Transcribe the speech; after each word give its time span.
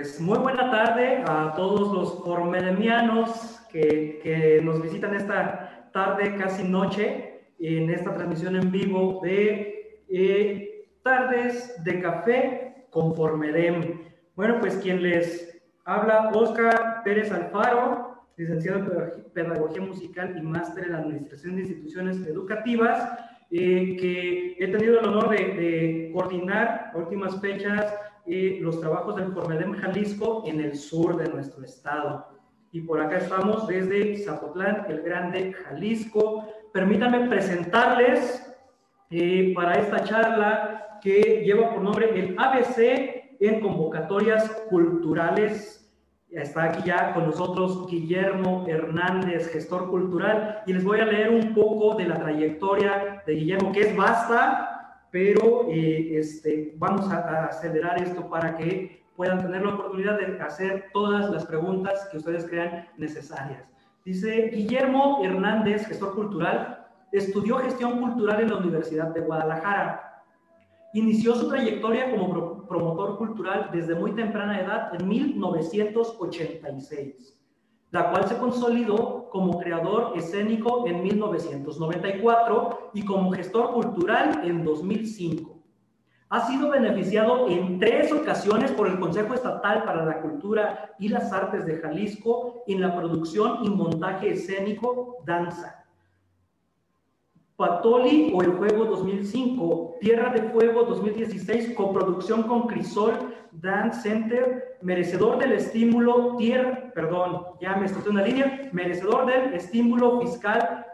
Pues 0.00 0.18
muy 0.18 0.38
buena 0.38 0.70
tarde 0.70 1.22
a 1.26 1.52
todos 1.54 1.92
los 1.92 2.24
formedemianos 2.24 3.60
que, 3.70 4.18
que, 4.22 4.62
nos 4.62 4.80
visitan 4.80 5.14
esta 5.14 5.90
tarde, 5.92 6.36
casi 6.36 6.64
noche, 6.66 7.42
en 7.58 7.90
esta 7.90 8.14
transmisión 8.14 8.56
en 8.56 8.72
vivo 8.72 9.20
de 9.22 10.06
eh, 10.08 10.86
Tardes 11.02 11.84
de 11.84 12.00
Café 12.00 12.86
con 12.88 13.14
Formedem. 13.14 14.00
Bueno, 14.36 14.56
pues 14.58 14.78
quien 14.78 15.02
les 15.02 15.60
habla, 15.84 16.30
Oscar 16.32 17.02
Pérez 17.04 17.30
Alfaro, 17.30 18.24
licenciado 18.38 18.78
en 18.78 19.24
Pedagogía 19.34 19.82
Musical 19.82 20.34
y 20.34 20.40
máster 20.40 20.86
en 20.86 20.94
Administración 20.94 21.56
de 21.56 21.62
Instituciones 21.64 22.26
Educativas, 22.26 23.18
eh, 23.50 23.98
que 24.00 24.56
he 24.58 24.68
tenido 24.68 24.98
el 24.98 25.08
honor 25.08 25.28
de, 25.28 25.36
de 25.36 26.10
coordinar 26.14 26.90
últimas 26.94 27.38
fechas 27.42 27.94
eh, 28.26 28.58
los 28.60 28.80
trabajos 28.80 29.16
del 29.16 29.32
Formedem 29.32 29.72
Jalisco 29.74 30.44
en 30.46 30.60
el 30.60 30.76
sur 30.76 31.16
de 31.16 31.28
nuestro 31.28 31.64
estado. 31.64 32.26
Y 32.72 32.82
por 32.82 33.00
acá 33.00 33.18
estamos 33.18 33.66
desde 33.66 34.18
Zapotlán, 34.18 34.86
el 34.88 35.02
Grande, 35.02 35.52
Jalisco. 35.52 36.46
Permítanme 36.72 37.28
presentarles 37.28 38.46
eh, 39.10 39.52
para 39.54 39.74
esta 39.74 40.04
charla 40.04 40.98
que 41.02 41.42
lleva 41.44 41.70
por 41.70 41.82
nombre 41.82 42.10
el 42.18 42.36
ABC 42.38 43.38
en 43.40 43.60
convocatorias 43.60 44.48
culturales. 44.68 45.76
Está 46.30 46.64
aquí 46.64 46.82
ya 46.86 47.12
con 47.12 47.26
nosotros 47.26 47.88
Guillermo 47.88 48.64
Hernández, 48.68 49.50
gestor 49.52 49.90
cultural, 49.90 50.62
y 50.66 50.72
les 50.72 50.84
voy 50.84 51.00
a 51.00 51.06
leer 51.06 51.30
un 51.30 51.54
poco 51.54 51.96
de 51.96 52.06
la 52.06 52.20
trayectoria 52.20 53.24
de 53.26 53.32
Guillermo, 53.34 53.72
que 53.72 53.80
es 53.80 53.96
vasta, 53.96 54.69
pero 55.10 55.66
eh, 55.68 56.18
este, 56.18 56.74
vamos 56.76 57.10
a, 57.10 57.46
acelerar 57.46 58.02
esto 58.02 58.28
para 58.28 58.56
que 58.56 59.02
puedan 59.16 59.42
tener 59.42 59.62
la 59.62 59.74
oportunidad 59.74 60.18
de 60.18 60.38
hacer 60.40 60.86
todas 60.92 61.30
las 61.30 61.46
preguntas 61.46 62.08
que 62.10 62.18
ustedes 62.18 62.46
crean 62.46 62.86
necesarias. 62.96 63.64
Dice 64.04 64.50
Guillermo 64.52 65.20
Hernández, 65.22 65.86
gestor 65.86 66.14
cultural, 66.14 66.86
estudió 67.12 67.58
gestión 67.58 68.00
cultural 68.00 68.40
en 68.40 68.50
la 68.50 68.56
Universidad 68.56 69.08
de 69.08 69.20
Guadalajara. 69.20 70.24
Inició 70.94 71.34
su 71.34 71.48
trayectoria 71.48 72.10
como 72.10 72.66
promotor 72.66 73.18
cultural 73.18 73.68
desde 73.72 73.94
muy 73.94 74.12
temprana 74.12 74.60
edad 74.60 74.94
en 74.98 75.06
1986 75.06 77.40
la 77.90 78.10
cual 78.10 78.28
se 78.28 78.38
consolidó 78.38 79.19
como 79.30 79.58
creador 79.58 80.12
escénico 80.16 80.86
en 80.86 81.02
1994 81.02 82.90
y 82.94 83.04
como 83.04 83.32
gestor 83.32 83.72
cultural 83.72 84.42
en 84.44 84.64
2005. 84.64 85.56
Ha 86.28 86.46
sido 86.46 86.70
beneficiado 86.70 87.48
en 87.48 87.80
tres 87.80 88.12
ocasiones 88.12 88.70
por 88.70 88.86
el 88.86 89.00
Consejo 89.00 89.34
Estatal 89.34 89.84
para 89.84 90.04
la 90.04 90.20
Cultura 90.20 90.94
y 90.98 91.08
las 91.08 91.32
Artes 91.32 91.66
de 91.66 91.78
Jalisco 91.78 92.62
en 92.68 92.80
la 92.80 92.94
producción 92.94 93.64
y 93.64 93.70
montaje 93.70 94.30
escénico 94.30 95.18
Danza. 95.26 95.79
Patoli 97.60 98.32
o 98.34 98.40
El 98.40 98.52
Juego 98.52 98.86
2005, 98.86 99.98
Tierra 100.00 100.32
de 100.32 100.48
Fuego 100.48 100.84
2016, 100.84 101.74
coproducción 101.74 102.44
con 102.44 102.66
Crisol 102.66 103.34
Dance 103.52 104.00
Center, 104.00 104.78
merecedor 104.80 105.36
del 105.36 105.52
estímulo, 105.52 106.36
tierra, 106.38 106.90
perdón, 106.94 107.48
ya 107.60 107.76
me 107.76 107.84
estoy 107.84 108.00
en 108.04 108.08
una 108.12 108.22
línea, 108.22 108.70
merecedor 108.72 109.26
del 109.26 109.52
estímulo 109.52 110.22
fiscal 110.22 110.86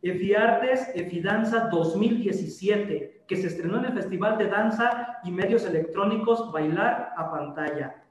EFIARTES 0.00 0.92
EFIDANZA 0.94 1.68
2017, 1.68 3.24
que 3.28 3.36
se 3.36 3.48
estrenó 3.48 3.80
en 3.80 3.84
el 3.84 3.92
Festival 3.92 4.38
de 4.38 4.48
Danza 4.48 5.18
y 5.24 5.30
Medios 5.30 5.66
Electrónicos 5.66 6.50
Bailar 6.50 7.12
a 7.18 7.30
Pantalla. 7.30 8.02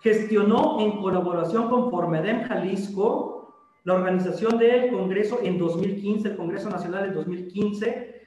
Gestionó 0.00 0.80
en 0.80 1.02
colaboración 1.02 1.68
con 1.68 1.90
Formedem 1.90 2.44
Jalisco 2.44 3.37
la 3.84 3.94
organización 3.94 4.58
del 4.58 4.90
Congreso 4.90 5.40
en 5.42 5.58
2015, 5.58 6.28
el 6.28 6.36
Congreso 6.36 6.68
Nacional 6.68 7.06
en 7.06 7.14
2015 7.14 8.22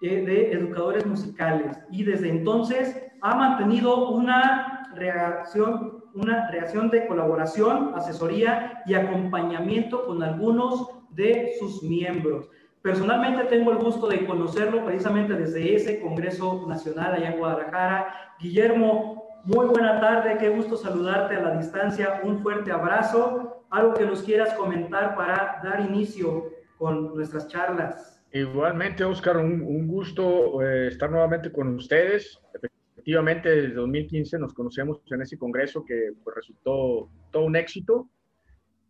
eh, 0.00 0.24
de 0.24 0.52
Educadores 0.52 1.06
Musicales. 1.06 1.78
Y 1.90 2.04
desde 2.04 2.28
entonces 2.28 3.00
ha 3.20 3.34
mantenido 3.36 4.10
una 4.10 4.90
reacción, 4.94 6.04
una 6.14 6.50
reacción 6.50 6.90
de 6.90 7.06
colaboración, 7.06 7.92
asesoría 7.94 8.82
y 8.86 8.94
acompañamiento 8.94 10.04
con 10.06 10.22
algunos 10.22 10.88
de 11.10 11.52
sus 11.58 11.82
miembros. 11.82 12.48
Personalmente 12.82 13.44
tengo 13.44 13.70
el 13.70 13.78
gusto 13.78 14.08
de 14.08 14.26
conocerlo 14.26 14.84
precisamente 14.84 15.32
desde 15.34 15.74
ese 15.74 16.00
Congreso 16.00 16.66
Nacional 16.68 17.14
allá 17.14 17.30
en 17.30 17.38
Guadalajara. 17.38 18.14
Guillermo, 18.38 19.24
muy 19.44 19.66
buena 19.66 20.00
tarde, 20.00 20.36
qué 20.38 20.50
gusto 20.50 20.76
saludarte 20.76 21.36
a 21.36 21.40
la 21.40 21.56
distancia, 21.56 22.20
un 22.24 22.40
fuerte 22.40 22.72
abrazo 22.72 23.53
algo 23.74 23.94
que 23.94 24.06
nos 24.06 24.22
quieras 24.22 24.54
comentar 24.54 25.16
para 25.16 25.60
dar 25.64 25.80
inicio 25.80 26.52
con 26.78 27.14
nuestras 27.14 27.48
charlas. 27.48 28.22
Igualmente, 28.32 29.02
Oscar, 29.02 29.36
un, 29.38 29.88
gusto 29.88 30.62
eh, 30.62 30.88
estar 30.88 31.10
nuevamente 31.10 31.50
con 31.50 31.74
ustedes. 31.74 32.40
Efectivamente, 32.94 33.48
desde 33.48 33.74
2015 33.74 34.38
nos 34.38 34.54
conocemos 34.54 35.00
en 35.10 35.22
ese 35.22 35.36
congreso 35.36 35.84
que 35.84 36.12
pues, 36.22 36.36
resultó 36.36 37.10
todo 37.32 37.44
un 37.44 37.56
éxito. 37.56 38.08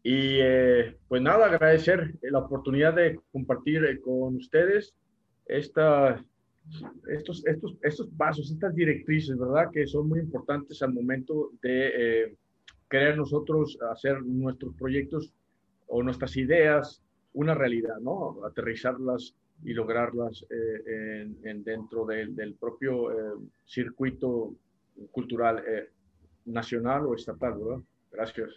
Y 0.02 0.38
eh, 0.40 0.98
pues 1.08 1.22
nada, 1.22 1.46
agradecer 1.46 2.14
la 2.20 2.40
oportunidad 2.40 2.94
de 2.94 3.18
compartir 3.32 3.84
eh, 3.86 4.00
con 4.02 4.36
ustedes 4.36 4.94
esta, 5.46 6.22
estos, 7.08 7.46
estos, 7.46 7.78
estos 7.82 8.08
pasos, 8.18 8.50
estas 8.50 8.74
directrices, 8.74 9.38
¿verdad? 9.38 9.70
Que 9.72 9.86
son 9.86 10.08
muy 10.08 10.20
importantes 10.20 10.82
al 10.82 10.92
momento 10.92 11.52
de 11.62 12.36
querer 12.88 13.16
nosotros 13.16 13.78
hacer 13.90 14.22
nuestros 14.22 14.74
proyectos 14.74 15.32
o 15.86 16.02
nuestras 16.02 16.36
ideas 16.36 17.02
una 17.34 17.54
realidad, 17.54 17.98
¿no? 18.00 18.44
Aterrizarlas 18.44 19.34
y 19.62 19.72
lograrlas 19.72 20.44
eh, 20.50 21.26
en, 21.44 21.64
dentro 21.64 22.04
del 22.06 22.54
propio 22.58 23.10
eh, 23.10 23.34
circuito 23.64 24.54
cultural 25.10 25.62
eh, 25.66 25.90
nacional 26.46 27.06
o 27.06 27.14
estatal, 27.14 27.54
¿verdad? 27.58 27.82
Gracias. 28.12 28.50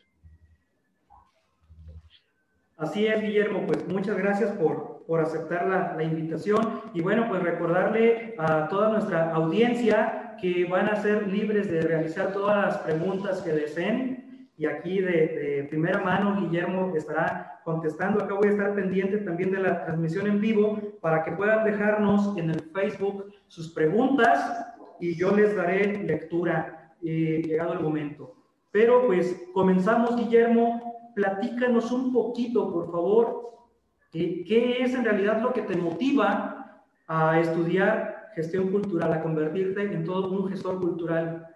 Así 2.77 3.07
es, 3.07 3.21
Guillermo, 3.21 3.65
pues 3.65 3.87
muchas 3.87 4.17
gracias 4.17 4.51
por, 4.51 5.03
por 5.07 5.19
aceptar 5.19 5.67
la, 5.67 5.95
la, 5.95 6.03
invitación 6.03 6.81
y 6.93 7.01
bueno, 7.01 7.27
pues 7.27 7.41
recordarle 7.41 8.35
a 8.37 8.67
toda 8.67 8.89
nuestra 8.89 9.33
audiencia 9.33 10.35
que 10.39 10.65
van 10.65 10.87
a 10.87 11.01
ser 11.01 11.27
libres 11.27 11.71
de 11.71 11.81
realizar 11.81 12.33
todas 12.33 12.67
las 12.67 12.77
preguntas 12.79 13.41
que 13.41 13.51
deseen 13.51 14.16
y 14.57 14.65
aquí 14.65 14.99
de, 15.01 15.67
primera 15.69 15.99
mano 15.99 16.41
Guillermo 16.41 16.93
estará 16.95 17.61
contestando. 17.63 18.23
Acá 18.23 18.33
voy 18.33 18.47
a 18.47 18.51
estar 18.51 18.73
pendiente 18.73 19.17
también 19.19 19.51
de 19.51 19.59
la 19.59 19.85
transmisión 19.85 20.25
en 20.25 20.41
vivo 20.41 20.79
para 20.99 21.23
que 21.23 21.31
puedan 21.31 21.63
dejarnos 21.63 22.35
en 22.37 22.49
el 22.49 22.61
Facebook 22.73 23.31
sus 23.47 23.71
preguntas 23.73 24.65
y 24.99 25.15
yo 25.15 25.35
les 25.35 25.55
daré 25.55 26.03
lectura 26.03 26.95
eh, 27.03 27.43
llegado 27.45 27.73
el 27.73 27.81
momento. 27.81 28.33
Pero 28.71 29.05
pues 29.05 29.47
comenzamos, 29.53 30.15
Guillermo, 30.15 31.11
platícanos 31.15 31.91
un 31.91 32.11
poquito, 32.11 32.73
por 32.73 32.91
favor, 32.91 33.51
qué 34.11 34.77
es 34.81 34.95
en 34.95 35.05
realidad 35.05 35.41
lo 35.41 35.53
que 35.53 35.61
te 35.61 35.75
motiva 35.75 36.81
a 37.07 37.39
estudiar 37.39 38.31
gestión 38.33 38.69
cultural, 38.71 39.13
a 39.13 39.21
convertirte 39.21 39.81
en 39.81 40.03
todo 40.03 40.31
un 40.31 40.49
gestor 40.49 40.79
cultural. 40.79 41.47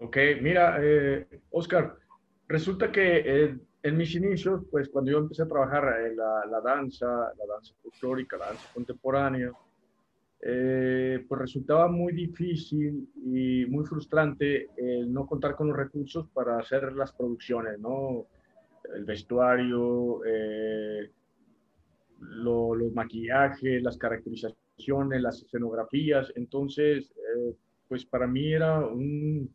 Ok, 0.00 0.16
mira, 0.42 0.76
eh, 0.80 1.26
Oscar, 1.50 1.96
resulta 2.54 2.92
que 2.92 3.06
eh, 3.26 3.58
en 3.82 3.96
mis 3.96 4.14
inicios, 4.14 4.62
pues 4.70 4.88
cuando 4.88 5.10
yo 5.10 5.18
empecé 5.18 5.42
a 5.42 5.48
trabajar 5.48 5.84
en 6.06 6.16
la, 6.16 6.60
danza, 6.64 7.06
la 7.06 7.46
danza 7.52 7.74
folclórica, 7.82 8.36
la 8.36 8.46
danza 8.46 8.68
contemporánea, 8.72 9.50
eh, 10.40 11.24
pues 11.28 11.40
resultaba 11.40 11.88
muy 11.88 12.12
difícil 12.12 13.08
y 13.16 13.66
muy 13.66 13.84
frustrante 13.84 14.68
el 14.76 15.12
no 15.12 15.26
contar 15.26 15.56
con 15.56 15.66
los 15.68 15.76
recursos 15.76 16.28
para 16.32 16.58
hacer 16.58 16.92
las 16.92 17.12
producciones, 17.12 17.80
¿no? 17.80 18.26
El 18.94 19.04
vestuario, 19.04 20.24
eh, 20.24 21.10
los 22.20 22.92
maquillajes, 22.92 23.82
las 23.82 23.98
caracterizaciones, 23.98 25.20
las 25.20 25.42
escenografías. 25.42 26.32
Entonces, 26.36 27.12
pues 27.88 28.04
para 28.06 28.28
mí 28.28 28.52
era 28.52 28.78
un, 28.78 29.50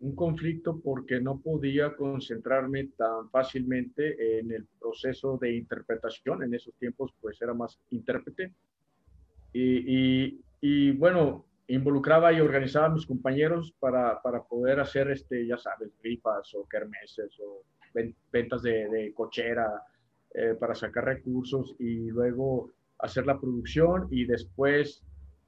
un 0.00 0.14
conflicto 0.14 0.80
porque 0.80 1.20
no 1.20 1.40
podía 1.40 1.94
concentrarme 1.94 2.88
tan 2.96 3.30
fácilmente 3.30 4.38
en 4.38 4.52
el 4.52 4.66
proceso 4.78 5.38
de 5.40 5.56
interpretación. 5.56 6.42
En 6.42 6.54
esos 6.54 6.74
tiempos, 6.74 7.12
pues 7.20 7.40
era 7.40 7.54
más 7.54 7.78
intérprete. 7.90 8.52
Y, 9.52 10.38
y, 10.60 10.90
bueno, 10.92 11.46
involucraba 11.68 12.32
y 12.32 12.40
organizaba 12.40 12.86
a 12.86 12.94
mis 12.94 13.06
compañeros 13.06 13.74
para, 13.78 14.20
para, 14.20 14.42
poder 14.42 14.80
hacer, 14.80 15.10
este, 15.10 15.46
ya 15.46 15.56
sabes, 15.56 15.90
rifas 16.02 16.54
o 16.54 16.66
kermeses 16.68 17.38
o 17.40 17.62
ventas 18.30 18.62
de, 18.62 18.88
de 18.88 19.14
cochera 19.14 19.82
eh, 20.34 20.54
para 20.60 20.74
sacar 20.74 21.06
recursos 21.06 21.74
y 21.78 22.10
luego 22.10 22.70
hacer 22.98 23.26
la 23.26 23.40
producción 23.40 24.06
y 24.10 24.26
después 24.26 25.02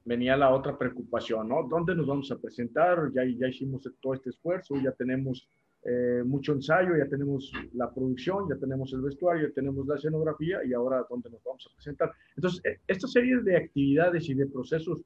venía 0.05 0.37
la 0.37 0.51
otra 0.51 0.77
preocupación, 0.77 1.49
¿no? 1.49 1.67
¿Dónde 1.67 1.95
nos 1.95 2.07
vamos 2.07 2.31
a 2.31 2.37
presentar? 2.37 3.11
Ya, 3.13 3.23
ya 3.25 3.47
hicimos 3.47 3.89
todo 4.01 4.13
este 4.13 4.29
esfuerzo, 4.29 4.75
ya 4.75 4.91
tenemos 4.93 5.47
eh, 5.83 6.23
mucho 6.25 6.53
ensayo, 6.53 6.97
ya 6.97 7.07
tenemos 7.07 7.51
la 7.73 7.89
producción, 7.93 8.49
ya 8.49 8.57
tenemos 8.57 8.91
el 8.91 9.01
vestuario, 9.01 9.47
ya 9.47 9.53
tenemos 9.53 9.87
la 9.87 9.95
escenografía 9.95 10.59
y 10.65 10.73
ahora 10.73 11.05
dónde 11.09 11.29
nos 11.29 11.41
vamos 11.43 11.65
a 11.69 11.73
presentar. 11.73 12.11
Entonces, 12.35 12.61
eh, 12.65 12.79
esta 12.87 13.07
serie 13.07 13.39
de 13.41 13.55
actividades 13.55 14.27
y 14.29 14.33
de 14.33 14.47
procesos 14.47 15.01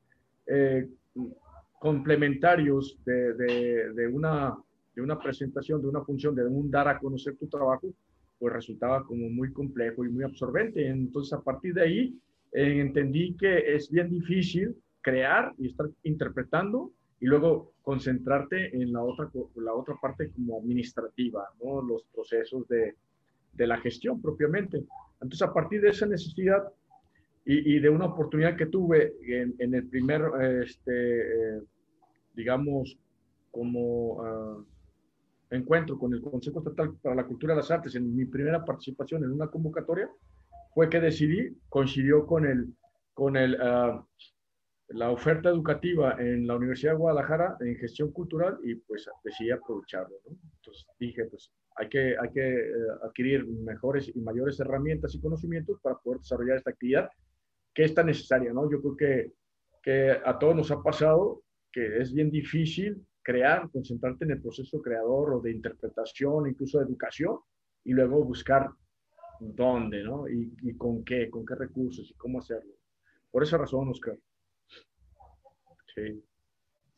eh, 0.47 0.89
complementarios 1.79 2.97
de, 3.05 3.33
de, 3.93 4.07
una, 4.07 4.55
de 4.95 5.01
una 5.01 5.19
presentación, 5.19 5.81
de 5.81 5.89
una 5.89 6.01
función, 6.01 6.33
de 6.33 6.45
un 6.45 6.71
dar 6.71 6.87
a 6.87 6.97
conocer 6.97 7.35
tu 7.37 7.47
trabajo, 7.47 7.93
pues 8.39 8.53
resultaba 8.53 9.03
como 9.03 9.29
muy 9.29 9.53
complejo 9.53 10.03
y 10.05 10.09
muy 10.09 10.23
absorbente. 10.23 10.87
Entonces, 10.87 11.33
a 11.33 11.41
partir 11.41 11.73
de 11.75 11.81
ahí, 11.83 12.19
entendí 12.53 13.35
que 13.35 13.75
es 13.75 13.89
bien 13.89 14.09
difícil 14.09 14.75
crear 15.01 15.53
y 15.57 15.69
estar 15.69 15.87
interpretando 16.03 16.91
y 17.19 17.25
luego 17.25 17.73
concentrarte 17.81 18.75
en 18.75 18.93
la 18.93 19.01
otra, 19.01 19.29
la 19.55 19.73
otra 19.73 19.95
parte 20.01 20.29
como 20.31 20.59
administrativa, 20.59 21.47
¿no? 21.63 21.81
los 21.81 22.03
procesos 22.13 22.67
de, 22.67 22.95
de 23.53 23.67
la 23.67 23.77
gestión 23.79 24.21
propiamente. 24.21 24.83
Entonces, 25.21 25.41
a 25.41 25.53
partir 25.53 25.81
de 25.81 25.89
esa 25.89 26.05
necesidad 26.05 26.63
y, 27.45 27.75
y 27.75 27.79
de 27.79 27.89
una 27.89 28.05
oportunidad 28.05 28.55
que 28.55 28.65
tuve 28.67 29.13
en, 29.25 29.55
en 29.59 29.73
el 29.73 29.87
primer, 29.87 30.21
este, 30.63 31.57
eh, 31.57 31.61
digamos, 32.33 32.97
como 33.51 34.15
uh, 34.15 34.65
encuentro 35.49 35.97
con 35.97 36.13
el 36.13 36.21
Consejo 36.21 36.59
Estatal 36.59 36.95
para 37.01 37.15
la 37.15 37.25
Cultura 37.25 37.53
de 37.53 37.61
las 37.61 37.71
Artes, 37.71 37.95
en 37.95 38.15
mi 38.15 38.25
primera 38.25 38.65
participación 38.65 39.23
en 39.23 39.31
una 39.31 39.47
convocatoria, 39.47 40.09
fue 40.73 40.89
que 40.89 40.99
decidí, 40.99 41.57
coincidió 41.69 42.25
con 42.25 42.45
el, 42.45 42.73
con 43.13 43.37
el, 43.37 43.55
uh, 43.55 44.03
la 44.89 45.11
oferta 45.11 45.49
educativa 45.49 46.15
en 46.19 46.47
la 46.47 46.55
Universidad 46.55 46.93
de 46.93 46.97
Guadalajara 46.97 47.57
en 47.59 47.75
gestión 47.77 48.11
cultural 48.11 48.57
y 48.63 48.75
pues 48.75 49.07
decidí 49.23 49.51
aprovecharlo. 49.51 50.15
¿no? 50.25 50.37
Entonces 50.57 50.85
dije, 50.99 51.25
pues 51.25 51.51
hay 51.75 51.89
que, 51.89 52.15
hay 52.19 52.29
que 52.31 52.59
eh, 52.59 52.73
adquirir 53.03 53.45
mejores 53.47 54.11
y 54.13 54.19
mayores 54.21 54.59
herramientas 54.59 55.15
y 55.15 55.21
conocimientos 55.21 55.79
para 55.81 55.97
poder 55.97 56.19
desarrollar 56.19 56.57
esta 56.57 56.71
actividad 56.71 57.09
que 57.73 57.85
es 57.85 57.93
tan 57.93 58.07
necesaria. 58.07 58.53
¿no? 58.53 58.69
Yo 58.69 58.81
creo 58.81 58.95
que, 58.95 59.31
que 59.81 60.11
a 60.11 60.37
todos 60.37 60.55
nos 60.55 60.71
ha 60.71 60.81
pasado 60.81 61.41
que 61.71 61.97
es 61.97 62.13
bien 62.13 62.29
difícil 62.29 63.03
crear, 63.23 63.69
concentrarte 63.71 64.25
en 64.25 64.31
el 64.31 64.41
proceso 64.41 64.81
creador 64.81 65.33
o 65.33 65.41
de 65.41 65.51
interpretación, 65.51 66.47
incluso 66.47 66.77
de 66.77 66.85
educación, 66.85 67.39
y 67.83 67.93
luego 67.93 68.23
buscar 68.23 68.69
dónde, 69.55 70.03
¿no? 70.03 70.27
Y, 70.27 70.75
con 70.77 71.03
qué, 71.03 71.29
con 71.29 71.45
qué 71.45 71.55
recursos 71.55 72.09
y 72.09 72.13
cómo 72.15 72.39
hacerlo. 72.39 72.73
Por 73.31 73.43
esa 73.43 73.57
razón, 73.57 73.89
Oscar. 73.89 74.17
Sí. 75.95 76.23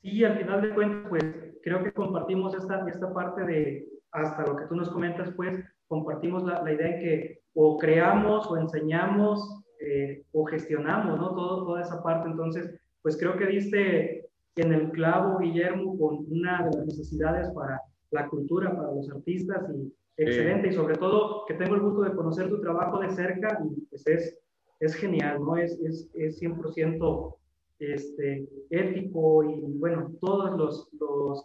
Sí, 0.01 0.24
al 0.24 0.38
final 0.38 0.62
de 0.62 0.74
cuentas, 0.74 1.09
pues 1.09 1.24
creo 1.63 1.83
que 1.83 1.92
compartimos 1.92 2.53
esta, 2.56 2.88
esta 2.88 3.13
parte 3.13 3.44
de, 3.44 3.88
hasta 4.12 4.45
lo 4.45 4.56
que 4.56 4.65
tú 4.65 4.75
nos 4.75 4.89
comentas, 4.89 5.33
pues 5.36 5.57
compartimos 5.88 6.44
la, 6.44 6.62
la 6.63 6.74
idea 6.74 6.95
de 6.95 7.00
que 7.00 7.42
o 7.53 7.77
creamos 7.77 8.45
o 8.47 8.57
enseñamos 8.57 9.63
eh, 9.80 10.24
o 10.31 10.45
gestionamos, 10.45 11.19
¿no? 11.19 11.36
Todo, 11.36 11.65
toda 11.65 11.81
esa 11.81 12.01
parte. 12.01 12.30
Entonces, 12.30 12.80
pues 13.01 13.18
creo 13.18 13.38
que 13.38 13.47
diste 13.47 14.30
en 14.56 14.74
el 14.74 14.92
clavo, 14.92 15.39
Guillermo, 15.39 15.97
con 15.97 16.25
una 16.30 16.63
de 16.63 16.77
las 16.77 16.86
necesidades 16.88 17.50
para 17.53 17.81
la 18.12 18.27
cultura, 18.27 18.75
para 18.75 18.92
los 18.92 19.09
artistas 19.12 19.69
y 19.75 19.94
excelente. 20.18 20.70
Y 20.70 20.74
sobre 20.74 20.96
todo 20.96 21.46
que 21.46 21.56
tengo 21.56 21.76
el 21.76 21.82
gusto 21.82 22.02
de 22.02 22.16
conocer 22.16 22.50
tu 22.50 22.62
trabajo 22.62 23.00
de 23.00 23.10
cerca 23.10 23.60
y 23.64 23.82
pues 23.82 24.06
es, 24.08 24.40
es 24.80 24.96
genial, 24.96 25.40
¿no? 25.40 25.58
Es, 25.58 25.80
es, 25.80 26.10
es 26.14 26.42
100% 26.42 27.36
este, 27.80 28.48
ético 28.70 29.44
y, 29.44 29.62
bueno, 29.78 30.12
todos 30.22 30.58
los, 30.58 30.88
los 31.00 31.44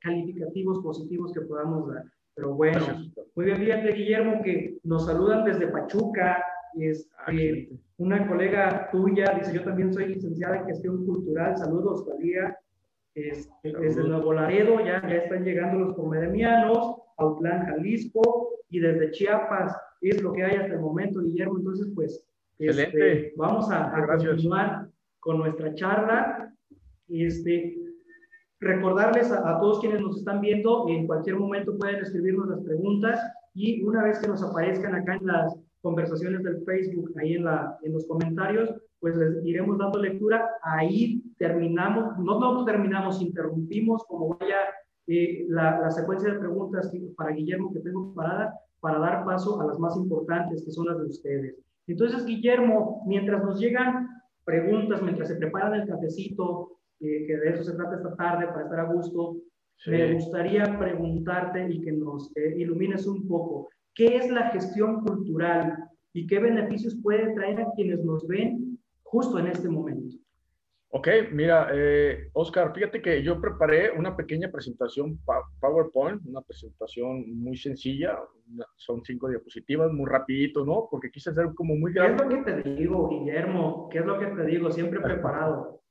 calificativos 0.00 0.80
positivos 0.82 1.32
que 1.32 1.42
podamos 1.42 1.92
dar. 1.92 2.04
Pero 2.34 2.54
bueno, 2.54 2.80
muy 3.34 3.46
bien, 3.46 3.58
fíjate 3.58 3.92
Guillermo 3.92 4.42
que 4.42 4.78
nos 4.84 5.06
saludan 5.06 5.44
desde 5.44 5.66
Pachuca, 5.66 6.44
este, 6.74 7.68
una 7.96 8.28
colega 8.28 8.88
tuya 8.92 9.34
dice, 9.36 9.54
yo 9.54 9.64
también 9.64 9.92
soy 9.92 10.14
licenciada 10.14 10.58
en 10.58 10.66
gestión 10.66 11.04
cultural, 11.04 11.56
saludos 11.58 12.06
Valía, 12.06 12.56
este, 13.14 13.72
desde 13.80 14.04
Nuevo 14.04 14.32
Laredo 14.32 14.78
ya, 14.78 15.02
ya 15.02 15.16
están 15.16 15.44
llegando 15.44 15.80
los 15.80 15.96
comedemianos, 15.96 16.96
Autlán, 17.18 17.66
Jalisco, 17.66 18.50
y 18.70 18.80
desde 18.80 19.10
Chiapas 19.10 19.76
es 20.00 20.22
lo 20.22 20.32
que 20.32 20.44
hay 20.44 20.56
hasta 20.56 20.74
el 20.74 20.80
momento, 20.80 21.20
Guillermo, 21.20 21.58
entonces 21.58 21.88
pues 21.94 22.24
este, 22.58 23.32
vamos 23.36 23.70
a, 23.70 23.96
a 23.96 24.06
continuar 24.06 24.88
con 25.20 25.38
nuestra 25.38 25.74
charla. 25.74 26.52
Este, 27.08 27.76
recordarles 28.60 29.30
a, 29.30 29.58
todos 29.60 29.80
quienes 29.80 30.00
nos 30.00 30.18
están 30.18 30.40
viendo, 30.40 30.86
en 30.88 31.06
cualquier 31.06 31.36
momento 31.36 31.76
pueden 31.78 31.96
escribirnos 31.96 32.48
las 32.48 32.60
preguntas 32.62 33.20
y 33.54 33.82
una 33.82 34.04
vez 34.04 34.18
que 34.18 34.28
nos 34.28 34.42
aparezcan 34.42 34.94
acá 34.94 35.16
en 35.16 35.26
las 35.26 35.56
conversaciones 35.80 36.42
del 36.42 36.64
Facebook, 36.64 37.12
ahí 37.20 37.34
en, 37.34 37.44
la, 37.44 37.78
en 37.82 37.92
los 37.92 38.06
comentarios, 38.06 38.74
pues 39.00 39.16
les 39.16 39.44
iremos 39.44 39.78
dando 39.78 40.00
lectura. 40.00 40.48
Ahí 40.62 41.22
terminamos, 41.38 42.18
no, 42.18 42.38
no 42.40 42.64
terminamos, 42.64 43.22
interrumpimos 43.22 44.04
como 44.06 44.36
vaya 44.36 44.56
eh, 45.08 45.46
la, 45.48 45.80
la, 45.80 45.90
secuencia 45.90 46.32
de 46.32 46.38
preguntas 46.38 46.92
para 47.16 47.32
Guillermo 47.32 47.72
que 47.72 47.80
tengo 47.80 48.14
parada 48.14 48.54
para 48.80 48.98
dar 48.98 49.24
paso 49.24 49.60
a 49.60 49.66
las 49.66 49.78
más 49.78 49.96
importantes, 49.96 50.62
que 50.64 50.70
son 50.70 50.86
las 50.86 50.98
de 50.98 51.06
ustedes. 51.06 51.56
Entonces, 51.86 52.24
Guillermo, 52.24 53.02
mientras 53.06 53.42
nos 53.42 53.58
llegan 53.58 54.08
preguntas 54.48 55.02
mientras 55.02 55.28
se 55.28 55.36
preparan 55.36 55.74
el 55.74 55.86
cafecito, 55.86 56.78
eh, 57.00 57.26
que 57.26 57.36
de 57.36 57.50
eso 57.50 57.64
se 57.64 57.74
trata 57.74 57.96
esta 57.96 58.16
tarde 58.16 58.46
para 58.46 58.62
estar 58.62 58.80
a 58.80 58.92
gusto. 58.92 59.36
Me 59.86 60.14
gustaría 60.14 60.78
preguntarte 60.78 61.70
y 61.70 61.80
que 61.82 61.92
nos 61.92 62.34
eh, 62.34 62.54
ilumines 62.56 63.06
un 63.06 63.28
poco, 63.28 63.68
¿qué 63.94 64.16
es 64.16 64.30
la 64.30 64.50
gestión 64.50 65.04
cultural 65.04 65.76
y 66.14 66.26
qué 66.26 66.40
beneficios 66.40 66.96
puede 67.02 67.34
traer 67.34 67.60
a 67.60 67.70
quienes 67.76 68.02
nos 68.04 68.26
ven 68.26 68.78
justo 69.02 69.38
en 69.38 69.48
este 69.48 69.68
momento? 69.68 70.16
Ok, 70.90 71.08
mira, 71.32 71.68
eh, 71.70 72.30
Oscar, 72.32 72.72
fíjate 72.74 73.02
que 73.02 73.22
yo 73.22 73.38
preparé 73.38 73.90
una 73.90 74.16
pequeña 74.16 74.50
presentación 74.50 75.20
PowerPoint, 75.60 76.24
una 76.24 76.40
presentación 76.40 77.26
muy 77.38 77.58
sencilla, 77.58 78.18
son 78.76 79.04
cinco 79.04 79.28
diapositivas, 79.28 79.92
muy 79.92 80.08
rapidito, 80.08 80.64
¿no? 80.64 80.88
Porque 80.90 81.10
quise 81.10 81.28
hacer 81.28 81.52
como 81.54 81.76
muy 81.76 81.92
grande. 81.92 82.24
¿Qué 82.26 82.34
es 82.34 82.38
lo 82.38 82.44
que 82.44 82.62
te 82.62 82.70
digo, 82.74 83.08
Guillermo? 83.10 83.88
¿Qué 83.92 83.98
es 83.98 84.06
lo 84.06 84.18
que 84.18 84.26
te 84.28 84.46
digo? 84.46 84.70
Siempre 84.70 85.00
preparado. 85.02 85.82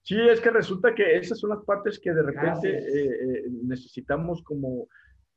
sí, 0.00 0.16
es 0.18 0.40
que 0.40 0.50
resulta 0.50 0.94
que 0.94 1.18
esas 1.18 1.38
son 1.38 1.50
las 1.50 1.62
partes 1.62 2.00
que 2.00 2.14
de 2.14 2.22
repente 2.22 2.70
eh, 2.70 3.10
eh, 3.10 3.42
necesitamos 3.62 4.42
como, 4.42 4.88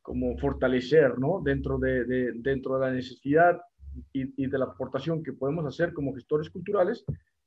como 0.01 0.37
fortalecer, 0.37 1.19
¿no? 1.19 1.41
Dentro 1.43 1.77
de, 1.77 2.05
de, 2.05 2.31
dentro 2.35 2.75
de 2.75 2.85
la 2.85 2.91
necesidad 2.93 3.59
y, 4.13 4.41
y 4.41 4.47
de 4.47 4.57
la 4.57 4.65
aportación 4.65 5.21
que 5.23 5.33
podemos 5.33 5.65
hacer 5.65 5.91
como 5.91 6.15
gestores 6.15 6.49
culturales, 6.49 7.03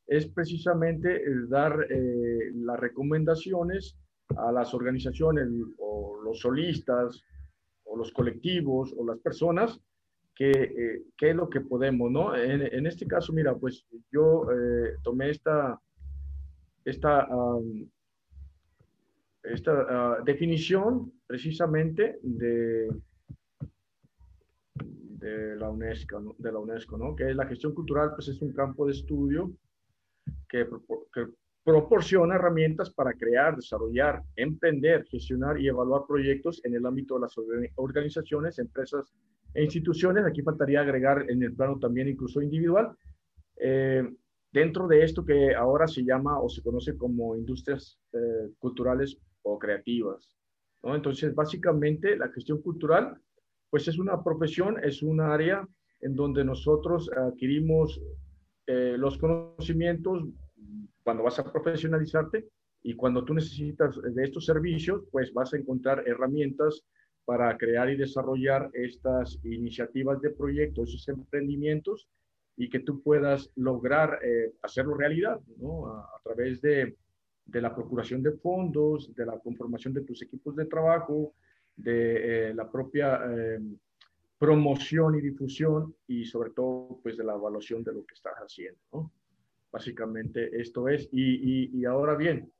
es 0.08 0.26
precisamente 0.26 1.22
el 1.22 1.48
dar 1.50 1.86
eh, 1.90 2.50
las 2.54 2.80
recomendaciones 2.80 3.96
a 4.36 4.50
las 4.50 4.72
organizaciones 4.72 5.48
o 5.78 6.20
los 6.24 6.40
solistas 6.40 7.22
o 7.84 7.96
los 7.96 8.10
colectivos 8.12 8.94
o 8.96 9.04
las 9.04 9.18
personas 9.18 9.78
que, 10.34 10.50
eh, 10.50 11.02
qué 11.16 11.30
es 11.30 11.36
lo 11.36 11.50
que 11.50 11.60
podemos, 11.60 12.10
¿no? 12.10 12.34
En, 12.34 12.86
este 12.86 13.06
caso, 13.06 13.32
mira, 13.32 13.54
pues 13.56 13.86
yo 14.10 14.50
eh, 14.50 14.96
tomé 15.02 15.30
esta, 15.30 15.78
esta, 16.84 17.28
esta 19.42 19.86
ah, 19.90 20.18
definición 20.24 21.12
precisamente 21.26 22.18
de, 22.22 22.88
de 24.76 25.56
la 25.56 25.68
UNESCO, 25.70 26.36
de 26.38 26.52
la 26.52 26.58
UNESCO, 26.60 26.96
¿no? 26.96 27.16
Que 27.16 27.34
la 27.34 27.46
gestión 27.46 27.74
cultural, 27.74 28.12
pues 28.14 28.28
es 28.28 28.40
un 28.40 28.52
campo 28.52 28.86
de 28.86 28.92
estudio 28.92 29.52
que, 30.48 30.66
proporciona 31.64 32.36
herramientas 32.36 32.88
para 32.88 33.12
crear, 33.12 33.54
desarrollar, 33.54 34.22
emprender, 34.36 35.04
gestionar 35.04 35.60
y 35.60 35.68
evaluar 35.68 36.04
proyectos 36.08 36.62
en 36.64 36.74
el 36.74 36.86
ámbito 36.86 37.16
de 37.16 37.20
las 37.20 37.34
organizaciones, 37.74 38.58
empresas 38.58 39.12
e 39.52 39.64
instituciones. 39.64 40.24
Aquí 40.24 40.40
faltaría 40.40 40.80
agregar 40.80 41.26
en 41.28 41.42
el 41.42 41.54
plano 41.54 41.78
también 41.78 42.08
incluso 42.08 42.40
individual. 42.40 42.96
Eh, 43.56 44.02
dentro 44.50 44.88
de 44.88 45.04
esto 45.04 45.26
que 45.26 45.54
ahora 45.54 45.86
se 45.86 46.04
llama 46.04 46.40
o 46.40 46.48
se 46.48 46.62
conoce 46.62 46.96
como 46.96 47.36
industrias 47.36 47.98
eh, 48.14 48.50
culturales 48.58 49.18
o 49.42 49.58
creativas. 49.58 50.36
¿no? 50.82 50.94
Entonces, 50.94 51.34
básicamente, 51.34 52.16
la 52.16 52.28
gestión 52.28 52.62
cultural, 52.62 53.20
pues 53.68 53.88
es 53.88 53.98
una 53.98 54.22
profesión, 54.22 54.82
es 54.82 55.02
un 55.02 55.20
área 55.20 55.68
en 56.00 56.14
donde 56.14 56.44
nosotros 56.44 57.10
adquirimos 57.10 58.00
eh, 58.68 58.96
los 58.98 59.16
conocimientos 59.16 60.24
cuando 61.02 61.22
vas 61.22 61.38
a 61.38 61.50
profesionalizarte 61.50 62.46
y 62.82 62.94
cuando 62.94 63.24
tú 63.24 63.32
necesitas 63.32 63.98
de 64.02 64.22
estos 64.22 64.44
servicios, 64.44 65.04
pues 65.10 65.32
vas 65.32 65.54
a 65.54 65.56
encontrar 65.56 66.06
herramientas 66.06 66.84
para 67.24 67.56
crear 67.56 67.88
y 67.88 67.96
desarrollar 67.96 68.68
estas 68.74 69.40
iniciativas 69.42 70.20
de 70.20 70.32
proyectos, 70.32 70.90
esos 70.90 71.08
emprendimientos 71.08 72.08
y 72.58 72.68
que 72.68 72.80
tú 72.80 73.02
puedas 73.02 73.50
lograr 73.56 74.18
eh, 74.22 74.52
hacerlo 74.60 74.94
realidad, 74.94 75.40
¿no? 75.56 75.86
A, 75.86 76.20
través 76.22 76.60
de, 76.60 76.94
de, 77.46 77.62
la 77.62 77.74
procuración 77.74 78.22
de 78.22 78.32
fondos, 78.32 79.14
de 79.14 79.24
la 79.24 79.38
conformación 79.38 79.94
de 79.94 80.02
tus 80.02 80.20
equipos 80.20 80.54
de 80.56 80.66
trabajo, 80.66 81.32
de 81.74 82.50
eh, 82.50 82.54
la 82.54 82.70
propia 82.70 83.18
promoción 84.38 85.16
y 85.16 85.20
difusión 85.20 85.94
y 86.06 86.24
sobre 86.24 86.50
todo 86.50 87.00
pues 87.02 87.16
de 87.16 87.24
la 87.24 87.34
evaluación 87.34 87.82
de 87.82 87.92
lo 87.92 88.06
que 88.06 88.14
estás 88.14 88.34
haciendo, 88.36 88.80
¿no? 88.92 89.12
Básicamente 89.70 90.60
esto 90.60 90.88
es. 90.88 91.08
Y, 91.12 91.66
y, 91.66 91.70
y 91.80 91.84
ahora 91.84 92.16
bien, 92.16 92.50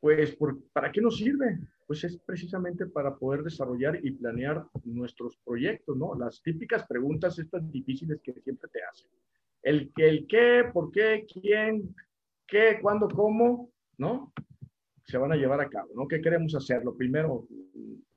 pues 0.00 0.34
por, 0.34 0.60
¿para 0.72 0.90
qué 0.90 1.00
nos 1.00 1.18
sirve? 1.18 1.58
Pues 1.86 2.04
es 2.04 2.16
precisamente 2.18 2.86
para 2.86 3.14
poder 3.14 3.42
desarrollar 3.42 3.98
y 4.04 4.12
planear 4.12 4.64
nuestros 4.84 5.36
proyectos, 5.44 5.96
¿no? 5.96 6.14
Las 6.14 6.42
típicas 6.42 6.86
preguntas 6.86 7.38
estas 7.38 7.70
difíciles 7.70 8.20
que 8.22 8.32
siempre 8.32 8.70
te 8.72 8.82
hacen. 8.82 9.10
El 9.62 9.92
el 9.96 10.26
qué, 10.26 10.64
por 10.72 10.90
qué, 10.90 11.26
quién, 11.30 11.94
qué, 12.46 12.78
cuándo, 12.80 13.08
cómo, 13.08 13.70
¿no? 13.98 14.32
Se 15.04 15.18
van 15.18 15.32
a 15.32 15.36
llevar 15.36 15.60
a 15.60 15.68
cabo, 15.68 15.90
¿no? 15.94 16.08
¿Qué 16.08 16.20
queremos 16.20 16.54
hacer? 16.54 16.84
Lo 16.84 16.96
primero, 16.96 17.46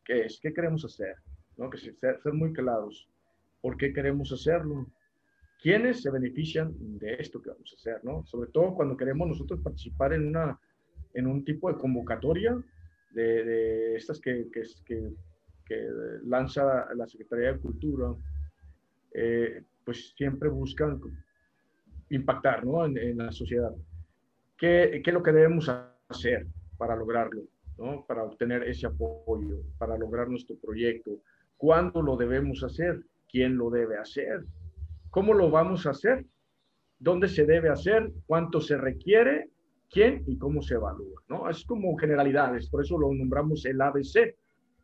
¿qué 0.06 0.26
es? 0.26 0.40
¿Qué 0.40 0.54
queremos 0.54 0.86
hacer? 0.86 1.16
¿No? 1.58 1.70
Que 1.70 1.78
ser, 1.78 1.96
ser 2.00 2.34
muy 2.34 2.54
claros. 2.54 3.08
¿Por 3.62 3.78
qué 3.78 3.94
queremos 3.94 4.32
hacerlo? 4.32 4.88
¿Quiénes 5.62 6.02
se 6.02 6.12
benefician 6.12 6.74
de 7.00 7.16
esto 7.20 7.42
que 7.42 7.50
vamos 7.50 7.72
a 7.72 7.76
hacer, 7.76 8.04
¿no? 8.04 8.26
Sobre 8.26 8.52
todo 8.52 8.74
cuando 8.76 8.98
queremos 8.98 9.28
nosotros 9.28 9.62
participar 9.62 10.14
en 10.14 10.28
una 10.28 10.60
en 11.14 11.28
un 11.28 11.46
tipo 11.46 11.72
de 11.72 11.78
convocatoria 11.78 12.58
de, 13.12 13.96
estas 13.96 14.20
que, 14.20 14.48
que, 14.52 14.64
que, 15.66 15.88
lanza 16.26 16.94
la 16.96 17.08
Secretaría 17.08 17.54
de 17.54 17.60
Cultura, 17.60 18.14
eh, 19.14 19.64
pues 19.86 20.14
siempre 20.18 20.50
buscan 20.50 21.00
impactar 22.10 22.66
¿no? 22.66 22.86
en, 22.86 23.18
la 23.18 23.32
sociedad. 23.32 23.72
¿Qué, 24.58 25.02
¿Qué, 25.04 25.10
es 25.10 25.14
lo 25.14 25.24
que 25.24 25.32
debemos 25.32 25.70
hacer 26.10 26.48
para 26.78 26.96
lograrlo? 26.96 27.44
¿no? 27.78 28.06
Para 28.08 28.24
obtener 28.24 28.64
ese 28.64 28.88
apoyo, 28.88 29.62
para 29.78 29.98
lograr 29.98 30.28
nuestro 30.28 30.56
proyecto. 30.58 31.12
¿Cuándo 31.64 32.02
lo 32.02 32.18
debemos 32.18 32.62
hacer? 32.62 33.06
¿Quién 33.30 33.56
lo 33.56 33.70
debe 33.70 33.98
hacer? 33.98 34.44
¿Cómo 35.10 35.34
lo 35.34 35.50
vamos 35.50 35.88
a 35.88 35.92
hacer? 35.92 36.26
¿Dónde 37.00 37.30
se 37.30 37.46
debe 37.46 37.70
hacer? 37.70 38.12
¿Cuánto 38.26 38.60
se 38.60 38.76
requiere? 38.76 39.50
quién 39.90 40.24
y 40.28 40.38
cómo 40.38 40.62
se 40.62 40.74
evalúa, 40.74 41.22
¿no? 41.30 41.50
Es 41.50 41.64
como 41.64 41.96
generalidades, 41.96 42.68
por 42.70 42.84
eso 42.84 42.98
lo 42.98 43.14
nombramos 43.14 43.64
el 43.66 43.80
ABC. 43.80 44.36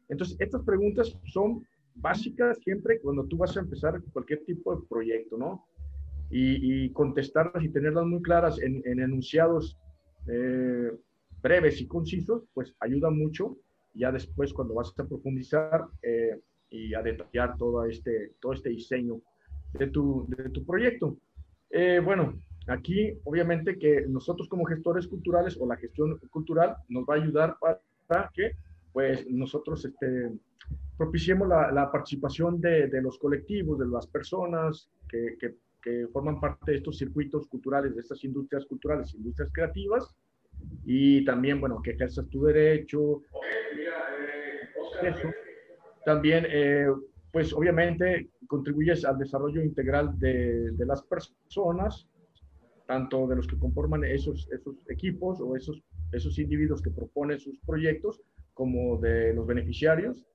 Entonces, 0.07 0.37
estas 0.39 0.63
preguntas 0.63 1.19
son 1.25 1.65
básicas 1.95 2.59
siempre 2.63 3.01
cuando 3.01 3.25
tú 3.25 3.35
vas 3.35 3.57
a 3.57 3.59
empezar 3.59 4.01
cualquier 4.13 4.45
tipo 4.45 4.73
de 4.73 4.87
proyecto, 4.87 5.37
¿no? 5.37 5.65
Y, 6.29 6.89
contestarlas 6.93 7.61
y 7.61 7.69
tenerlas 7.69 8.05
muy 8.05 8.21
claras 8.21 8.57
en, 8.61 8.81
enunciados 8.85 9.77
eh, 10.27 10.91
breves 11.41 11.81
y 11.81 11.87
concisos, 11.87 12.43
pues 12.53 12.73
ayuda 12.79 13.09
mucho. 13.09 13.57
Ya 13.95 14.13
después, 14.13 14.53
cuando 14.53 14.75
vas 14.75 14.93
a 14.97 15.05
profundizar 15.05 15.85
eh, 16.03 16.39
y 16.69 16.93
a 16.93 17.01
detallar 17.01 17.57
todo 17.57 17.85
este, 17.85 18.33
todo 18.39 18.53
este 18.53 18.69
diseño 18.69 19.21
de 19.73 19.87
tu, 19.87 20.25
de 20.27 20.49
tu 20.49 20.65
proyecto. 20.65 21.17
Eh, 21.69 22.01
bueno, 22.03 22.41
Aquí, 22.69 23.19
obviamente, 23.23 23.79
que 23.79 24.05
nosotros 24.07 24.47
como 24.47 24.63
gestores 24.63 25.07
culturales 25.07 25.57
o 25.59 25.65
la 25.65 25.75
gestión 25.75 26.19
cultural 26.29 26.75
nos 26.87 27.03
va 27.03 27.15
a 27.15 27.17
ayudar 27.17 27.57
para 27.59 28.29
que, 28.31 28.51
pues, 28.93 29.27
nosotros 29.27 29.83
este, 29.85 30.31
propiciemos 30.95 31.47
la, 31.47 31.89
participación 31.91 32.61
de, 32.61 33.01
los 33.01 33.17
colectivos, 33.17 33.79
de 33.79 33.87
las 33.87 34.05
personas 34.05 34.87
que, 35.09 35.35
que, 35.39 36.07
forman 36.13 36.39
parte 36.39 36.71
de 36.71 36.77
estos 36.77 36.97
circuitos 36.99 37.47
culturales, 37.47 37.95
de 37.95 38.01
estas 38.01 38.23
industrias 38.23 38.65
culturales, 38.65 39.15
industrias 39.15 39.49
creativas, 39.51 40.15
y 40.85 41.25
también, 41.25 41.59
bueno, 41.59 41.81
que 41.81 41.91
ejerzas 41.91 42.29
tu 42.29 42.43
derecho. 42.43 43.23
Eso. 45.01 45.29
También, 46.05 46.45
eh, 46.49 46.87
pues, 47.31 47.53
obviamente, 47.53 48.29
contribuyes 48.47 49.05
al 49.05 49.17
desarrollo 49.17 49.61
integral 49.61 50.17
de, 50.19 50.71
de 50.71 50.85
las 50.85 51.03
personas 51.03 52.07
tanto 52.89 53.27
de 53.27 53.35
los 53.35 53.45
que 53.45 53.55
conforman 53.55 54.03
esos, 54.03 54.49
esos 54.51 54.75
equipos 54.89 55.39
o 55.41 55.55
esos, 55.55 55.83
esos 56.11 56.39
individuos 56.39 56.81
que 56.81 56.89
proponen 56.89 57.39
sus 57.39 57.59
proyectos, 57.59 58.19
como 58.55 58.97
de 58.97 59.31
los 59.31 59.45
beneficiarios. 59.45 60.25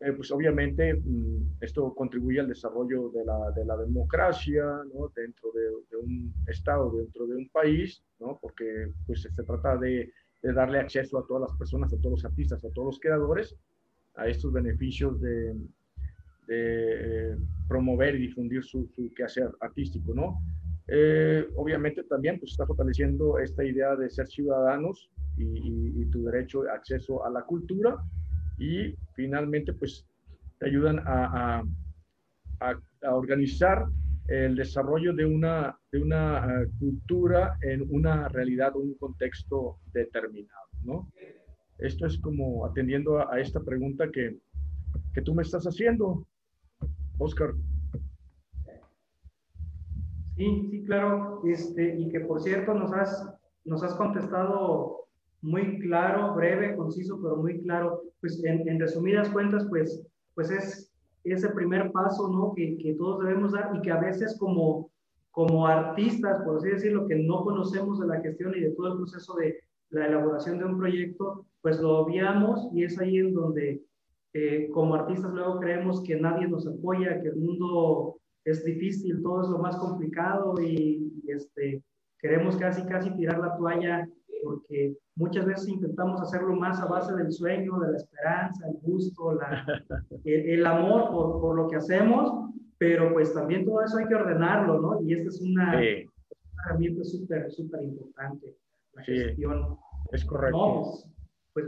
Eh, 0.00 0.12
pues 0.12 0.32
obviamente 0.32 0.92
mm, 0.94 1.58
esto 1.60 1.94
contribuye 1.94 2.40
al 2.40 2.48
desarrollo 2.48 3.10
de 3.10 3.24
la, 3.24 3.52
de 3.52 3.64
la 3.64 3.76
democracia 3.76 4.64
dentro 5.14 5.52
de, 5.52 5.96
un 5.96 6.34
Estado, 6.48 6.90
dentro 6.96 7.28
de 7.28 7.36
un 7.36 7.48
país, 7.50 8.02
¿no? 8.18 8.40
porque 8.42 8.88
pues, 9.06 9.22
se 9.22 9.44
trata 9.44 9.76
de, 9.76 10.12
de, 10.42 10.52
darle 10.52 10.80
acceso 10.80 11.16
a 11.16 11.26
todas 11.28 11.48
las 11.48 11.56
personas, 11.56 11.92
a 11.92 11.96
todos 11.98 12.10
los 12.10 12.24
artistas, 12.24 12.64
a 12.64 12.70
todos 12.70 12.86
los 12.86 12.98
creadores, 12.98 13.56
a 14.16 14.28
estos 14.28 14.52
beneficios 14.52 15.20
de, 15.20 15.54
de 16.46 17.32
eh, 17.32 17.36
promover 17.68 18.14
y 18.14 18.26
difundir 18.26 18.62
su, 18.62 18.88
su 18.94 19.12
quehacer 19.14 19.50
artístico, 19.60 20.14
¿no? 20.14 20.40
Eh, 20.86 21.46
obviamente 21.56 22.02
también 22.04 22.38
pues, 22.38 22.52
está 22.52 22.66
fortaleciendo 22.66 23.38
esta 23.38 23.64
idea 23.64 23.96
de 23.96 24.10
ser 24.10 24.26
ciudadanos 24.26 25.10
y, 25.38 26.04
tu 26.12 26.24
derecho 26.24 26.62
de 26.62 26.70
acceso 26.70 27.24
a 27.24 27.30
la 27.30 27.42
cultura 27.42 27.96
y 28.58 28.94
finalmente 29.14 29.72
pues 29.72 30.06
te 30.60 30.66
ayudan 30.66 31.00
a, 31.00 31.64
a, 32.60 32.80
a, 33.02 33.14
organizar 33.14 33.86
el 34.28 34.54
desarrollo 34.54 35.12
de 35.12 35.24
una, 35.24 35.76
de 35.90 36.02
una 36.02 36.62
eh, 36.62 36.68
cultura 36.78 37.56
en 37.62 37.82
una 37.90 38.28
realidad, 38.28 38.76
un 38.76 38.94
contexto 38.94 39.78
determinado, 39.92 40.68
¿no? 40.84 41.10
Esto 41.78 42.06
es 42.06 42.18
como 42.18 42.64
atendiendo 42.66 43.18
a, 43.18 43.40
esta 43.40 43.60
pregunta 43.60 44.10
que, 44.10 44.38
que 45.12 45.22
tú 45.22 45.34
me 45.34 45.42
estás 45.42 45.64
haciendo, 45.64 46.26
Oscar. 47.18 47.54
Sí, 50.36 50.68
sí, 50.70 50.84
claro. 50.84 51.42
Este, 51.44 51.96
y 51.98 52.08
que 52.08 52.20
por 52.20 52.40
cierto 52.40 52.74
nos 52.74 52.92
has, 52.92 53.28
nos 53.64 53.82
has 53.82 53.94
contestado 53.94 55.06
muy 55.42 55.78
claro, 55.80 56.34
breve, 56.34 56.76
conciso, 56.76 57.20
pero 57.22 57.36
muy 57.36 57.60
claro. 57.62 58.02
Pues 58.20 58.42
en, 58.44 58.66
en 58.68 58.80
resumidas 58.80 59.28
cuentas, 59.30 59.66
pues, 59.68 60.06
pues 60.34 60.50
es 60.50 60.92
ese 61.24 61.48
primer 61.50 61.90
paso, 61.92 62.28
¿no? 62.28 62.54
Que, 62.54 62.76
que, 62.78 62.94
todos 62.94 63.24
debemos 63.24 63.52
dar 63.52 63.74
y 63.74 63.80
que 63.82 63.90
a 63.90 64.00
veces 64.00 64.36
como, 64.38 64.90
como 65.30 65.66
artistas, 65.66 66.42
por 66.44 66.56
así 66.56 66.68
decirlo, 66.68 67.06
que 67.06 67.16
no 67.16 67.42
conocemos 67.44 68.00
de 68.00 68.06
la 68.06 68.20
gestión 68.20 68.54
y 68.54 68.60
de 68.60 68.70
todo 68.72 68.92
el 68.92 68.98
proceso 68.98 69.34
de 69.36 69.58
la 69.94 70.06
elaboración 70.06 70.58
de 70.58 70.64
un 70.64 70.78
proyecto, 70.78 71.46
pues 71.62 71.80
lo 71.80 71.98
obviamos 71.98 72.68
y 72.72 72.84
es 72.84 72.98
ahí 72.98 73.18
en 73.18 73.32
donde 73.32 73.82
eh, 74.32 74.68
como 74.72 74.94
artistas 74.94 75.32
luego 75.32 75.60
creemos 75.60 76.02
que 76.02 76.16
nadie 76.16 76.48
nos 76.48 76.66
apoya, 76.66 77.20
que 77.22 77.28
el 77.28 77.36
mundo 77.36 78.16
es 78.44 78.64
difícil, 78.64 79.22
todo 79.22 79.42
es 79.42 79.48
lo 79.48 79.58
más 79.58 79.76
complicado 79.76 80.54
y, 80.60 81.12
este, 81.28 81.82
queremos 82.18 82.56
casi, 82.56 82.84
casi 82.86 83.10
tirar 83.16 83.38
la 83.38 83.56
toalla 83.56 84.08
porque 84.42 84.94
muchas 85.16 85.46
veces 85.46 85.68
intentamos 85.68 86.20
hacerlo 86.20 86.54
más 86.54 86.78
a 86.80 86.86
base 86.86 87.14
del 87.14 87.32
sueño, 87.32 87.78
de 87.78 87.92
la 87.92 87.96
esperanza, 87.96 88.68
el 88.68 88.76
gusto, 88.82 89.32
la, 89.32 89.64
el, 90.24 90.66
amor 90.66 91.10
por, 91.10 91.40
por, 91.40 91.56
lo 91.56 91.68
que 91.68 91.76
hacemos, 91.76 92.50
pero 92.76 93.12
pues 93.12 93.32
también 93.32 93.64
todo 93.64 93.82
eso 93.82 93.96
hay 93.96 94.06
que 94.06 94.14
ordenarlo, 94.14 94.80
¿no? 94.80 95.00
Y 95.02 95.14
esta 95.14 95.28
es 95.28 95.40
una, 95.40 95.80
herramienta 96.64 97.04
súper, 97.04 97.50
súper 97.50 97.82
importante, 97.82 98.54
la 98.94 99.02
gestión. 99.02 99.78
Es 100.12 100.24
correcto. 100.24 100.82
Pues, 100.82 101.10
pues, 101.52 101.66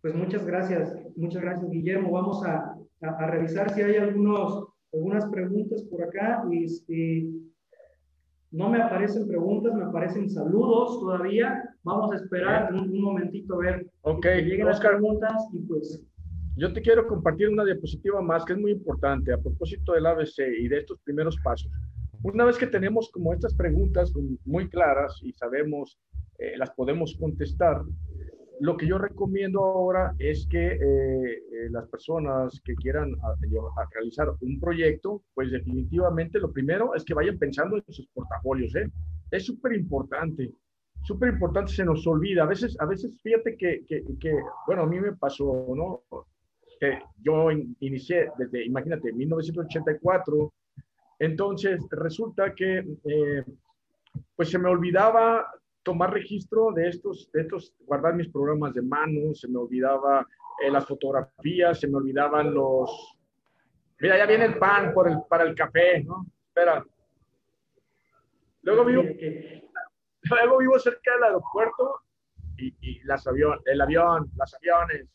pues, 0.00 0.14
muchas 0.14 0.44
gracias, 0.44 0.96
muchas 1.16 1.42
gracias 1.42 1.70
Guillermo. 1.70 2.12
Vamos 2.12 2.44
a, 2.44 2.76
a, 3.02 3.08
a 3.08 3.26
revisar 3.28 3.72
si 3.72 3.82
hay 3.82 3.96
algunos 3.96 4.72
algunas 4.92 5.26
preguntas 5.26 5.82
por 5.84 6.02
acá. 6.02 6.44
Este, 6.52 7.26
no 8.50 8.68
me 8.68 8.82
aparecen 8.82 9.26
preguntas, 9.26 9.74
me 9.74 9.84
aparecen 9.84 10.28
saludos 10.28 11.00
todavía. 11.00 11.62
Vamos 11.82 12.12
a 12.12 12.16
esperar 12.16 12.72
un, 12.72 13.00
momentito 13.00 13.54
a 13.54 13.58
ver 13.58 13.90
okay. 14.02 14.42
que 14.44 14.50
lleguen 14.50 14.66
las 14.66 14.80
preguntas 14.80 15.48
y 15.52 15.60
pues... 15.60 16.04
Yo 16.54 16.70
te 16.70 16.82
quiero 16.82 17.06
compartir 17.06 17.48
una 17.48 17.64
diapositiva 17.64 18.20
más 18.20 18.44
que 18.44 18.52
es 18.52 18.58
muy 18.58 18.72
importante 18.72 19.32
a 19.32 19.38
propósito 19.38 19.94
del 19.94 20.04
ABC 20.04 20.38
y 20.60 20.68
de 20.68 20.78
estos 20.78 20.98
primeros 21.00 21.38
pasos. 21.42 21.72
Una 22.22 22.44
vez 22.44 22.58
que 22.58 22.66
tenemos 22.66 23.10
como 23.10 23.32
estas 23.32 23.54
preguntas 23.54 24.12
muy 24.44 24.68
claras 24.68 25.18
y 25.22 25.32
sabemos, 25.32 25.98
eh, 26.38 26.56
las 26.56 26.70
podemos 26.70 27.16
contestar, 27.18 27.82
lo 28.60 28.76
que 28.76 28.86
yo 28.86 28.96
recomiendo 28.96 29.64
ahora 29.64 30.14
es 30.18 30.46
que 30.48 30.74
eh, 30.74 30.78
eh, 30.80 31.70
las 31.70 31.88
personas 31.88 32.60
que 32.64 32.74
quieran 32.76 33.12
realizar 33.92 34.28
un 34.40 34.60
proyecto, 34.60 35.24
pues 35.34 35.50
definitivamente 35.50 36.38
lo 36.38 36.52
primero 36.52 36.94
es 36.94 37.04
que 37.04 37.14
vayan 37.14 37.38
pensando 37.38 37.76
en 37.76 37.84
sus 37.88 38.06
portafolios. 38.08 38.72
Es 39.30 39.46
súper 39.46 39.72
importante, 39.72 40.52
súper 41.02 41.30
importante, 41.30 41.72
se 41.72 41.84
nos 41.84 42.06
olvida. 42.06 42.44
A 42.44 42.46
veces, 42.46 42.76
a 42.78 42.86
veces 42.86 43.20
fíjate 43.20 43.56
que, 43.56 43.84
que, 43.84 44.04
que, 44.20 44.32
bueno, 44.66 44.82
a 44.82 44.86
mí 44.86 45.00
me 45.00 45.12
pasó, 45.16 45.66
¿no? 45.74 46.02
Que 46.78 47.00
yo 47.20 47.50
inicié 47.80 48.30
desde, 48.38 48.64
imagínate, 48.64 49.12
1984 49.12 50.52
Entonces, 51.18 51.80
resulta 51.90 52.54
que 52.54 52.84
pues 54.36 54.50
se 54.50 54.58
me 54.58 54.68
olvidaba 54.68 55.46
tomar 55.82 56.12
registro 56.12 56.72
de 56.72 56.88
estos, 56.88 57.30
de 57.32 57.42
estos, 57.42 57.74
guardar 57.80 58.14
mis 58.14 58.28
programas 58.28 58.74
de 58.74 58.82
mano, 58.82 59.34
se 59.34 59.48
me 59.48 59.58
olvidaba 59.58 60.26
eh, 60.64 60.70
las 60.70 60.86
fotografías, 60.86 61.80
se 61.80 61.88
me 61.88 61.96
olvidaban 61.96 62.52
los... 62.52 63.18
Mira, 64.00 64.18
ya 64.18 64.26
viene 64.26 64.46
el 64.46 64.58
pan 64.58 64.92
por 64.92 65.08
el, 65.08 65.18
para 65.28 65.44
el 65.44 65.54
café, 65.54 66.02
¿no? 66.02 66.26
Espera. 66.48 66.84
Luego 68.62 68.84
vivo, 68.84 69.02
luego 70.22 70.58
vivo 70.58 70.78
cerca 70.78 71.14
del 71.14 71.24
aeropuerto 71.24 72.00
y, 72.56 72.74
y 72.80 73.00
las 73.04 73.26
avión, 73.26 73.60
el 73.64 73.80
avión, 73.80 74.30
las 74.36 74.54
aviones. 74.54 75.08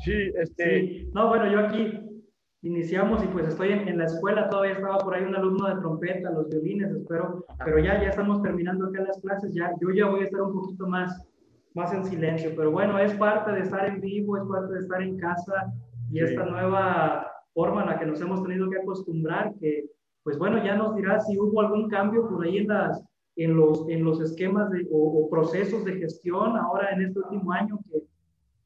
Sí, 0.00 0.32
este... 0.34 0.80
Sí. 0.80 1.10
No, 1.12 1.28
bueno, 1.28 1.50
yo 1.50 1.60
aquí 1.60 2.19
iniciamos 2.62 3.24
y 3.24 3.26
pues 3.28 3.46
estoy 3.46 3.72
en, 3.72 3.96
la 3.96 4.04
escuela, 4.04 4.50
todavía 4.50 4.74
estaba 4.74 4.98
por 4.98 5.14
ahí 5.14 5.24
un 5.24 5.34
alumno 5.34 5.66
de 5.68 5.80
trompeta, 5.80 6.30
los 6.30 6.48
violines, 6.48 6.90
espero, 6.90 7.44
pero 7.64 7.78
ya, 7.78 8.02
ya 8.02 8.10
estamos 8.10 8.42
terminando 8.42 8.86
acá 8.86 9.02
las 9.02 9.18
clases, 9.20 9.54
ya, 9.54 9.72
yo 9.80 9.90
ya 9.90 10.06
voy 10.06 10.20
a 10.20 10.24
estar 10.24 10.42
un 10.42 10.52
poquito 10.52 10.86
más, 10.86 11.26
más 11.74 11.92
en 11.94 12.04
silencio, 12.04 12.52
pero 12.54 12.70
bueno, 12.70 12.98
es 12.98 13.14
parte 13.14 13.52
de 13.52 13.60
estar 13.60 13.86
en 13.86 14.00
vivo, 14.00 14.36
es 14.36 14.44
parte 14.44 14.74
de 14.74 14.80
estar 14.80 15.02
en 15.02 15.16
casa 15.16 15.72
y 16.10 16.20
esta 16.20 16.44
nueva 16.44 17.26
forma 17.54 17.82
en 17.82 17.88
la 17.88 17.98
que 17.98 18.06
nos 18.06 18.20
hemos 18.20 18.42
tenido 18.42 18.68
que 18.68 18.78
acostumbrar, 18.78 19.54
que 19.58 19.86
pues 20.22 20.36
bueno, 20.36 20.62
ya 20.62 20.74
nos 20.74 20.94
dirá 20.96 21.18
si 21.20 21.38
hubo 21.38 21.62
algún 21.62 21.88
cambio 21.88 22.28
por 22.28 22.44
ahí 22.44 22.58
en, 22.58 22.68
las, 22.68 23.02
en, 23.36 23.56
los, 23.56 23.88
en 23.88 24.04
los 24.04 24.20
esquemas 24.20 24.70
de, 24.70 24.86
o, 24.92 25.24
o 25.24 25.30
procesos 25.30 25.82
de 25.86 25.94
gestión 25.94 26.58
ahora 26.58 26.90
en 26.90 27.02
este 27.02 27.20
último 27.20 27.52
año, 27.52 27.78
que 27.90 28.02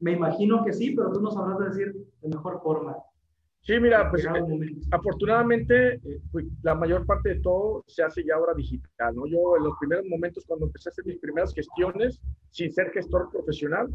me 0.01 0.11
imagino 0.11 0.65
que 0.65 0.73
sí, 0.73 0.93
pero 0.93 1.13
tú 1.13 1.21
nos 1.21 1.33
sabrás 1.33 1.59
de 1.59 1.65
decir 1.69 1.95
de 2.21 2.27
mejor 2.27 2.61
forma. 2.61 2.97
Sí, 3.65 3.79
mira, 3.79 4.11
pues 4.11 4.23
eh, 4.25 4.75
afortunadamente 4.91 5.99
pues, 6.31 6.45
la 6.61 6.75
mayor 6.75 7.03
parte 7.07 7.29
de 7.29 7.39
todo 7.41 7.83
se 7.87 8.03
hace 8.03 8.23
ya 8.23 8.35
ahora 8.35 8.53
digital, 8.53 9.15
¿no? 9.15 9.25
Yo 9.25 9.57
en 9.57 9.63
los 9.63 9.73
primeros 9.79 10.05
momentos 10.05 10.45
cuando 10.45 10.67
empecé 10.67 10.89
a 10.89 10.91
hacer 10.91 11.05
mis 11.05 11.17
primeras 11.17 11.51
gestiones 11.51 12.21
sin 12.51 12.71
ser 12.71 12.91
gestor 12.91 13.27
profesional, 13.31 13.89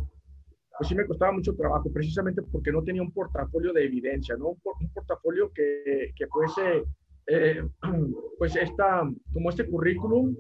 pues 0.77 0.89
sí 0.89 0.95
me 0.97 1.07
costaba 1.07 1.31
mucho 1.31 1.55
trabajo, 1.55 1.89
precisamente 1.93 2.43
porque 2.43 2.73
no 2.73 2.83
tenía 2.83 3.03
un 3.03 3.13
portafolio 3.13 3.73
de 3.73 3.85
evidencia, 3.85 4.37
¿no? 4.37 4.57
Un, 4.65 4.91
portafolio 4.93 5.53
que, 5.53 6.13
que 6.17 6.27
fuese, 6.27 6.83
eh, 7.29 7.63
pues 8.39 8.57
esta, 8.57 9.09
como 9.33 9.51
este 9.51 9.69
currículum 9.69 10.37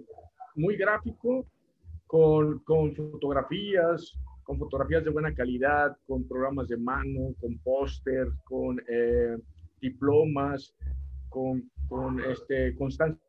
muy 0.56 0.76
gráfico, 0.76 1.46
con, 2.08 2.58
con 2.64 2.92
fotografías, 2.96 4.18
con 4.50 4.58
fotografías 4.58 5.04
de 5.04 5.10
buena 5.10 5.32
calidad, 5.32 5.96
con 6.08 6.26
programas 6.26 6.66
de 6.66 6.76
mano, 6.76 7.32
con 7.40 7.56
póster, 7.58 8.26
con 8.42 8.82
eh, 8.88 9.36
diplomas, 9.80 10.74
con, 11.28 11.70
con 11.88 12.18
este, 12.24 12.74
constancias 12.74 13.20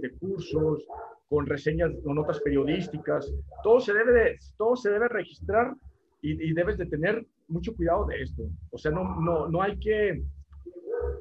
de 0.00 0.10
cursos, 0.12 0.86
con 1.28 1.44
reseñas 1.44 1.90
o 2.02 2.14
notas 2.14 2.40
periodísticas. 2.40 3.30
Todo 3.62 3.78
se 3.78 3.92
debe, 3.92 4.12
de, 4.12 4.38
todo 4.56 4.74
se 4.74 4.88
debe 4.88 5.08
registrar 5.08 5.74
y, 6.22 6.48
y, 6.48 6.54
debes 6.54 6.78
de 6.78 6.86
tener 6.86 7.26
mucho 7.48 7.76
cuidado 7.76 8.06
de 8.06 8.22
esto. 8.22 8.44
O 8.70 8.78
sea, 8.78 8.90
no, 8.90 9.20
no, 9.20 9.48
no 9.50 9.60
hay 9.60 9.78
que, 9.78 10.22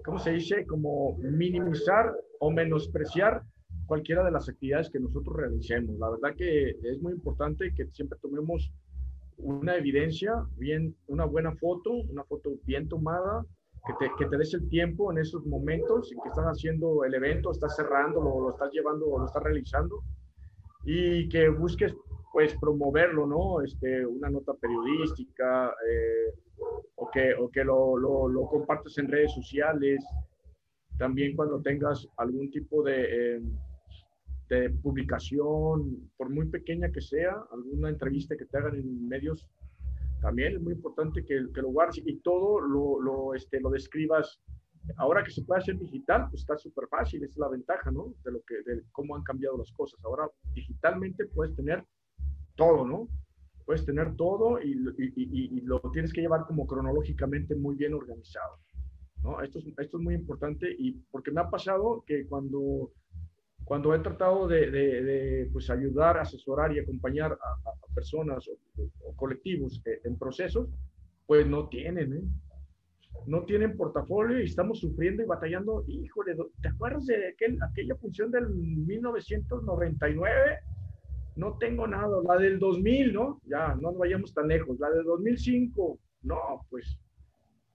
¿cómo 0.05 0.19
se 0.19 0.31
dice? 0.31 0.65
Como 0.65 1.17
minimizar 1.17 2.13
o 2.39 2.49
menospreciar 2.49 3.43
cualquiera 3.87 4.23
de 4.23 4.31
las 4.31 4.47
actividades 4.47 4.89
que 4.89 5.01
nosotros 5.01 5.35
realicemos. 5.35 5.99
La 5.99 6.11
verdad 6.11 6.33
que 6.37 6.77
es 6.81 7.01
muy 7.01 7.11
importante 7.11 7.73
que 7.75 7.87
siempre 7.87 8.17
tomemos 8.21 8.71
una 9.39 9.75
evidencia, 9.75 10.45
bien, 10.57 10.95
una 11.07 11.25
buena 11.25 11.55
foto, 11.55 11.91
una 11.91 12.23
foto 12.23 12.51
bien 12.65 12.87
tomada, 12.87 13.45
que 13.85 13.93
te, 13.99 14.11
que 14.17 14.25
te 14.25 14.37
des 14.37 14.53
el 14.53 14.67
tiempo 14.69 15.11
en 15.11 15.19
esos 15.19 15.45
momentos 15.45 16.11
en 16.11 16.19
que 16.21 16.29
estás 16.29 16.45
haciendo 16.45 17.03
el 17.05 17.13
evento, 17.13 17.51
estás 17.51 17.75
cerrando, 17.75 18.21
lo, 18.21 18.41
lo 18.41 18.49
estás 18.51 18.71
llevando 18.73 19.05
lo 19.17 19.25
estás 19.25 19.41
realizando 19.41 20.03
y 20.83 21.27
que 21.29 21.49
busques 21.49 21.95
pues 22.31 22.55
promoverlo, 22.59 23.25
¿no? 23.25 23.61
Este, 23.61 24.05
una 24.05 24.29
nota 24.29 24.53
periodística 24.53 25.69
eh, 25.69 26.33
o 26.95 27.09
que, 27.09 27.33
o 27.33 27.49
que 27.49 27.63
lo, 27.63 27.97
lo, 27.97 28.47
compartes 28.47 28.97
en 28.97 29.07
redes 29.07 29.33
sociales. 29.33 30.05
También 30.97 31.35
cuando 31.35 31.61
tengas 31.61 32.07
algún 32.17 32.51
tipo 32.51 32.83
de, 32.83 33.37
eh, 33.37 33.41
de 34.49 34.69
publicación, 34.71 36.09
por 36.17 36.29
muy 36.29 36.47
pequeña 36.47 36.91
que 36.91 37.01
sea, 37.01 37.35
alguna 37.51 37.89
entrevista 37.89 38.35
que 38.35 38.45
te 38.45 38.57
hagan 38.57 38.75
en 38.75 39.07
medios, 39.07 39.47
también 40.21 40.55
es 40.55 40.61
muy 40.61 40.73
importante 40.73 41.23
que, 41.23 41.47
que 41.53 41.61
lo 41.61 41.69
guardes 41.69 42.01
y 42.05 42.17
todo 42.17 42.59
lo, 42.59 42.99
lo, 42.99 43.33
este, 43.35 43.59
lo 43.61 43.69
describas. 43.69 44.41
Ahora 44.97 45.23
que 45.23 45.31
se 45.31 45.43
puede 45.43 45.61
hacer 45.61 45.77
digital, 45.77 46.27
pues 46.29 46.41
está 46.41 46.57
súper 46.57 46.87
fácil, 46.87 47.23
es 47.23 47.37
la 47.37 47.47
ventaja, 47.47 47.91
¿no? 47.91 48.13
De, 48.23 48.31
lo 48.31 48.41
que, 48.41 48.55
de 48.65 48.83
cómo 48.91 49.15
han 49.15 49.23
cambiado 49.23 49.57
las 49.57 49.71
cosas. 49.71 49.99
Ahora 50.03 50.27
digitalmente 50.53 51.25
puedes 51.27 51.55
tener 51.55 51.85
todo, 52.55 52.85
¿no? 52.85 53.07
Puedes 53.65 53.85
tener 53.85 54.15
todo 54.15 54.59
y, 54.59 54.71
y, 54.71 55.13
y, 55.15 55.57
y 55.57 55.61
lo 55.61 55.79
tienes 55.93 56.11
que 56.11 56.21
llevar 56.21 56.45
como 56.47 56.65
cronológicamente 56.65 57.55
muy 57.55 57.75
bien 57.75 57.93
organizado. 57.93 58.57
¿no? 59.21 59.41
Esto, 59.41 59.59
es, 59.59 59.65
esto 59.77 59.97
es 59.97 60.03
muy 60.03 60.15
importante 60.15 60.73
y 60.77 60.93
porque 61.11 61.31
me 61.31 61.41
ha 61.41 61.49
pasado 61.49 62.03
que 62.07 62.25
cuando 62.27 62.91
cuando 63.69 63.93
he 63.93 63.99
tratado 63.99 64.47
de, 64.47 64.71
de, 64.71 65.03
de 65.03 65.49
pues 65.53 65.69
ayudar, 65.69 66.17
asesorar 66.17 66.73
y 66.73 66.79
acompañar 66.79 67.33
a, 67.33 67.69
a 67.69 67.93
personas 67.93 68.47
o, 68.47 68.57
o 69.03 69.15
colectivos 69.15 69.79
en 70.03 70.17
procesos, 70.17 70.67
pues 71.27 71.45
no 71.45 71.69
tienen, 71.69 72.13
¿eh? 72.13 72.23
no 73.27 73.43
tienen 73.43 73.77
portafolio 73.77 74.39
y 74.39 74.45
estamos 74.45 74.79
sufriendo 74.79 75.21
y 75.21 75.27
batallando. 75.27 75.85
Híjole, 75.87 76.35
¿te 76.63 76.67
acuerdas 76.67 77.05
de 77.05 77.27
aquel, 77.27 77.59
aquella 77.61 77.95
función 77.97 78.31
del 78.31 78.49
1999? 78.49 80.59
No 81.35 81.55
tengo 81.59 81.85
nada. 81.85 82.23
La 82.27 82.37
del 82.37 82.57
2000, 82.57 83.13
¿no? 83.13 83.39
Ya, 83.45 83.75
no 83.75 83.91
nos 83.91 83.99
vayamos 83.99 84.33
tan 84.33 84.47
lejos. 84.47 84.79
La 84.79 84.89
del 84.89 85.03
2005, 85.03 85.99
no, 86.23 86.65
pues 86.71 86.97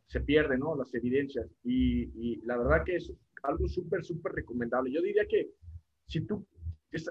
se 0.09 0.21
pierden, 0.23 0.59
¿no? 0.59 0.75
Las 0.75 0.93
evidencias. 0.93 1.47
Y, 1.63 2.11
y 2.21 2.41
la 2.47 2.57
verdad 2.57 2.83
que 2.85 2.97
es 2.97 3.13
algo 3.45 3.69
súper, 3.69 4.05
súper 4.05 4.33
recomendable. 4.33 4.91
Yo 4.91 5.01
diría 5.01 5.25
que 5.29 5.53
si 6.07 6.21
tú, 6.21 6.47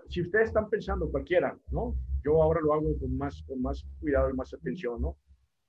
si 0.09 0.21
ustedes 0.21 0.47
están 0.47 0.69
pensando 0.69 1.09
cualquiera, 1.09 1.57
¿no? 1.71 1.95
Yo 2.23 2.41
ahora 2.41 2.61
lo 2.61 2.73
hago 2.73 2.97
con 2.99 3.17
más, 3.17 3.43
con 3.43 3.61
más 3.61 3.85
cuidado 3.99 4.29
y 4.29 4.33
más 4.33 4.53
atención, 4.53 5.01
¿no? 5.01 5.17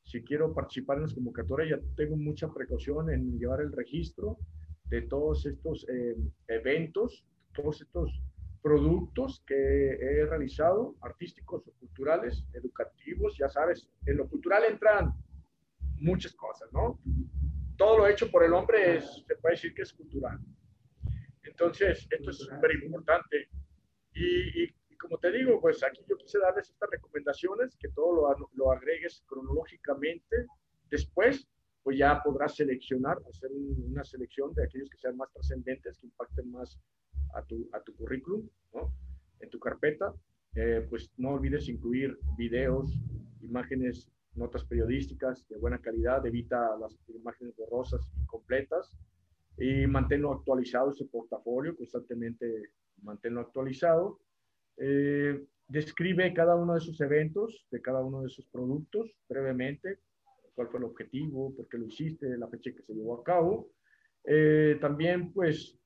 Si 0.05 0.23
quiero 0.23 0.53
participar 0.53 0.99
en 0.99 1.05
las 1.05 1.15
convocatorias, 1.15 1.71
ya 1.71 1.87
tengo 1.97 2.17
mucha 2.17 2.53
precaución 2.53 3.11
en 3.11 3.39
llevar 3.39 3.61
el 3.61 3.73
registro 3.73 4.39
de 4.85 5.03
todos 5.03 5.47
estos 5.47 5.87
eh, 5.89 6.17
eventos, 6.49 7.25
todos 7.55 7.81
estos 7.81 8.23
productos 8.63 9.43
que 9.47 9.55
he 9.55 10.27
realizado, 10.27 10.95
artísticos 11.01 11.67
o 11.67 11.73
culturales, 11.81 12.45
educativos, 12.55 13.37
ya 13.37 13.49
sabes, 13.49 13.89
en 14.07 14.17
lo 14.17 14.29
cultural 14.29 14.65
entran 14.65 15.13
muchas 15.97 16.35
cosas, 16.35 16.73
¿no? 16.73 16.99
Todo 17.77 17.99
lo 17.99 18.09
hecho 18.09 18.31
por 18.31 18.45
el 18.45 18.53
hombre 18.53 18.97
es, 18.97 19.25
se 19.27 19.37
puede 19.37 19.55
decir 19.55 19.75
que 19.75 19.83
es 19.83 19.93
cultural. 19.93 20.39
Entonces, 21.55 22.07
esto 22.11 22.31
es 22.31 22.39
súper 22.39 22.73
importante. 22.83 23.49
Y, 24.13 24.65
y, 24.65 24.75
y, 24.91 24.97
como 24.97 25.19
te 25.19 25.31
digo, 25.31 25.61
pues 25.61 25.83
aquí 25.85 26.01
yo 26.09 26.17
quise 26.17 26.39
darles 26.41 26.69
estas 26.69 26.91
recomendaciones, 26.91 27.77
que 27.77 27.89
todo 27.91 28.13
lo, 28.15 28.51
lo 28.55 28.73
agregues 28.73 29.23
cronológicamente. 29.27 30.47
Después, 30.91 31.49
pues 31.85 31.97
ya 31.97 32.21
podrás 32.23 32.57
seleccionar, 32.57 33.19
hacer 33.29 33.51
un, 33.53 33.93
una 33.93 34.05
selección 34.05 34.53
de 34.55 34.65
aquellos 34.65 34.91
que 34.91 34.99
sean 34.99 35.17
más 35.17 35.33
trascendentes, 35.33 35.99
que 35.99 36.07
impacten 36.07 36.51
más 36.51 36.81
a 37.35 37.43
tu, 37.45 37.69
a 37.73 37.81
tu 37.83 37.95
currículum, 37.95 38.49
¿no? 38.73 38.93
En 39.39 39.49
tu 39.51 39.61
carpeta. 39.61 40.13
Eh, 40.57 40.87
pues 40.91 41.13
no 41.17 41.31
olvides 41.31 41.69
incluir 41.69 42.19
videos, 42.37 42.99
imágenes, 43.43 44.11
notas 44.35 44.65
periodísticas 44.65 45.47
de 45.49 45.59
buena 45.59 45.79
calidad, 45.79 46.27
evita 46.27 46.77
las 46.81 46.97
imágenes 47.09 47.55
borrosas 47.57 48.01
y 48.21 48.27
completas 48.27 48.97
y 49.57 49.87
manténlo 49.87 50.33
actualizado 50.33 50.91
ese 50.91 51.05
portafolio, 51.07 51.77
constantemente 51.77 52.71
manténlo 53.03 53.41
actualizado. 53.41 54.21
Eh, 54.77 55.45
describe 55.69 56.33
cada 56.35 56.57
uno 56.57 56.75
de 56.75 56.81
esos 56.81 57.01
eventos, 57.01 57.67
de 57.71 57.81
cada 57.81 58.01
uno 58.01 58.23
de 58.23 58.27
esos 58.27 58.47
productos 58.47 59.11
brevemente, 59.29 60.01
cuál 60.55 60.69
fue 60.69 60.79
el 60.79 60.87
objetivo, 60.87 61.55
por 61.55 61.69
qué 61.69 61.79
lo 61.79 61.87
hiciste, 61.87 62.37
la 62.37 62.49
fecha 62.49 62.73
que 62.73 62.83
se 62.83 62.95
llevó 62.95 63.21
a 63.21 63.25
cabo. 63.25 63.71
Eh, 64.25 64.79
también, 64.81 65.33
pues, 65.33 65.77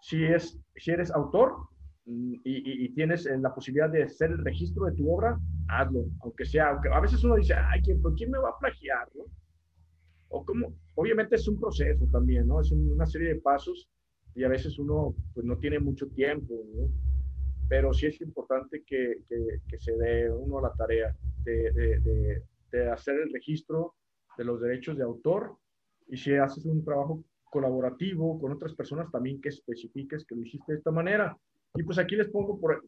si, 0.00 0.24
es, 0.24 0.58
si 0.76 0.90
eres 0.90 1.10
autor 1.10 1.54
mm, 2.06 2.34
y, 2.44 2.84
y, 2.84 2.94
tienes 2.94 3.26
la 3.26 3.54
posibilidad 3.54 3.90
de 3.90 4.04
hacer 4.04 4.30
el 4.30 4.44
registro 4.44 4.86
de 4.86 4.92
tu 4.92 5.12
obra, 5.12 5.38
hazlo, 5.68 6.06
aunque 6.20 6.44
sea, 6.44 6.70
aunque 6.70 6.88
a 6.88 7.00
veces 7.00 7.22
uno 7.24 7.36
dice, 7.36 7.54
ay, 7.54 7.80
¿quién, 7.82 8.00
¿quién 8.16 8.30
me 8.30 8.38
va 8.38 8.50
a 8.50 8.58
plagiar? 8.58 9.08
¿no? 9.14 9.24
O 10.34 10.44
como, 10.44 10.74
obviamente 10.94 11.36
es 11.36 11.46
un 11.46 11.60
proceso 11.60 12.06
también, 12.10 12.46
¿no? 12.48 12.60
Es 12.60 12.72
una 12.72 13.06
serie 13.06 13.34
de 13.34 13.40
pasos 13.40 13.88
y 14.34 14.44
a 14.44 14.48
veces 14.48 14.78
uno 14.78 15.14
pues 15.34 15.44
no 15.44 15.58
tiene 15.58 15.78
mucho 15.78 16.08
tiempo, 16.08 16.54
¿no? 16.74 16.88
Pero 17.68 17.92
sí 17.92 18.06
es 18.06 18.20
importante 18.20 18.82
que, 18.86 19.18
que, 19.28 19.60
que 19.68 19.78
se 19.78 19.92
dé 19.96 20.30
uno 20.30 20.60
la 20.60 20.72
tarea 20.72 21.14
de, 21.44 21.70
de, 21.72 22.42
de, 22.70 22.90
hacer 22.90 23.20
el 23.20 23.32
registro 23.32 23.94
de 24.38 24.44
los 24.44 24.60
derechos 24.60 24.96
de 24.96 25.04
autor 25.04 25.56
y 26.08 26.16
si 26.16 26.34
haces 26.34 26.64
un 26.64 26.84
trabajo 26.84 27.22
colaborativo 27.44 28.40
con 28.40 28.52
otras 28.52 28.74
personas 28.74 29.10
también 29.10 29.40
que 29.40 29.50
especifiques 29.50 30.24
que 30.24 30.34
lo 30.34 30.42
hiciste 30.42 30.72
de 30.72 30.78
esta 30.78 30.90
manera. 30.90 31.36
Y 31.74 31.82
pues 31.82 31.98
aquí 31.98 32.16
les 32.16 32.28
pongo 32.28 32.58
por 32.58 32.82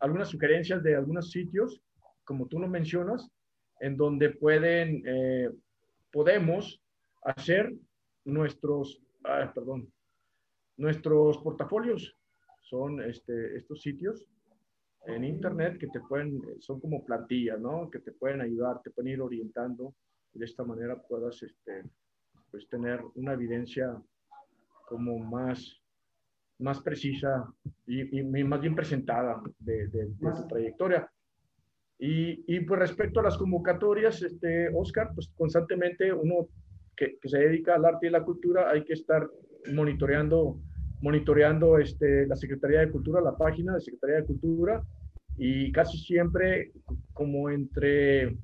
algunas 0.00 0.28
sugerencias 0.28 0.82
de 0.82 0.96
algunos 0.96 1.30
sitios, 1.30 1.80
como 2.24 2.46
tú 2.46 2.58
lo 2.58 2.68
mencionas, 2.68 3.30
en 3.80 3.96
donde 3.96 4.30
pueden, 4.30 5.02
eh, 5.06 5.50
podemos 6.12 6.82
hacer 7.22 7.72
nuestros, 8.24 9.02
perdón, 9.54 9.92
nuestros 10.76 11.38
portafolios. 11.38 12.16
Son 12.62 13.02
este, 13.02 13.56
estos 13.56 13.82
sitios 13.82 14.28
en 15.06 15.24
internet 15.24 15.78
que 15.78 15.88
te 15.88 16.00
pueden, 16.00 16.40
son 16.60 16.80
como 16.80 17.04
plantillas, 17.04 17.60
¿no? 17.60 17.90
Que 17.90 18.00
te 18.00 18.12
pueden 18.12 18.40
ayudar, 18.40 18.80
te 18.82 18.90
pueden 18.90 19.12
ir 19.12 19.20
orientando 19.20 19.94
y 20.34 20.38
de 20.38 20.44
esta 20.44 20.62
manera 20.62 21.00
puedas, 21.00 21.42
este, 21.42 21.84
pues 22.50 22.68
tener 22.68 23.00
una 23.14 23.32
evidencia 23.32 24.00
como 24.86 25.18
más, 25.18 25.80
más 26.58 26.80
precisa 26.80 27.52
y, 27.86 28.22
más 28.22 28.60
bien 28.60 28.74
presentada 28.74 29.42
de, 29.58 29.88
de, 29.88 30.06
tu 30.06 30.48
trayectoria. 30.48 31.10
Y, 31.98 32.44
y, 32.46 32.60
pues 32.60 32.80
respecto 32.80 33.20
a 33.20 33.22
las 33.22 33.36
convocatorias, 33.36 34.22
este, 34.22 34.68
Oscar, 34.74 35.12
pues 35.14 35.28
constantemente 35.36 36.12
uno 36.12 36.48
que, 37.00 37.18
que, 37.18 37.28
se 37.30 37.38
dedica 37.38 37.74
al 37.74 37.84
arte 37.86 38.08
y 38.08 38.10
la 38.10 38.22
cultura 38.22 38.70
hay 38.70 38.84
que 38.84 38.92
estar 38.92 39.26
monitoreando, 39.72 40.60
monitoreando 41.00 41.78
este, 41.78 42.26
la 42.26 42.36
Secretaría 42.36 42.80
de 42.80 42.90
Cultura, 42.90 43.22
la 43.22 43.36
página 43.36 43.74
de 43.74 43.80
Secretaría 43.80 44.16
de 44.16 44.26
Cultura, 44.26 44.82
y 45.38 45.72
casi 45.72 45.96
siempre 45.96 46.72
como 47.14 47.48
entre, 47.48 48.36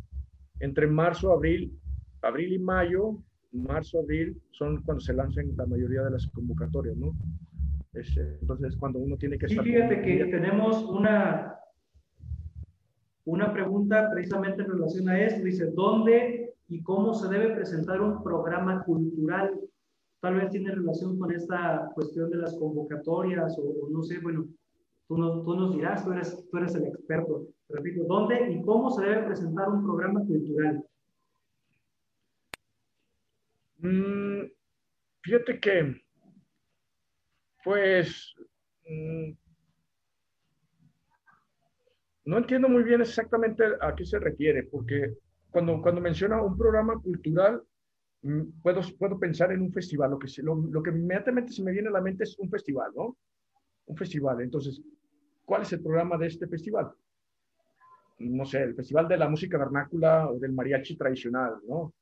entre 0.60 0.86
marzo, 0.86 1.32
abril, 1.32 1.78
abril 2.22 2.54
y 2.54 2.58
mayo, 2.58 3.18
marzo, 3.52 4.00
abril, 4.00 4.40
son 4.52 4.82
cuando 4.82 5.00
se 5.00 5.12
lanzan 5.12 5.54
la 5.54 5.66
mayoría 5.66 6.02
de 6.02 6.12
las 6.12 6.26
convocatorias, 6.28 6.96
¿no? 6.96 7.14
Es, 7.92 8.16
entonces, 8.16 8.74
cuando 8.76 8.98
uno 8.98 9.16
tiene 9.18 9.38
que... 9.38 9.48
Sí, 9.48 9.58
fíjate 9.58 10.00
que 10.00 10.24
tenemos 10.26 10.82
una, 10.84 11.54
una 13.24 13.52
pregunta 13.52 14.10
precisamente 14.10 14.62
en 14.62 14.68
relación 14.70 15.08
a 15.08 15.20
esto. 15.20 15.42
Dice, 15.44 15.66
¿dónde 15.72 16.36
y 16.68 16.83
cómo 16.83 17.14
se 17.14 17.29
debe 17.29 17.55
presentar 17.55 18.00
un 18.00 18.22
programa 18.22 18.83
cultural? 18.85 19.61
Tal 20.20 20.35
vez 20.35 20.50
tiene 20.50 20.72
relación 20.72 21.18
con 21.18 21.33
esta 21.33 21.90
cuestión 21.94 22.31
de 22.31 22.38
las 22.38 22.57
convocatorias 22.57 23.57
o, 23.59 23.88
no 23.90 24.02
sé, 24.02 24.18
bueno, 24.18 24.46
tú 25.07 25.16
tú 25.44 25.55
nos 25.55 25.76
dirás, 25.76 26.05
tú 26.05 26.12
eres, 26.12 26.48
tú 26.50 26.57
eres 26.57 26.74
el 26.74 26.87
experto. 26.87 27.46
Repito, 27.68 28.05
¿dónde 28.05 28.50
y 28.50 28.62
cómo 28.62 28.90
se 28.90 29.05
debe 29.05 29.26
presentar 29.26 29.68
un 29.68 29.85
programa 29.85 30.20
cultural? 30.24 30.85
Mm, 33.79 34.50
fíjate 35.22 35.61
que, 35.61 36.02
pues, 37.62 38.35
mm, 38.88 39.33
no 42.24 42.38
entiendo 42.38 42.68
muy 42.68 42.83
bien 42.83 43.00
exactamente 43.00 43.64
a 43.81 43.94
qué 43.94 44.05
se 44.05 44.18
refiere, 44.18 44.64
porque 44.64 45.16
cuando, 45.56 45.80
cuando 45.80 46.02
menciona 46.02 46.42
un 46.42 46.54
programa 46.54 47.00
cultural, 47.00 47.62
mm, 48.20 48.60
puedo, 48.62 48.82
puedo 48.98 49.18
pensar 49.18 49.52
en 49.52 49.62
un 49.62 49.72
festival. 49.72 50.10
Lo 50.10 50.18
que, 50.18 50.28
lo, 50.42 50.54
lo 50.54 50.82
que 50.82 50.90
inmediatamente 50.90 51.50
se 51.50 51.62
me 51.62 51.72
viene 51.72 51.88
a 51.88 51.92
la 51.92 52.02
mente 52.02 52.24
es 52.24 52.38
un 52.38 52.50
festival, 52.50 52.92
¿no? 52.94 53.16
Un 53.86 53.96
festival. 53.96 54.42
Entonces, 54.42 54.82
¿cuál 55.46 55.62
es 55.62 55.72
el 55.72 55.80
programa 55.80 56.18
de 56.18 56.26
este 56.26 56.46
festival? 56.46 56.92
No 58.18 58.44
sé, 58.44 58.64
el 58.64 58.74
Festival 58.74 59.08
de 59.08 59.16
la 59.16 59.30
Música 59.30 59.56
Vernácula 59.56 60.28
o 60.30 60.38
del 60.38 60.52
Mariachi 60.52 60.94
Tradicional, 60.94 61.54
¿no? 61.66 61.94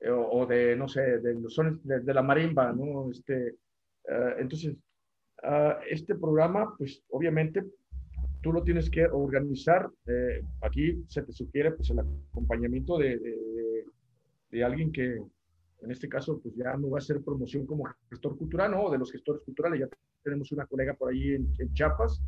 Eh, 0.00 0.10
o, 0.10 0.44
de, 0.44 0.74
no 0.74 0.88
sé, 0.88 1.20
de, 1.20 1.34
de, 1.84 2.00
de 2.00 2.14
la 2.14 2.22
marimba, 2.22 2.72
¿no? 2.72 3.08
Este, 3.12 3.50
eh, 4.08 4.34
entonces, 4.38 4.76
ah, 5.44 5.78
este 5.88 6.16
programa, 6.16 6.74
pues 6.76 7.04
obviamente 7.10 7.64
tú 8.42 8.52
lo 8.52 8.62
tienes 8.62 8.90
que 8.90 9.06
organizar. 9.06 9.90
Eh, 10.06 10.42
aquí 10.62 11.04
se 11.08 11.22
te 11.22 11.32
sugiere 11.32 11.72
pues 11.72 11.90
el 11.90 12.00
acompañamiento 12.00 12.98
de, 12.98 13.18
de, 14.50 14.64
alguien 14.64 14.92
que, 14.92 15.16
en 15.82 15.90
este 15.90 16.08
caso, 16.08 16.40
pues 16.42 16.54
ya 16.54 16.76
no 16.76 16.90
va 16.90 16.98
a 16.98 17.02
hacer 17.02 17.22
promoción 17.22 17.66
como 17.66 17.84
gestor 18.10 18.36
cultural, 18.38 18.70
¿no? 18.70 18.90
De 18.90 18.98
los 18.98 19.12
gestores 19.12 19.42
culturales, 19.42 19.80
ya 19.80 19.88
tenemos 20.22 20.50
una 20.52 20.66
colega 20.66 20.94
por 20.94 21.12
ahí 21.12 21.34
en, 21.34 21.52
en 21.58 21.72
Chiapas, 21.74 22.22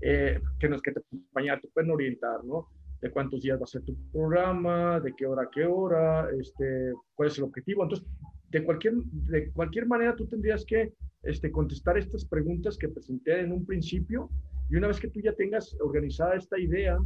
que 0.00 0.68
nos 0.68 0.82
que 0.82 0.92
te 0.92 1.00
acompaña, 1.00 1.58
te 1.58 1.68
pueden 1.68 1.90
orientar, 1.90 2.44
¿no? 2.44 2.68
de 3.04 3.10
cuántos 3.10 3.42
días 3.42 3.60
va 3.60 3.64
a 3.64 3.66
ser 3.66 3.82
tu 3.82 3.94
programa, 4.10 4.98
de 4.98 5.12
qué 5.14 5.26
hora 5.26 5.42
a 5.42 5.50
qué 5.50 5.66
hora, 5.66 6.26
este, 6.40 6.94
cuál 7.14 7.28
es 7.28 7.36
el 7.36 7.44
objetivo. 7.44 7.82
Entonces, 7.82 8.08
de 8.54 8.62
cualquier, 8.62 8.94
de 8.94 9.50
cualquier 9.50 9.86
manera 9.86 10.14
tú 10.14 10.26
tendrías 10.26 10.64
que 10.64 10.92
este, 11.24 11.50
contestar 11.50 11.98
estas 11.98 12.24
preguntas 12.24 12.78
que 12.78 12.88
presenté 12.88 13.40
en 13.40 13.50
un 13.50 13.66
principio 13.66 14.30
y 14.70 14.76
una 14.76 14.86
vez 14.86 15.00
que 15.00 15.08
tú 15.08 15.20
ya 15.20 15.32
tengas 15.32 15.76
organizada 15.80 16.36
esta 16.36 16.56
idea 16.56 16.96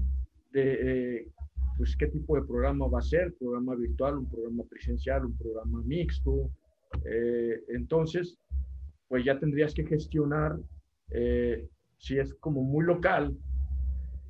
de 0.52 0.66
eh, 0.82 1.28
pues, 1.78 1.96
qué 1.96 2.08
tipo 2.08 2.36
de 2.36 2.42
programa 2.42 2.86
va 2.86 2.98
a 2.98 3.02
ser, 3.02 3.34
programa 3.38 3.74
virtual, 3.76 4.18
un 4.18 4.28
programa 4.28 4.62
presencial, 4.64 5.24
un 5.24 5.38
programa 5.38 5.80
mixto, 5.86 6.50
eh, 7.06 7.62
entonces, 7.68 8.38
pues 9.08 9.24
ya 9.24 9.38
tendrías 9.38 9.72
que 9.72 9.86
gestionar, 9.86 10.58
eh, 11.12 11.66
si 11.96 12.18
es 12.18 12.34
como 12.34 12.62
muy 12.62 12.84
local, 12.84 13.34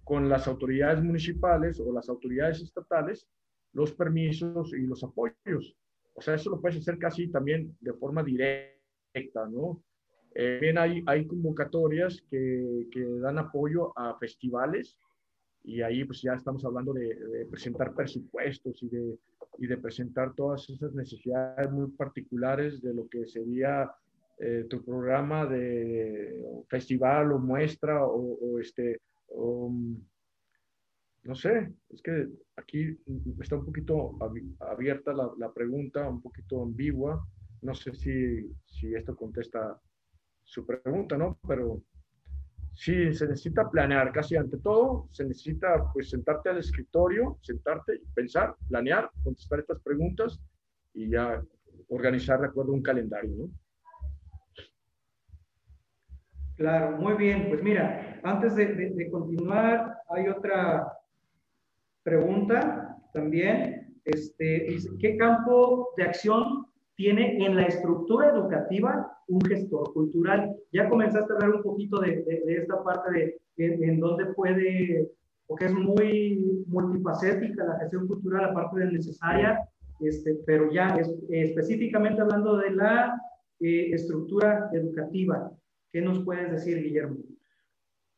con 0.04 0.28
las 0.28 0.46
autoridades 0.46 1.02
municipales 1.02 1.80
o 1.80 1.92
las 1.92 2.08
autoridades 2.08 2.60
estatales 2.60 3.26
los 3.72 3.92
permisos 3.92 4.72
y 4.72 4.86
los 4.86 5.02
apoyos. 5.02 5.76
O 6.18 6.20
sea, 6.20 6.34
eso 6.34 6.50
lo 6.50 6.60
puedes 6.60 6.78
hacer 6.78 6.98
casi 6.98 7.28
también 7.28 7.76
de 7.80 7.92
forma 7.94 8.22
directa, 8.22 9.46
¿no? 9.50 9.82
Eh, 10.34 10.58
bien, 10.60 10.76
hay, 10.78 11.02
hay 11.06 11.26
convocatorias 11.26 12.22
que, 12.30 12.86
que, 12.92 13.04
dan 13.20 13.38
apoyo 13.38 13.98
a 13.98 14.16
festivales 14.18 14.98
y 15.64 15.80
ahí 15.80 16.04
pues 16.04 16.20
ya 16.22 16.34
estamos 16.34 16.64
hablando 16.64 16.92
de, 16.92 17.46
presentar 17.50 17.94
presupuestos 17.94 18.82
y 18.82 18.88
de, 18.88 19.18
y 19.58 19.66
de 19.66 19.76
presentar 19.78 20.34
todas 20.34 20.68
esas 20.68 20.92
necesidades 20.94 21.70
muy 21.70 21.88
particulares 21.92 22.82
de 22.82 22.94
lo 22.94 23.08
que 23.08 23.26
sería 23.26 23.90
eh, 24.38 24.66
tu 24.68 24.84
programa 24.84 25.46
de 25.46 26.44
festival 26.68 27.32
o 27.32 27.38
muestra 27.38 28.04
o, 28.04 28.38
o 28.40 28.60
este, 28.60 29.00
Um, 29.30 30.00
no 31.28 31.34
sé, 31.34 31.70
es 31.90 32.00
que 32.00 32.26
aquí 32.56 32.98
está 33.38 33.56
un 33.56 33.66
poquito 33.66 34.16
abierta 34.60 35.12
la, 35.12 35.52
pregunta, 35.52 36.08
un 36.08 36.22
poquito 36.22 36.62
ambigua. 36.62 37.22
No 37.60 37.74
sé 37.74 37.94
si, 37.94 38.50
si 38.64 38.94
esto 38.94 39.14
contesta 39.14 39.78
su 40.42 40.64
pregunta, 40.64 41.18
¿no? 41.18 41.38
Pero 41.46 41.82
sí, 42.72 43.12
se 43.12 43.28
necesita 43.28 43.68
planear 43.68 44.10
casi 44.10 44.36
ante 44.36 44.56
todo, 44.56 45.10
se 45.12 45.26
necesita 45.26 45.92
pues 45.92 46.08
sentarte 46.08 46.48
al 46.48 46.58
escritorio, 46.58 47.38
sentarte, 47.42 48.00
pensar, 48.14 48.56
planear, 48.66 49.10
contestar 49.22 49.60
estas 49.60 49.82
preguntas 49.82 50.40
y 50.94 51.10
ya 51.10 51.44
organizar 51.88 52.40
de 52.40 52.46
acuerdo 52.46 52.72
a 52.72 52.76
un 52.76 52.82
calendario, 52.82 53.34
¿no? 53.36 53.50
Claro, 56.56 56.96
muy 56.96 57.14
bien. 57.14 57.50
Pues 57.50 57.62
mira, 57.62 58.18
antes 58.24 58.56
de, 58.56 59.10
continuar, 59.10 59.94
hay 60.08 60.26
otra 60.26 60.97
pregunta 62.08 62.96
también. 63.12 63.94
Este, 64.04 64.76
¿Qué 64.98 65.16
campo 65.16 65.90
de 65.96 66.04
acción 66.04 66.66
tiene 66.96 67.44
en 67.44 67.56
la 67.56 67.64
estructura 67.64 68.30
educativa 68.30 69.12
un 69.28 69.40
gestor 69.42 69.92
cultural? 69.92 70.56
Ya 70.72 70.88
comenzaste 70.88 71.32
a 71.32 71.36
hablar 71.36 71.56
un 71.56 71.62
poquito 71.62 72.00
de, 72.00 72.24
esta 72.46 72.82
parte 72.82 73.38
de 73.56 73.74
en, 73.88 74.00
dónde 74.00 74.26
puede, 74.34 75.10
porque 75.46 75.66
es 75.66 75.74
muy 75.74 76.64
multifacética 76.66 77.64
la 77.64 77.78
gestión 77.80 78.06
cultural, 78.08 78.46
aparte 78.46 78.80
de 78.80 78.92
necesaria, 78.92 79.58
este, 80.00 80.38
pero 80.46 80.72
ya 80.72 80.96
es, 80.96 81.12
específicamente 81.28 82.22
hablando 82.22 82.56
de 82.56 82.70
la 82.70 83.20
eh, 83.60 83.90
estructura 83.92 84.70
educativa. 84.72 85.50
¿Qué 85.92 86.00
nos 86.00 86.24
puedes 86.24 86.50
decir, 86.50 86.82
Guillermo? 86.82 87.16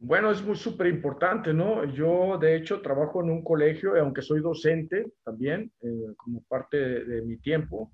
Bueno, 0.02 0.30
es 0.30 0.42
muy 0.42 0.56
súper 0.56 0.86
importante, 0.86 1.52
¿no? 1.52 1.84
Yo, 1.84 2.38
de 2.38 2.56
hecho, 2.56 2.80
trabajo 2.80 3.22
en 3.22 3.28
un 3.28 3.44
colegio, 3.44 4.00
aunque 4.00 4.22
soy 4.22 4.40
docente 4.40 5.12
también, 5.22 5.70
eh, 5.82 6.14
como 6.16 6.42
parte 6.44 6.78
de, 7.04 7.20
mi 7.20 7.36
tiempo. 7.36 7.92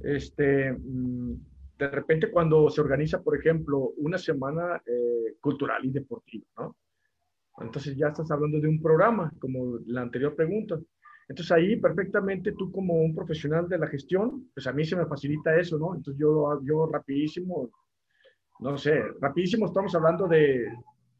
Este, 0.00 0.70
mm, 0.70 1.34
de 1.78 1.88
repente, 1.88 2.30
cuando 2.30 2.68
se 2.68 2.82
organiza, 2.82 3.22
por 3.22 3.38
ejemplo, 3.38 3.94
una 3.96 4.18
semana 4.18 4.82
eh, 4.84 5.36
cultural 5.40 5.82
y 5.82 5.90
deportiva, 5.90 6.44
¿no? 6.58 6.76
Entonces 7.58 7.96
ya 7.96 8.08
estás 8.08 8.30
hablando 8.30 8.60
de 8.60 8.68
un 8.68 8.82
programa, 8.82 9.32
como 9.38 9.78
la 9.86 10.02
anterior 10.02 10.36
pregunta. 10.36 10.78
Entonces 11.26 11.52
ahí 11.52 11.76
perfectamente 11.76 12.52
tú 12.52 12.70
como 12.70 13.00
un 13.00 13.14
profesional 13.14 13.66
de 13.66 13.78
la 13.78 13.86
gestión, 13.86 14.50
pues 14.52 14.66
a 14.66 14.72
mí 14.74 14.84
se 14.84 14.96
me 14.96 15.06
facilita 15.06 15.58
eso, 15.58 15.78
¿no? 15.78 15.94
Entonces 15.94 16.20
yo, 16.20 16.60
yo 16.64 16.86
rapidísimo 16.86 17.70
no 18.60 18.76
sé, 18.76 19.02
rapidísimo 19.20 19.66
estamos 19.66 19.94
hablando 19.94 20.28
de, 20.28 20.66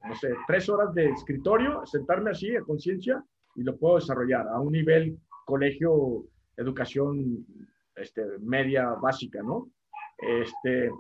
no 0.06 0.14
sé, 0.14 0.30
tres 0.46 0.68
horas 0.68 0.92
de 0.94 1.10
escritorio, 1.10 1.84
sentarme 1.86 2.30
así 2.30 2.54
a 2.56 2.62
conciencia 2.62 3.22
y 3.54 3.62
lo 3.62 3.76
puedo 3.76 3.96
desarrollar 3.96 4.46
a 4.48 4.60
un 4.60 4.72
nivel 4.72 5.18
colegio, 5.44 6.24
educación 6.56 7.44
este, 7.96 8.22
media 8.40 8.94
básica, 9.00 9.42
¿no? 9.42 9.68
Este, 10.18 10.90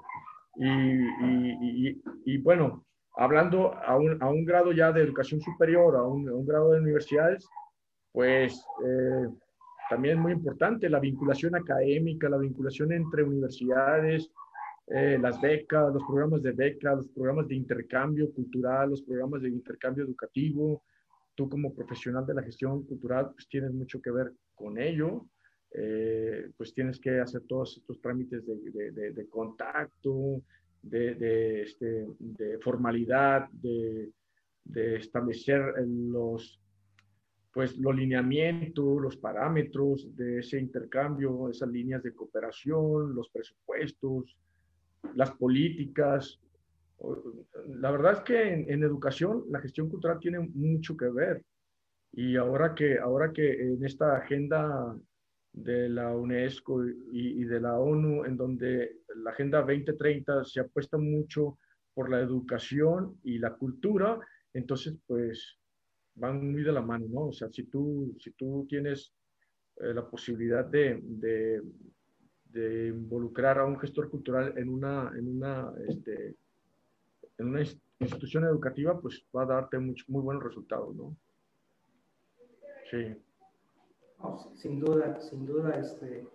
y, 0.56 2.00
y, 2.24 2.38
bueno, 2.38 2.84
hablando 3.16 3.74
a 3.74 3.96
un, 3.96 4.22
a 4.22 4.28
un, 4.28 4.44
grado 4.44 4.72
ya 4.72 4.92
de 4.92 5.02
educación 5.02 5.40
superior, 5.40 5.96
a 5.96 6.02
un, 6.02 6.28
a 6.28 6.32
un 6.32 6.46
grado 6.46 6.72
de 6.72 6.80
universidades, 6.80 7.48
pues 8.12 8.64
eh, 8.84 9.28
también 9.88 10.16
es 10.16 10.22
muy 10.22 10.32
importante 10.32 10.88
la 10.88 11.00
vinculación 11.00 11.54
académica, 11.54 12.28
la 12.28 12.38
vinculación 12.38 12.92
entre 12.92 13.22
universidades, 13.22 14.30
eh, 14.90 15.18
las 15.20 15.40
becas, 15.40 15.92
los 15.94 16.02
programas 16.04 16.42
de 16.42 16.52
becas, 16.52 16.96
los 16.96 17.08
programas 17.08 17.48
de 17.48 17.54
intercambio 17.54 18.32
cultural, 18.32 18.90
los 18.90 19.02
programas 19.02 19.42
de 19.42 19.48
intercambio 19.48 20.04
educativo. 20.04 20.82
Tú 21.34 21.48
como 21.48 21.74
profesional 21.74 22.26
de 22.26 22.34
la 22.34 22.42
gestión 22.42 22.84
cultural, 22.84 23.30
pues 23.32 23.48
tienes 23.48 23.72
mucho 23.72 24.02
que 24.02 24.10
ver 24.10 24.32
con 24.54 24.78
ello. 24.78 25.26
Eh, 25.72 26.50
pues 26.56 26.74
tienes 26.74 26.98
que 26.98 27.20
hacer 27.20 27.42
todos 27.42 27.76
estos 27.76 28.00
trámites 28.00 28.44
de, 28.44 28.90
de, 28.90 29.12
de 29.12 29.28
contacto, 29.28 30.42
de, 30.82 31.62
este, 31.62 32.06
de 32.18 32.58
formalidad, 32.58 33.48
de, 33.50 34.10
establecer 34.96 35.74
los, 35.86 36.60
pues, 37.52 37.76
los 37.78 37.94
lineamientos, 37.94 39.00
los 39.00 39.16
parámetros 39.16 40.14
de 40.16 40.40
ese 40.40 40.58
intercambio, 40.58 41.50
esas 41.50 41.68
líneas 41.68 42.02
de 42.02 42.14
cooperación, 42.14 43.14
los 43.14 43.28
presupuestos, 43.30 44.36
las 45.14 45.30
políticas. 45.32 46.40
La 47.66 47.90
verdad 47.90 48.12
es 48.12 48.20
que 48.20 48.52
en, 48.52 48.82
educación 48.82 49.44
la 49.50 49.60
gestión 49.60 49.88
cultural 49.88 50.18
tiene 50.20 50.40
mucho 50.40 50.96
que 50.96 51.08
ver. 51.08 51.44
Y 52.12 52.36
ahora 52.36 52.74
que, 52.74 52.98
ahora 52.98 53.32
que 53.32 53.52
en 53.52 53.84
esta 53.84 54.16
agenda 54.16 54.96
de 55.52 55.88
la 55.88 56.16
UNESCO 56.16 56.84
y, 57.12 57.44
de 57.44 57.60
la 57.60 57.78
ONU, 57.78 58.24
en 58.24 58.36
donde 58.36 58.98
la 59.16 59.30
Agenda 59.30 59.60
2030 59.60 60.44
se 60.44 60.60
apuesta 60.60 60.96
mucho 60.98 61.58
por 61.94 62.08
la 62.08 62.20
educación 62.20 63.18
y 63.24 63.38
la 63.38 63.54
cultura, 63.54 64.18
entonces 64.52 64.96
pues 65.06 65.58
van 66.14 66.52
muy 66.52 66.62
de 66.62 66.72
la 66.72 66.82
mano, 66.82 67.06
¿no? 67.08 67.26
O 67.26 67.32
sea, 67.32 67.48
si 67.50 67.64
tú, 67.64 68.16
si 68.18 68.32
tú 68.32 68.66
tienes 68.68 69.12
eh, 69.76 69.94
la 69.94 70.08
posibilidad 70.08 70.64
de, 70.64 71.00
de, 71.02 71.62
de, 72.52 72.88
involucrar 72.88 73.58
a 73.58 73.64
un 73.64 73.78
gestor 73.78 74.10
cultural 74.10 74.54
en 74.56 74.68
una, 74.68 75.12
en 75.16 75.28
una, 75.28 75.72
este, 75.88 76.34
en 77.38 77.48
una 77.48 77.62
institución 77.98 78.44
educativa, 78.44 79.00
pues 79.00 79.24
va 79.36 79.42
a 79.42 79.46
darte 79.46 79.78
muy, 79.78 79.96
muy 80.08 80.22
buenos 80.22 80.42
resultados, 80.42 80.94
¿no? 80.94 81.16
Sí 82.90 83.16
sin 84.54 84.80
duda, 84.80 85.20
sin 85.20 85.46
duda, 85.46 85.78
este, 85.78 86.26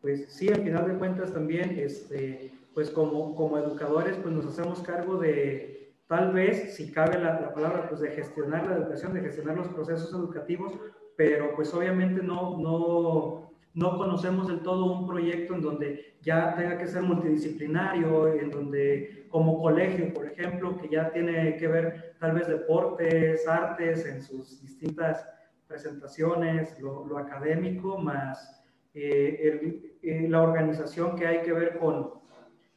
pues 0.00 0.26
sí, 0.32 0.48
al 0.48 0.62
final 0.62 0.86
de 0.86 0.98
cuentas 0.98 1.32
también, 1.32 1.78
este, 1.78 2.52
pues 2.74 2.90
como, 2.90 3.34
como 3.34 3.58
educadores, 3.58 4.16
pues 4.16 4.34
nos 4.34 4.46
hacemos 4.46 4.80
cargo 4.82 5.18
de, 5.18 5.92
tal 6.06 6.32
vez, 6.32 6.74
si 6.74 6.90
cabe 6.90 7.18
la, 7.18 7.40
la, 7.40 7.52
palabra, 7.52 7.88
pues 7.88 8.00
de 8.00 8.10
gestionar 8.10 8.66
la 8.66 8.76
educación, 8.76 9.14
de 9.14 9.20
gestionar 9.20 9.56
los 9.56 9.68
procesos 9.68 10.12
educativos, 10.12 10.72
pero 11.16 11.54
pues 11.54 11.74
obviamente 11.74 12.22
no, 12.22 12.58
no, 12.58 13.47
no 13.74 13.96
conocemos 13.96 14.48
del 14.48 14.60
todo 14.60 14.86
un 14.86 15.06
proyecto 15.06 15.54
en 15.54 15.62
donde 15.62 16.16
ya 16.22 16.54
tenga 16.56 16.78
que 16.78 16.86
ser 16.86 17.02
multidisciplinario, 17.02 18.26
en 18.34 18.50
donde 18.50 19.26
como 19.28 19.60
colegio, 19.60 20.12
por 20.12 20.26
ejemplo, 20.26 20.76
que 20.76 20.88
ya 20.88 21.10
tiene 21.10 21.56
que 21.56 21.68
ver 21.68 22.16
tal 22.18 22.32
vez 22.32 22.48
deportes, 22.48 23.46
artes 23.46 24.06
en 24.06 24.22
sus 24.22 24.60
distintas 24.60 25.26
presentaciones, 25.66 26.78
lo, 26.80 27.18
académico, 27.18 27.98
más 27.98 28.64
eh, 28.94 29.92
eh, 30.02 30.26
la 30.28 30.42
organización 30.42 31.14
que 31.14 31.26
hay 31.26 31.42
que 31.42 31.52
ver 31.52 31.78
con, 31.78 32.14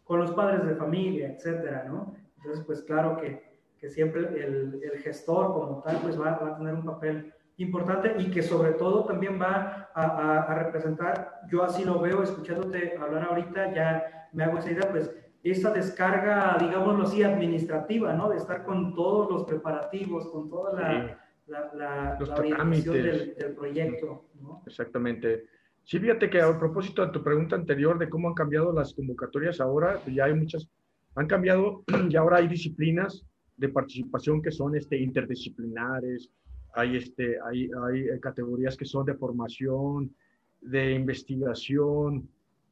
con 0.04 0.20
los 0.20 0.32
padres 0.32 0.66
de 0.68 0.76
familia, 0.76 1.30
etcétera, 1.30 1.86
¿no? 1.88 2.14
Entonces, 2.38 2.64
pues 2.66 2.84
claro 2.84 3.18
que, 3.18 3.42
que 3.80 3.90
siempre 3.90 4.22
el, 4.22 4.82
el, 4.84 5.00
gestor 5.00 5.54
como 5.54 5.82
tal, 5.82 5.98
pues 6.02 6.20
va, 6.20 6.38
va, 6.38 6.50
a 6.50 6.58
tener 6.58 6.74
un 6.74 6.86
papel 6.86 7.34
importante 7.62 8.16
y 8.20 8.32
que 8.32 8.42
sobre 8.42 8.74
todo 8.74 9.06
también 9.06 9.40
va 9.42 9.90
a, 9.94 10.44
a, 10.44 10.56
representar, 10.56 11.42
yo 11.50 11.64
así 11.64 11.84
lo 11.84 12.00
veo, 12.00 12.24
escuchándote 12.24 12.98
hablar 12.98 13.24
ahorita, 13.24 13.74
ya 13.74 14.30
me 14.34 14.44
hago 14.44 14.58
esa 14.58 14.72
idea, 14.72 14.90
pues 14.90 15.12
esa 15.44 15.72
descarga, 15.72 16.58
digámoslo 16.60 17.04
así, 17.04 17.24
administrativa, 17.24 18.14
¿no? 18.14 18.30
De 18.30 18.38
estar 18.38 18.64
con 18.64 18.94
todos 18.94 19.30
los 19.32 19.44
preparativos, 19.46 20.28
con 20.30 20.50
toda 20.50 20.74
la, 20.80 21.20
la, 21.48 22.18
los 22.20 22.30
orientación 22.30 22.96
del, 22.96 23.36
del, 23.36 23.54
proyecto. 23.54 24.26
¿no? 24.40 24.64
Exactamente. 24.68 25.46
Sí, 25.84 26.00
fíjate 26.00 26.30
que 26.30 26.42
a 26.42 26.58
propósito 26.58 27.06
de 27.06 27.12
tu 27.12 27.24
pregunta 27.24 27.56
anterior 27.56 27.98
de 27.98 28.10
cómo 28.10 28.28
han 28.28 28.36
cambiado 28.36 28.72
las 28.72 28.94
convocatorias 28.94 29.60
ahora, 29.60 30.00
pues 30.04 30.16
ya 30.16 30.26
hay 30.26 30.36
muchas, 30.36 30.70
han 31.16 31.28
cambiado 31.28 31.84
y 32.10 32.16
ahora 32.16 32.38
hay 32.38 32.48
disciplinas 32.48 33.26
de 33.58 33.70
participación 33.70 34.42
que 34.42 34.52
son 34.52 34.76
este, 34.76 34.98
interdisciplinares, 34.98 36.30
hay, 36.74 36.98
este, 36.98 37.38
hay, 37.42 37.70
hay 37.84 38.20
categorías 38.20 38.78
que 38.78 38.86
son 38.86 39.06
de 39.06 39.16
formación, 39.16 40.14
de 40.62 40.94
investigación, 40.94 42.30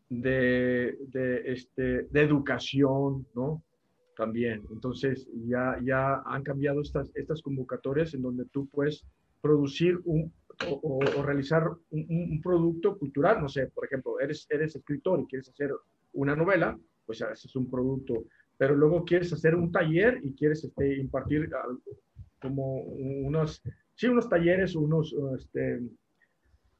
de, 0.10 0.98
de, 1.08 1.52
este, 1.52 2.04
de 2.04 2.22
educación, 2.22 3.26
¿no? 3.36 3.64
también. 4.20 4.66
Entonces, 4.70 5.30
ya, 5.48 5.80
ya 5.82 6.22
han 6.26 6.44
cambiado 6.44 6.82
estas, 6.82 7.10
estas 7.16 7.42
convocatorias 7.42 8.14
en 8.14 8.22
donde 8.22 8.44
tú 8.52 8.68
puedes 8.68 9.06
producir 9.42 9.98
un, 10.04 10.34
o, 10.68 11.00
realizar 11.24 11.70
un, 11.90 12.42
producto 12.44 12.98
cultural. 12.98 13.42
No 13.42 13.48
sé, 13.48 13.68
por 13.68 13.86
ejemplo, 13.86 14.20
eres, 14.20 14.46
eres 14.50 14.76
escritor 14.76 15.22
y 15.22 15.26
quieres 15.26 15.48
hacer 15.48 15.72
una 16.12 16.36
novela, 16.36 16.78
pues 17.06 17.22
haces 17.22 17.56
un 17.56 17.72
producto. 17.72 18.26
Pero 18.58 18.76
luego 18.76 19.06
quieres 19.06 19.32
hacer 19.32 19.56
un 19.56 19.72
taller 19.72 20.20
y 20.22 20.34
quieres 20.34 20.66
este, 20.66 20.98
impartir 20.98 21.50
como 22.42 22.82
unos, 22.82 23.62
sí, 24.00 24.08
unos 24.08 24.30
talleres, 24.30 24.76
unos, 24.76 25.14
este, 25.38 25.82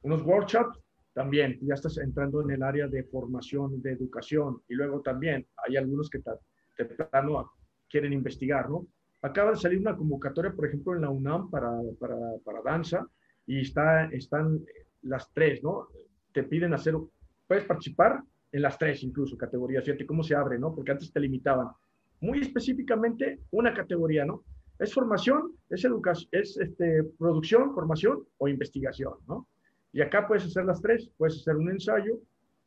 unos 0.00 0.22
workshops, 0.22 0.80
también 1.12 1.58
ya 1.60 1.74
estás 1.74 1.98
entrando 1.98 2.40
en 2.40 2.50
el 2.52 2.62
área 2.62 2.88
de 2.88 3.04
formación, 3.04 3.82
de 3.82 3.92
educación. 3.92 4.62
Y 4.68 4.74
luego 4.74 5.02
también 5.02 5.46
hay 5.66 5.76
algunos 5.76 6.08
que 6.08 6.22
de 6.78 6.84
plano 6.86 7.52
quieren 7.90 8.14
investigar, 8.14 8.70
¿no? 8.70 8.86
Acaba 9.20 9.50
de 9.50 9.58
salir 9.58 9.80
una 9.80 9.94
convocatoria, 9.94 10.50
por 10.50 10.66
ejemplo, 10.66 10.94
en 10.94 11.02
la 11.02 11.10
UNAM 11.10 11.50
para, 11.50 11.70
para, 11.98 12.16
para 12.42 12.62
danza 12.62 13.06
y 13.46 13.60
está, 13.60 14.06
están 14.06 14.64
las 15.02 15.30
tres, 15.34 15.62
¿no? 15.62 15.88
Te 16.32 16.44
piden 16.44 16.72
hacer, 16.72 16.94
puedes 17.46 17.64
participar 17.64 18.22
en 18.50 18.62
las 18.62 18.78
tres 18.78 19.02
incluso 19.02 19.36
categorías, 19.36 19.84
fíjate 19.84 20.06
cómo 20.06 20.22
se 20.22 20.34
abre, 20.34 20.58
¿no? 20.58 20.74
Porque 20.74 20.92
antes 20.92 21.12
te 21.12 21.20
limitaban. 21.20 21.68
Muy 22.22 22.40
específicamente 22.40 23.40
una 23.50 23.74
categoría, 23.74 24.24
¿no? 24.24 24.42
Es 24.80 24.92
formación, 24.92 25.52
es 25.68 25.84
educación, 25.84 26.28
es 26.32 26.56
este, 26.56 27.04
producción, 27.18 27.72
formación 27.74 28.24
o 28.38 28.48
investigación, 28.48 29.14
¿no? 29.28 29.46
Y 29.92 30.00
acá 30.00 30.26
puedes 30.26 30.44
hacer 30.46 30.64
las 30.64 30.80
tres, 30.80 31.10
puedes 31.16 31.36
hacer 31.36 31.56
un 31.56 31.70
ensayo, 31.70 32.18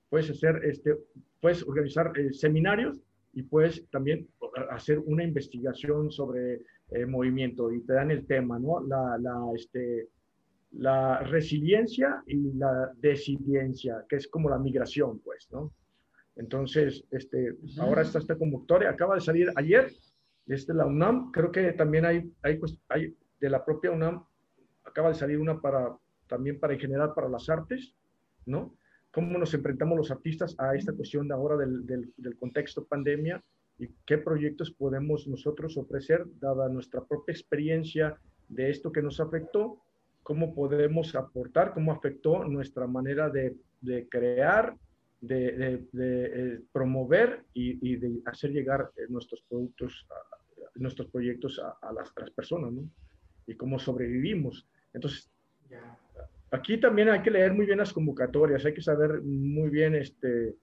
puedes 0.10 0.30
hacer, 0.30 0.62
este, 0.64 0.96
puedes 1.42 1.64
organizar 1.64 2.12
eh, 2.18 2.32
seminarios 2.32 3.02
y 3.34 3.44
puedes 3.44 3.90
también 3.90 4.28
hacer 4.70 5.00
una 5.00 5.24
investigación 5.24 6.12
sobre 6.12 6.62
eh, 6.92 7.06
movimiento 7.06 7.72
y 7.72 7.82
te 7.82 7.94
dan 7.94 8.12
el 8.12 8.26
tema, 8.28 8.60
¿no? 8.60 8.80
La, 8.82 9.18
la, 9.20 9.52
este, 9.56 10.10
la 10.74 11.20
resiliencia 11.20 12.24
y 12.28 12.54
la 12.54 12.92
desiliencia, 12.98 14.06
que 14.08 14.18
es 14.18 14.28
como 14.28 14.50
la 14.50 14.60
migración, 14.60 15.20
pues, 15.20 15.48
¿no? 15.52 15.74
Entonces, 16.36 17.04
este, 17.12 17.56
ahora 17.80 18.02
está 18.02 18.20
esta 18.20 18.38
convocatoria, 18.38 18.90
acaba 18.90 19.16
de 19.16 19.22
salir 19.22 19.52
ayer, 19.56 19.92
este, 20.48 20.74
la 20.74 20.86
UNAM, 20.86 21.32
creo 21.32 21.52
que 21.52 21.74
también 21.74 22.06
hay, 22.06 22.32
hay, 22.42 22.60
hay 22.90 23.16
de 23.40 23.50
la 23.50 23.64
propia 23.64 23.92
UNAM, 23.92 24.26
acaba 24.84 25.10
de 25.10 25.16
salir 25.16 25.40
una 25.40 25.60
para, 25.60 25.96
también 26.28 26.60
para 26.60 26.74
en 26.74 26.80
general 26.80 27.14
para 27.14 27.30
las 27.30 27.50
artes, 27.50 27.96
¿no? 28.46 28.76
cómo 29.14 29.38
nos 29.38 29.54
enfrentamos 29.54 29.96
los 29.96 30.12
artistas 30.12 30.56
a 30.58 30.76
esta 30.76 30.92
cuestión 30.92 31.28
de 31.28 31.36
ahora 31.36 31.56
del, 31.56 31.86
del, 31.86 32.36
contexto 32.38 32.84
pandemia 32.84 33.44
y 33.78 33.88
qué 34.08 34.18
proyectos 34.18 34.72
podemos 34.72 35.28
nosotros 35.28 35.78
ofrecer, 35.78 36.26
dada 36.40 36.68
nuestra 36.68 37.06
propia 37.06 37.32
experiencia 37.32 38.18
de 38.50 38.72
esto 38.72 38.92
que 38.92 39.04
nos 39.04 39.20
afectó, 39.20 39.80
cómo 40.24 40.56
podemos 40.56 41.14
aportar, 41.14 41.76
cómo 41.76 41.92
afectó 41.92 42.44
nuestra 42.46 42.88
manera 42.88 43.30
de, 43.30 43.56
de 43.82 44.10
crear, 44.10 44.76
de, 45.22 45.86
de, 45.92 46.56
eh, 46.56 46.62
promover 46.72 47.44
y, 47.54 47.94
y, 47.94 47.98
de 47.98 48.20
hacer 48.26 48.52
llegar 48.52 48.92
eh, 48.98 49.02
nuestros 49.10 49.44
productos, 49.48 50.08
nuestros 50.76 51.10
proyectos 51.10 51.60
a, 51.60 51.94
las, 51.94 52.12
las, 52.16 52.32
personas, 52.32 52.72
¿no? 52.72 52.90
Y 53.48 53.56
cómo 53.56 53.80
sobrevivimos. 53.80 54.68
Entonces, 54.94 55.30
Aquí 56.54 56.80
también 56.80 57.10
hay 57.10 57.24
que 57.24 57.32
leer 57.32 57.52
muy 57.52 57.66
bien 57.66 57.80
las 57.80 57.92
convocatorias, 57.92 58.64
hay 58.64 58.76
que 58.76 58.82
saber 58.82 59.24
muy 59.24 59.72
bien, 59.72 59.96
este, 59.96 60.56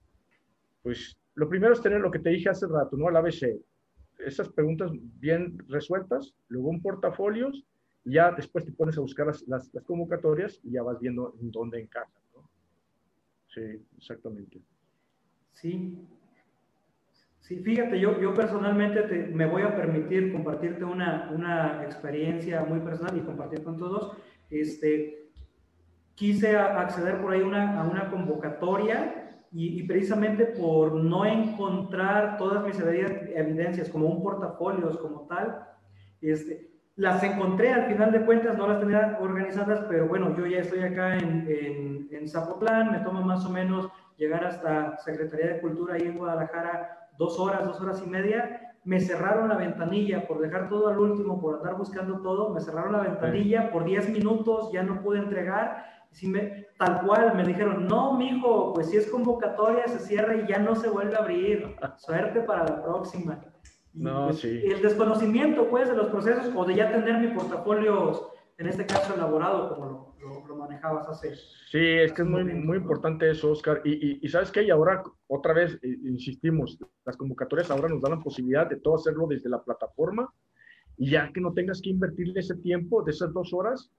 pues, 0.81 1.17
lo 1.35 1.49
primero 1.49 1.73
es 1.73 1.81
tener 1.81 1.99
lo 1.99 2.09
que 2.09 2.19
te 2.19 2.29
dije 2.29 2.47
hace 2.47 2.65
rato, 2.65 2.95
¿no? 2.95 3.09
Al 3.09 3.17
ABC. 3.17 3.59
Esas 4.19 4.47
preguntas 4.47 4.89
bien 5.19 5.57
resueltas, 5.67 6.33
luego 6.47 6.69
un 6.69 6.81
portafolio, 6.81 7.51
y 8.05 8.13
ya 8.13 8.31
después 8.31 8.63
te 8.63 8.71
pones 8.71 8.97
a 8.97 9.01
buscar 9.01 9.27
las, 9.27 9.45
las, 9.49 9.69
convocatorias 9.85 10.61
y 10.63 10.71
ya 10.71 10.81
vas 10.81 10.97
viendo 10.97 11.35
en 11.41 11.51
dónde 11.51 11.81
encajan, 11.81 12.21
¿no? 12.33 12.49
Sí, 13.53 13.85
exactamente. 13.97 14.61
Sí, 15.51 16.07
Sí, 17.41 17.57
fíjate, 17.57 17.99
yo, 17.99 18.19
yo 18.21 18.33
personalmente 18.33 19.01
me 19.33 19.47
voy 19.47 19.63
a 19.63 19.75
permitir 19.75 20.31
compartirte 20.31 20.85
una, 20.85 21.31
una 21.33 21.83
experiencia 21.83 22.63
muy 22.63 22.79
personal 22.79 23.17
y 23.17 23.21
compartir 23.21 23.63
con 23.63 23.77
todos. 23.77 24.15
Este, 24.49 25.31
quise 26.15 26.55
acceder 26.55 27.19
por 27.19 27.33
ahí 27.33 27.41
una, 27.41 27.81
a 27.81 27.83
una 27.83 28.11
convocatoria 28.11 29.41
y, 29.51 29.79
y, 29.79 29.83
precisamente 29.83 30.45
por 30.45 30.93
no 30.93 31.25
encontrar 31.25 32.37
todas 32.37 32.63
mis 32.63 32.79
evidencias 32.79 33.89
como 33.89 34.07
un 34.07 34.23
portafolio, 34.23 34.97
como 34.99 35.27
tal, 35.27 35.67
este, 36.21 36.69
las 36.95 37.21
encontré 37.23 37.73
al 37.73 37.87
final 37.87 38.11
de 38.11 38.23
cuentas, 38.23 38.55
no 38.57 38.67
las 38.67 38.79
tenía 38.79 39.17
organizadas, 39.19 39.83
pero 39.89 40.07
bueno, 40.07 40.37
yo 40.37 40.45
ya 40.45 40.59
estoy 40.59 40.81
acá 40.81 41.17
en, 41.17 41.47
en, 41.49 42.07
en 42.11 42.29
Zapotlán, 42.29 42.91
me 42.91 42.99
toma 42.99 43.21
más 43.21 43.43
o 43.45 43.49
menos 43.49 43.89
llegar 44.15 44.45
hasta 44.45 44.97
Secretaría 44.99 45.47
de 45.47 45.59
Cultura 45.59 45.95
ahí 45.95 46.03
en 46.03 46.17
Guadalajara 46.17 47.00
dos 47.21 47.39
horas, 47.39 47.67
dos 47.67 47.79
horas 47.79 48.01
y 48.03 48.09
media, 48.09 48.73
me 48.83 48.99
cerraron 48.99 49.47
la 49.49 49.55
ventanilla 49.55 50.27
por 50.27 50.39
dejar 50.39 50.69
todo 50.69 50.87
al 50.87 50.97
último, 50.97 51.39
por 51.39 51.57
andar 51.57 51.77
buscando 51.77 52.19
todo, 52.21 52.49
me 52.49 52.59
cerraron 52.59 52.93
la 52.93 53.01
ventanilla 53.01 53.71
por 53.71 53.85
10 53.85 54.09
minutos, 54.09 54.71
ya 54.73 54.81
no 54.81 55.03
pude 55.03 55.19
entregar, 55.19 55.85
si 56.09 56.27
me, 56.27 56.65
tal 56.79 57.05
cual 57.05 57.35
me 57.35 57.43
dijeron, 57.43 57.85
no, 57.87 58.13
mijo, 58.13 58.73
pues 58.73 58.89
si 58.89 58.97
es 58.97 59.09
convocatoria 59.11 59.87
se 59.87 59.99
cierra 59.99 60.35
y 60.35 60.47
ya 60.47 60.57
no 60.57 60.75
se 60.75 60.89
vuelve 60.89 61.15
a 61.15 61.19
abrir, 61.19 61.75
suerte 61.97 62.41
para 62.41 62.63
la 62.63 62.81
próxima. 62.81 63.39
no, 63.93 64.25
pues, 64.25 64.39
sí. 64.39 64.63
El 64.65 64.81
desconocimiento, 64.81 65.69
pues, 65.69 65.89
de 65.89 65.95
los 65.95 66.07
procesos 66.07 66.51
o 66.55 66.65
de 66.65 66.73
ya 66.73 66.91
tener 66.91 67.19
mi 67.19 67.27
portafolio, 67.27 68.31
en 68.57 68.67
este 68.67 68.87
caso 68.87 69.13
elaborado, 69.13 69.75
como 69.75 69.85
lo, 69.85 70.15
lo, 70.27 70.40
manejabas 70.61 71.07
hace. 71.07 71.35
Sí, 71.35 71.79
es 71.79 72.13
que 72.13 72.21
es 72.21 72.27
muy, 72.27 72.43
muy 72.43 72.77
importante 72.77 73.29
eso, 73.29 73.51
Oscar. 73.51 73.81
Y, 73.83 74.25
y, 74.25 74.29
sabes 74.29 74.51
qué, 74.51 74.63
y 74.63 74.69
ahora 74.69 75.03
otra 75.27 75.53
vez 75.53 75.79
eh, 75.81 75.97
insistimos, 76.03 76.77
las 77.05 77.17
convocatorias 77.17 77.69
ahora 77.71 77.89
nos 77.89 78.01
dan 78.01 78.11
la 78.11 78.19
posibilidad 78.19 78.69
de 78.69 78.77
todo 78.77 78.95
hacerlo 78.95 79.27
desde 79.27 79.49
la 79.49 79.63
plataforma 79.63 80.33
y 80.97 81.11
ya 81.11 81.31
que 81.33 81.41
no 81.41 81.53
tengas 81.53 81.81
que 81.81 81.89
invertirle 81.89 82.39
ese 82.39 82.55
tiempo 82.57 83.03
de 83.03 83.11
esas 83.11 83.33
dos 83.33 83.53
horas 83.53 83.91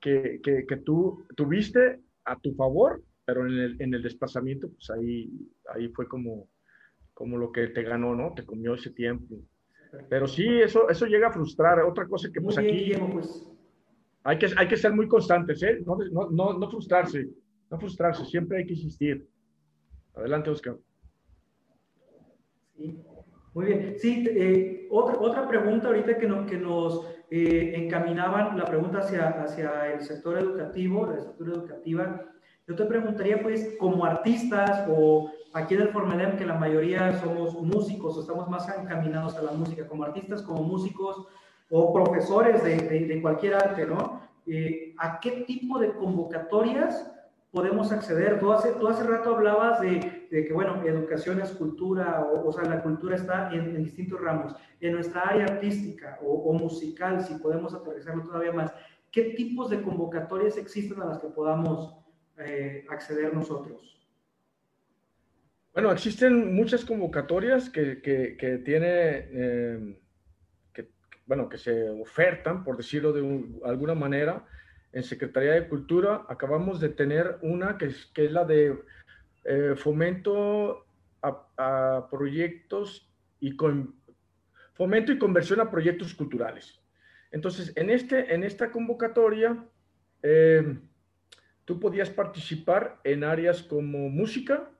que, 0.00 0.40
que, 0.42 0.66
que 0.66 0.76
tú 0.76 1.26
tuviste 1.36 2.00
a 2.24 2.38
tu 2.38 2.54
favor, 2.54 3.02
pero 3.24 3.46
en 3.46 3.58
el, 3.58 3.82
en 3.82 3.94
el 3.94 4.02
desplazamiento, 4.02 4.68
pues 4.68 4.90
ahí, 4.90 5.30
ahí 5.74 5.88
fue 5.88 6.06
como, 6.06 6.48
como 7.14 7.38
lo 7.38 7.52
que 7.52 7.68
te 7.68 7.82
ganó, 7.82 8.14
¿no? 8.14 8.34
Te 8.34 8.44
comió 8.44 8.74
ese 8.74 8.90
tiempo. 8.90 9.36
Pero 10.10 10.26
sí, 10.26 10.46
eso, 10.46 10.90
eso 10.90 11.06
llega 11.06 11.28
a 11.28 11.32
frustrar. 11.32 11.80
Otra 11.80 12.06
cosa 12.06 12.28
que 12.32 12.40
pues 12.40 12.58
aquí... 12.58 12.92
pues 13.12 13.48
hay 14.26 14.38
que, 14.38 14.48
hay 14.56 14.66
que 14.66 14.76
ser 14.76 14.92
muy 14.92 15.06
constantes, 15.06 15.62
¿eh? 15.62 15.80
no, 15.86 15.96
no, 16.32 16.52
no, 16.52 16.68
frustrarse, 16.68 17.28
no 17.70 17.78
frustrarse, 17.78 18.24
siempre 18.24 18.58
hay 18.58 18.66
que 18.66 18.74
insistir. 18.74 19.24
Adelante, 20.14 20.50
Oscar. 20.50 20.76
Sí, 22.76 22.98
muy 23.54 23.66
bien. 23.66 23.94
Sí, 23.98 24.26
eh, 24.28 24.88
otra, 24.90 25.20
otra 25.20 25.48
pregunta 25.48 25.86
ahorita 25.86 26.18
que, 26.18 26.26
que 26.48 26.58
nos 26.58 27.06
eh, 27.30 27.74
encaminaban, 27.76 28.58
la 28.58 28.64
pregunta 28.64 28.98
hacia, 28.98 29.28
hacia 29.28 29.92
el 29.92 30.00
sector 30.00 30.38
educativo, 30.38 31.06
la 31.06 31.20
sector 31.20 31.48
educativa. 31.48 32.24
Yo 32.66 32.74
te 32.74 32.84
preguntaría, 32.84 33.40
pues, 33.40 33.76
como 33.78 34.04
artistas 34.04 34.86
o 34.88 35.30
aquí 35.52 35.74
en 35.74 35.82
el 35.82 35.88
Formedem, 35.90 36.36
que 36.36 36.44
la 36.44 36.58
mayoría 36.58 37.16
somos 37.20 37.54
músicos 37.62 38.16
o 38.16 38.22
estamos 38.22 38.48
más 38.48 38.68
encaminados 38.76 39.36
a 39.36 39.42
la 39.42 39.52
música, 39.52 39.86
como 39.86 40.02
artistas, 40.02 40.42
como 40.42 40.64
músicos, 40.64 41.28
o 41.70 41.92
profesores 41.92 42.62
de, 42.62 42.76
de, 43.06 43.22
cualquier 43.22 43.54
arte, 43.54 43.86
¿no? 43.86 44.20
Eh, 44.46 44.94
¿A 44.98 45.18
qué 45.20 45.44
tipo 45.46 45.78
de 45.78 45.92
convocatorias 45.92 47.12
podemos 47.50 47.90
acceder? 47.90 48.38
Tú 48.38 48.52
hace, 48.52 48.72
tú 48.72 48.86
hace 48.86 49.02
rato 49.02 49.34
hablabas 49.34 49.80
de, 49.80 50.28
de 50.30 50.44
que, 50.44 50.52
bueno, 50.52 50.82
educación 50.84 51.40
es 51.40 51.50
cultura, 51.50 52.20
o, 52.22 52.48
o 52.48 52.52
sea, 52.52 52.64
la 52.64 52.82
cultura 52.82 53.16
está 53.16 53.50
en, 53.52 53.74
en, 53.74 53.84
distintos 53.84 54.20
ramos. 54.20 54.54
En 54.80 54.92
nuestra 54.92 55.22
área 55.22 55.44
artística 55.46 56.18
o, 56.22 56.32
o, 56.32 56.52
musical, 56.52 57.24
si 57.24 57.34
podemos 57.34 57.74
aterrizarlo 57.74 58.22
todavía 58.22 58.52
más, 58.52 58.72
¿qué 59.10 59.34
tipos 59.36 59.70
de 59.70 59.82
convocatorias 59.82 60.56
existen 60.56 61.00
a 61.02 61.06
las 61.06 61.18
que 61.18 61.28
podamos 61.28 61.96
eh, 62.38 62.86
acceder 62.88 63.34
nosotros? 63.34 63.94
Bueno, 65.72 65.90
existen 65.92 66.54
muchas 66.54 66.84
convocatorias 66.84 67.68
que, 67.68 68.00
que, 68.00 68.36
que 68.36 68.58
tiene... 68.58 69.28
Eh 69.32 69.96
bueno, 71.26 71.48
que 71.48 71.58
se 71.58 71.90
ofertan, 71.90 72.62
por 72.64 72.76
decirlo 72.76 73.12
de 73.12 73.44
alguna 73.64 73.94
manera, 73.94 74.46
en 74.92 75.02
Secretaría 75.02 75.52
de 75.52 75.68
Cultura. 75.68 76.24
Acabamos 76.28 76.80
de 76.80 76.88
tener 76.88 77.38
una 77.42 77.76
que 77.76 77.86
es, 77.86 78.06
que 78.06 78.26
es 78.26 78.32
la 78.32 78.44
de 78.44 78.78
eh, 79.44 79.74
fomento 79.76 80.86
a, 81.22 82.08
proyectos 82.08 83.12
y 83.40 83.56
con, 83.56 83.96
fomento 84.74 85.10
y 85.10 85.18
conversión 85.18 85.60
a 85.60 85.70
proyectos 85.70 86.14
culturales. 86.14 86.80
Entonces, 87.32 87.72
en, 87.76 87.90
este, 87.90 88.32
en 88.32 88.44
esta 88.44 88.70
convocatoria, 88.70 89.64
eh, 90.22 90.78
tú 91.64 91.80
podías 91.80 92.10
participar 92.10 93.00
en 93.02 93.24
áreas 93.24 93.62
como 93.64 94.08
música, 94.08 94.70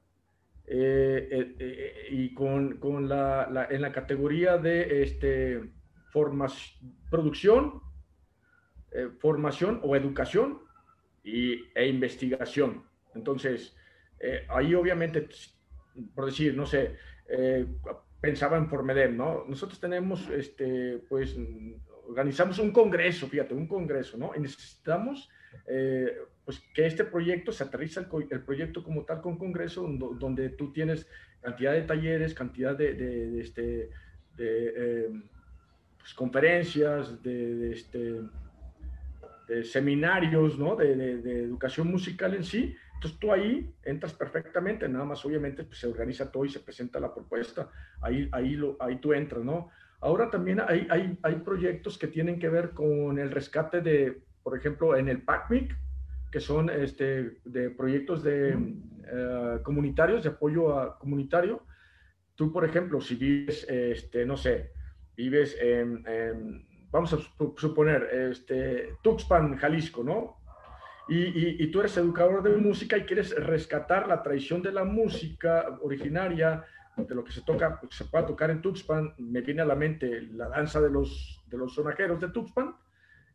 eh, 0.69 2.09
y 2.11 2.35
con, 2.35 2.79
con 2.79 3.09
la, 3.09 3.49
la, 3.51 3.67
en 3.67 3.83
la 3.83 3.93
categoría 3.93 4.59
de 4.59 5.03
este, 5.03 5.76
producción, 7.11 7.83
eh, 8.93 9.11
formación 9.19 9.81
o 9.83 9.95
educación 9.95 10.59
y, 11.23 11.65
e 11.75 11.87
investigación. 11.87 12.85
Entonces, 13.15 13.77
eh, 14.19 14.47
ahí 14.49 14.75
obviamente, 14.75 15.29
por 16.15 16.27
decir, 16.27 16.57
no 16.57 16.65
sé, 16.65 16.97
eh, 17.29 17.67
pensaba 18.21 18.57
en 18.57 18.69
Formedem, 18.69 19.17
¿no? 19.17 19.45
Nosotros 19.47 19.79
tenemos, 19.79 20.29
este, 20.31 21.05
pues, 21.09 21.37
organizamos 22.09 22.59
un 22.59 22.71
congreso, 22.71 23.27
fíjate, 23.27 23.55
un 23.55 23.67
congreso, 23.67 24.17
¿no? 24.17 24.33
Y 24.35 24.41
necesitamos, 24.41 25.29
pues, 26.45 26.61
que 26.75 26.87
este 26.87 27.05
proyecto 27.05 27.53
se 27.53 27.65
aterriza 27.65 28.01
el, 28.31 28.41
proyecto 28.43 28.83
como 28.83 29.05
tal 29.05 29.21
con 29.21 29.37
congreso, 29.37 29.87
donde, 30.19 30.51
tú 30.51 30.73
tienes 30.73 31.07
cantidad 31.43 31.73
de 31.73 31.83
talleres, 31.83 32.35
cantidad 32.35 32.77
de, 32.77 32.95
de 32.95 33.41
este, 33.41 33.91
de 34.37 35.11
pues, 36.07 36.15
conferencias, 36.15 37.21
de, 37.21 37.73
este, 37.73 38.21
de 39.49 39.65
seminarios, 39.65 40.57
¿no? 40.57 40.77
De, 40.77 40.95
de, 40.95 41.43
educación 41.43 41.91
musical 41.91 42.33
en 42.35 42.45
sí. 42.45 42.77
Entonces 42.95 43.19
tú 43.19 43.33
ahí 43.33 43.75
entras 43.83 44.15
perfectamente, 44.15 44.89
nada 44.89 45.05
más 45.05 45.25
obviamente 45.25 45.65
pues, 45.65 45.81
se 45.81 45.89
organiza 45.89 46.31
todo 46.31 46.45
y 46.45 46.49
se 46.49 46.61
presenta 46.61 47.01
la 47.01 47.13
propuesta, 47.13 47.69
ahí, 48.01 48.29
ahí, 48.31 48.55
lo, 48.55 48.77
ahí 48.79 49.01
tú 49.01 49.13
entras, 49.15 49.43
¿no? 49.43 49.69
Ahora 50.01 50.31
también 50.31 50.61
hay, 50.61 50.87
hay, 50.91 51.19
hay 51.23 51.35
proyectos 51.37 51.99
que 51.99 52.07
tienen 52.07 52.39
que 52.39 52.51
ver 52.51 52.71
con 52.71 53.19
el 53.19 53.33
rescate 53.33 53.81
de, 53.81 54.23
por 54.45 54.57
ejemplo, 54.57 54.97
en 54.97 55.09
el 55.09 55.23
PACMIC, 55.23 55.77
que 56.31 56.39
son 56.39 56.71
este, 56.71 57.39
de 57.45 57.71
proyectos 57.71 58.23
de, 58.23 58.51
eh, 58.53 59.59
comunitarios, 59.65 60.23
de 60.23 60.29
apoyo 60.29 60.79
a, 60.79 61.01
comunitario. 61.01 61.65
Tú, 62.37 62.53
por 62.53 62.65
ejemplo, 62.65 63.01
si 63.01 63.17
vives, 63.17 63.67
este, 63.69 64.25
no 64.25 64.37
sé, 64.37 64.76
vives 65.17 65.57
en, 65.61 66.05
vamos 66.91 67.13
a 67.13 67.19
suponer, 67.57 68.03
este, 68.31 68.97
Tuxpan, 69.03 69.57
Jalisco, 69.57 70.03
¿no? 70.03 70.37
Y, 71.09 71.63
y, 71.63 71.71
tú 71.71 71.81
eres 71.81 71.97
educador 71.99 72.43
de 72.43 72.57
música 72.57 72.97
y 72.97 73.05
quieres 73.05 73.33
rescatar 73.37 74.09
la 74.09 74.25
tradición 74.25 74.61
de 74.61 74.73
la 74.73 74.83
música 74.83 75.79
originaria, 75.81 76.65
de 76.97 77.15
lo 77.15 77.23
que 77.23 77.31
se 77.31 77.43
toca, 77.43 77.81
se 77.91 78.07
puede 78.07 78.25
tocar 78.25 78.51
en 78.51 78.61
Tuxpan, 78.61 79.15
me 79.19 79.41
viene 79.43 79.63
a 79.63 79.67
la 79.67 79.77
mente 79.77 80.23
la 80.33 80.49
danza 80.49 80.81
de 80.81 80.91
los, 80.91 81.45
de 81.47 81.59
los 81.59 81.75
sonajeros 81.75 82.21
de 82.21 82.31
Tuxpan, 82.31 82.75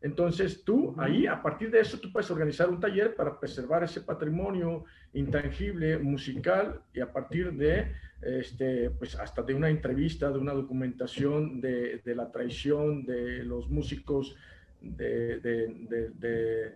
entonces 0.02 0.64
tú 0.64 0.94
ahí, 0.98 1.26
a 1.26 1.40
partir 1.40 1.70
de 1.70 1.80
eso, 1.80 1.98
tú 1.98 2.10
puedes 2.10 2.30
organizar 2.30 2.68
un 2.68 2.80
taller 2.80 3.14
para 3.14 3.38
preservar 3.38 3.84
ese 3.84 4.00
patrimonio 4.00 4.84
intangible, 5.12 5.96
musical, 5.98 6.82
y 6.92 7.00
a 7.00 7.12
partir 7.12 7.52
de, 7.52 7.92
este, 8.20 8.90
pues 8.90 9.14
hasta 9.14 9.42
de 9.42 9.54
una 9.54 9.68
entrevista, 9.68 10.30
de 10.30 10.38
una 10.38 10.54
documentación 10.54 11.60
de, 11.60 11.98
de 12.04 12.14
la 12.16 12.32
traición 12.32 13.04
de 13.04 13.44
los 13.44 13.70
músicos 13.70 14.36
de, 14.80 15.38
de, 15.38 16.10
de, 16.14 16.74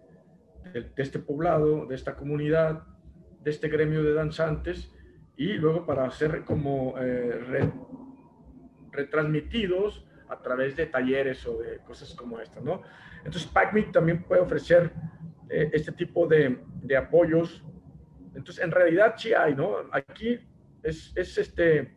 este 0.97 1.19
poblado, 1.19 1.87
de 1.87 1.97
esta 1.97 2.15
comunidad, 2.15 2.85
de 3.43 3.51
este 3.51 3.69
gremio 3.69 4.05
de 4.05 4.15
danzantes, 4.15 4.93
y 5.37 5.55
luego 5.55 5.85
para 5.85 6.07
hacer 6.07 6.45
como 6.45 6.95
eh, 6.99 7.71
retransmitidos 8.93 10.07
a 10.29 10.41
través 10.41 10.77
de 10.77 10.87
talleres 10.87 11.47
o 11.47 11.59
de 11.59 11.79
cosas 11.79 12.15
como 12.15 12.41
esta, 12.41 12.61
¿no? 12.61 12.83
Entonces, 13.27 13.47
PACMIC 13.51 13.93
también 13.93 14.23
puede 14.23 14.41
ofrecer 14.41 14.93
eh, 15.51 15.71
este 15.73 15.93
tipo 15.93 16.27
de, 16.27 16.59
de, 16.83 16.97
apoyos. 16.97 17.65
Entonces, 18.35 18.65
en 18.65 18.71
realidad 18.71 19.15
sí 19.17 19.35
hay, 19.35 19.55
¿no? 19.55 19.77
Aquí 19.93 20.39
es, 20.83 21.13
es 21.15 21.37
este, 21.37 21.95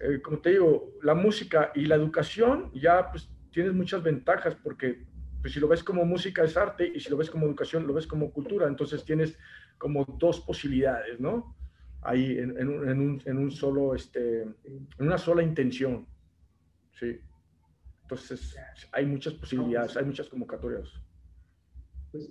eh, 0.00 0.20
como 0.22 0.38
te 0.38 0.50
digo, 0.50 0.92
la 1.02 1.14
música 1.14 1.72
y 1.74 1.86
la 1.86 1.94
educación 1.94 2.70
ya 2.74 3.10
pues 3.10 3.30
tienes 3.50 3.72
muchas 3.72 4.02
ventajas 4.02 4.54
porque 4.56 5.06
pues, 5.40 5.52
si 5.52 5.60
lo 5.60 5.68
ves 5.68 5.82
como 5.82 6.04
música 6.04 6.44
es 6.44 6.56
arte 6.56 6.90
y 6.94 7.00
si 7.00 7.08
lo 7.08 7.16
ves 7.16 7.30
como 7.30 7.46
educación 7.46 7.86
lo 7.86 7.94
ves 7.94 8.06
como 8.06 8.30
cultura, 8.32 8.66
entonces 8.66 9.04
tienes 9.04 9.38
como 9.78 10.04
dos 10.18 10.40
posibilidades, 10.40 11.20
¿no? 11.20 11.56
ahí 12.04 12.38
en, 12.38 12.56
en, 12.58 12.68
un, 12.68 13.22
en, 13.24 13.38
un, 13.38 13.50
solo, 13.50 13.94
este, 13.94 14.42
en 14.42 14.88
una 14.98 15.18
sola 15.18 15.42
intención. 15.42 16.06
Sí. 16.92 17.18
Entonces, 18.04 18.54
hay 18.92 19.06
muchas 19.06 19.32
posibilidades, 19.34 19.96
hay 19.96 20.04
muchas 20.04 20.28
convocatorias. 20.28 20.92
Pues, 22.12 22.30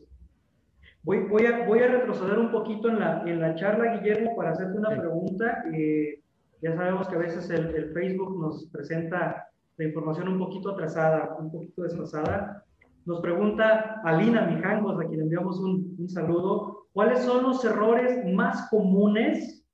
voy, 1.02 1.20
voy, 1.28 1.46
a, 1.48 1.66
voy 1.66 1.80
a 1.80 1.88
retroceder 1.88 2.38
un 2.38 2.52
poquito 2.52 2.90
en 2.90 3.00
la, 3.00 3.24
en 3.26 3.42
la 3.42 3.56
charla, 3.56 3.98
Guillermo, 3.98 4.36
para 4.36 4.52
hacerte 4.52 4.78
una 4.78 4.92
pregunta. 4.92 5.64
Eh, 5.74 6.22
ya 6.62 6.76
sabemos 6.76 7.08
que 7.08 7.16
a 7.16 7.20
veces 7.20 7.50
el, 7.50 7.74
el, 7.76 7.92
Facebook 7.92 8.40
nos 8.40 8.68
presenta 8.68 9.48
la 9.78 9.86
información 9.86 10.28
un 10.28 10.38
poquito 10.38 10.72
atrasada, 10.72 11.36
un 11.40 11.52
poquito 11.52 11.82
desfasada. 11.82 12.64
Nos 13.06 13.20
pregunta 13.20 14.00
Alina 14.04 14.46
Mijangos, 14.46 15.04
a 15.04 15.08
quien 15.08 15.22
enviamos 15.22 15.60
un, 15.60 15.96
un 15.98 16.08
saludo, 16.08 16.88
¿cuáles 16.94 17.20
son 17.24 17.44
los 17.44 17.66
errores 17.66 18.24
más 18.32 18.70
comunes 18.70 19.66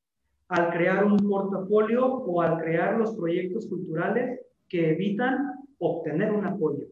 al 0.47 0.71
crear 0.71 1.03
un 1.03 1.17
portafolio 1.17 2.05
o 2.05 2.41
al 2.41 2.57
crear 2.57 2.97
los 2.97 3.15
proyectos 3.15 3.67
culturales 3.67 4.39
que 4.69 4.91
evitan 4.91 5.58
obtener 5.79 6.31
un 6.31 6.45
apoyo? 6.45 6.85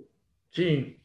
Sí. 0.49 0.97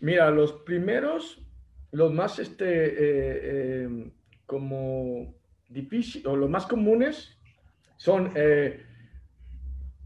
Mira, 0.00 0.30
los 0.30 0.52
primeros, 0.52 1.46
los 1.92 2.12
más, 2.12 2.38
este, 2.38 2.64
eh, 2.66 3.40
eh, 3.44 4.10
como 4.46 5.34
difícil, 5.68 6.26
o 6.26 6.36
los 6.36 6.50
más 6.50 6.66
comunes 6.66 7.38
son 7.96 8.32
eh, 8.34 8.82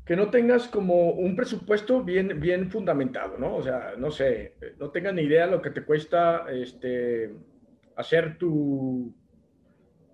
que 0.04 0.16
no 0.16 0.30
tengas 0.30 0.68
como 0.68 1.12
un 1.12 1.34
presupuesto 1.36 2.02
bien, 2.02 2.40
bien 2.40 2.70
fundamentado, 2.70 3.38
¿no? 3.38 3.56
O 3.56 3.62
sea, 3.62 3.94
no 3.96 4.10
sé, 4.10 4.56
no 4.78 4.90
tengas 4.90 5.14
ni 5.14 5.22
idea 5.22 5.46
lo 5.46 5.62
que 5.62 5.70
te 5.70 5.84
cuesta 5.84 6.46
este, 6.50 7.32
hacer 7.96 8.36
tu, 8.36 9.14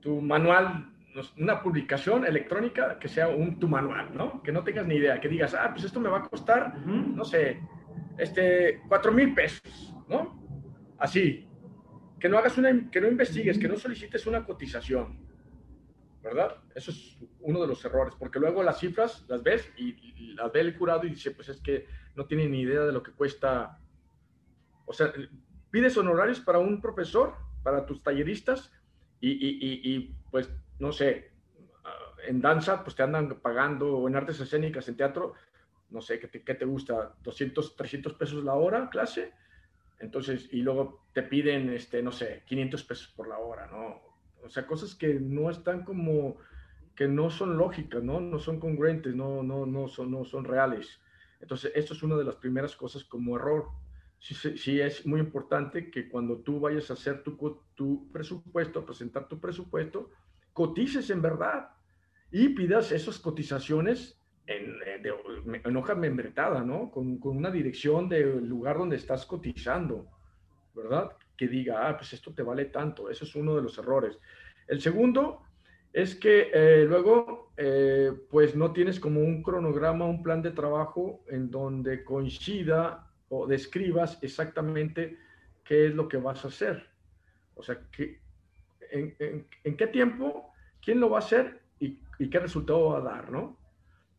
tu 0.01 0.21
manual 0.21 0.93
una 1.39 1.63
publicación 1.63 2.25
electrónica 2.25 2.99
que 2.99 3.09
sea 3.09 3.29
un 3.29 3.59
tu 3.59 3.69
manual, 3.69 4.11
¿no? 4.15 4.43
Que 4.43 4.53
no 4.53 4.63
tengas 4.65 4.87
ni 4.87 4.97
idea, 4.97 5.21
que 5.21 5.29
digas, 5.29 5.55
ah, 5.55 5.71
pues 5.73 5.85
esto 5.85 6.01
me 6.01 6.09
va 6.09 6.19
a 6.19 6.29
costar, 6.29 6.79
no 6.87 7.25
sé, 7.25 7.61
este, 8.19 8.83
cuatro 8.89 9.13
mil 9.13 9.35
pesos, 9.35 9.95
¿no? 10.09 10.39
Así. 10.99 11.47
Que 12.19 12.29
no 12.29 12.37
hagas 12.37 12.59
una, 12.59 12.91
que 12.91 13.01
no 13.01 13.09
investigues, 13.09 13.59
que 13.59 13.67
no 13.67 13.77
solicites 13.77 14.27
una 14.27 14.45
cotización, 14.45 15.27
¿verdad? 16.23 16.57
Eso 16.75 16.91
es 16.91 17.17
uno 17.41 17.63
de 17.63 17.67
los 17.67 17.83
errores, 17.85 18.15
porque 18.19 18.39
luego 18.39 18.63
las 18.63 18.79
cifras 18.79 19.25
las 19.27 19.43
ves 19.43 19.73
y, 19.79 20.35
las 20.35 20.53
ve 20.53 20.61
el 20.61 20.77
curado 20.77 21.07
y 21.07 21.11
dice, 21.11 21.31
pues 21.31 21.49
es 21.49 21.61
que 21.63 21.87
no 22.15 22.27
tiene 22.27 22.47
ni 22.47 22.61
idea 22.61 22.83
de 22.83 22.93
lo 22.93 23.03
que 23.03 23.13
cuesta. 23.13 23.79
O 24.85 24.93
sea, 24.93 25.13
pides 25.71 25.97
honorarios 25.97 26.41
para 26.41 26.59
un 26.59 26.81
profesor, 26.81 27.35
para 27.63 27.87
tus 27.87 28.03
talleristas, 28.03 28.71
y, 29.19 29.31
y, 29.31 29.81
y 29.83 30.15
pues 30.31 30.51
no 30.81 30.93
sé, 30.93 31.31
ah, 31.85 32.15
en 32.27 32.41
danza, 32.41 32.83
pues 32.83 32.97
te 32.97 33.03
andan 33.03 33.41
pagando, 33.41 34.09
en 34.09 34.17
artes 34.17 34.41
escénicas, 34.41 34.89
en 34.89 34.97
teatro, 34.97 35.35
no 35.91 36.01
sé, 36.01 36.19
¿qué 36.19 36.55
te, 36.55 36.65
gusta? 36.65 37.15
¿200, 37.23 37.77
300 37.77 38.15
pesos 38.15 38.45
la 38.45 38.55
hora 38.55 38.89
clase? 38.91 39.33
Entonces, 39.99 40.49
y 40.53 40.63
luego 40.63 41.07
te 41.13 41.23
piden, 41.23 41.71
este, 41.71 42.03
no 42.03 42.13
sé, 42.13 42.43
500 42.47 42.85
pesos 42.85 43.13
por 43.15 43.29
la 43.29 43.39
hora, 43.39 43.67
¿no? 43.67 44.01
O 44.43 44.49
sea, 44.49 44.67
cosas 44.67 44.95
que 44.95 45.15
no 45.21 45.51
están 45.51 45.85
como, 45.85 46.39
que 46.95 47.07
no 47.09 47.29
son 47.29 47.59
lógicas, 47.59 48.03
¿no? 48.03 48.21
No 48.21 48.39
son 48.39 48.59
congruentes, 48.59 49.15
no, 49.15 49.43
no, 49.43 49.67
no, 49.67 49.89
son, 49.89 50.11
no 50.11 50.25
son 50.25 50.45
reales. 50.45 51.01
Entonces, 51.41 51.73
esto 51.75 51.93
es 51.93 52.03
una 52.03 52.17
de 52.17 52.25
las 52.25 52.37
primeras 52.37 52.77
cosas 52.77 53.05
como 53.05 53.37
error. 53.37 53.69
Sí, 54.19 54.35
sí, 54.35 54.81
es 54.81 55.07
muy 55.07 55.21
importante 55.21 55.91
que 55.91 56.09
cuando 56.09 56.39
tú 56.39 56.61
vayas 56.61 56.91
a 56.91 56.95
hacer 56.95 57.23
tu, 57.23 57.37
tu 57.75 58.11
presupuesto, 58.13 58.85
presentar 58.87 59.29
tu 59.29 59.41
presupuesto, 59.41 60.11
cotices 60.53 61.11
en 61.11 61.23
verdad 61.23 61.71
y 62.31 62.51
pidas 62.51 62.93
esas 62.93 63.19
cotizaciones 63.19 64.19
en, 64.47 64.77
eh, 64.87 65.03
en 65.65 65.77
hoja 65.77 65.95
membretada, 65.95 66.63
¿no? 66.63 66.91
Con, 66.91 67.19
con, 67.19 67.37
una 67.37 67.51
dirección 67.51 68.09
del 68.09 68.47
lugar 68.47 68.79
donde 68.79 68.97
estás 68.97 69.27
cotizando, 69.27 70.07
¿verdad? 70.75 71.13
Que 71.37 71.49
diga, 71.49 71.89
ah, 71.89 71.97
pues 71.97 72.13
esto 72.13 72.33
te 72.33 72.43
vale 72.43 72.67
tanto. 72.67 73.11
Ese 73.11 73.25
es 73.25 73.35
uno 73.35 73.55
de 73.57 73.63
los 73.63 73.79
errores. 73.79 74.19
El 74.67 74.81
segundo 74.81 75.43
es 75.93 76.15
que 76.15 76.51
eh, 76.53 76.85
luego, 76.87 77.53
eh, 77.57 78.13
pues 78.31 78.55
no 78.55 78.73
tienes 78.73 79.01
como 79.01 79.21
un 79.21 79.43
cronograma, 79.43 80.05
un 80.05 80.23
plan 80.23 80.43
de 80.43 80.53
trabajo 80.53 81.25
en 81.29 81.51
donde 81.51 82.05
coincida 82.05 83.11
o 83.29 83.47
describas 83.47 84.19
exactamente 84.23 85.19
qué 85.65 85.87
es 85.87 85.95
lo 85.95 86.09
que 86.09 86.17
vas 86.17 86.45
a 86.45 86.49
hacer. 86.49 86.89
O 87.55 87.63
sea, 87.63 87.81
que, 87.91 88.21
en, 88.91 89.77
qué 89.77 89.87
tiempo, 89.87 90.53
quién 90.83 91.01
lo 91.01 91.11
va 91.11 91.19
a 91.19 91.21
hacer 91.21 91.61
y, 91.79 91.99
qué 92.31 92.39
resultado 92.39 92.91
va 92.91 92.99
a 92.99 93.01
dar, 93.01 93.33
¿no? 93.33 93.59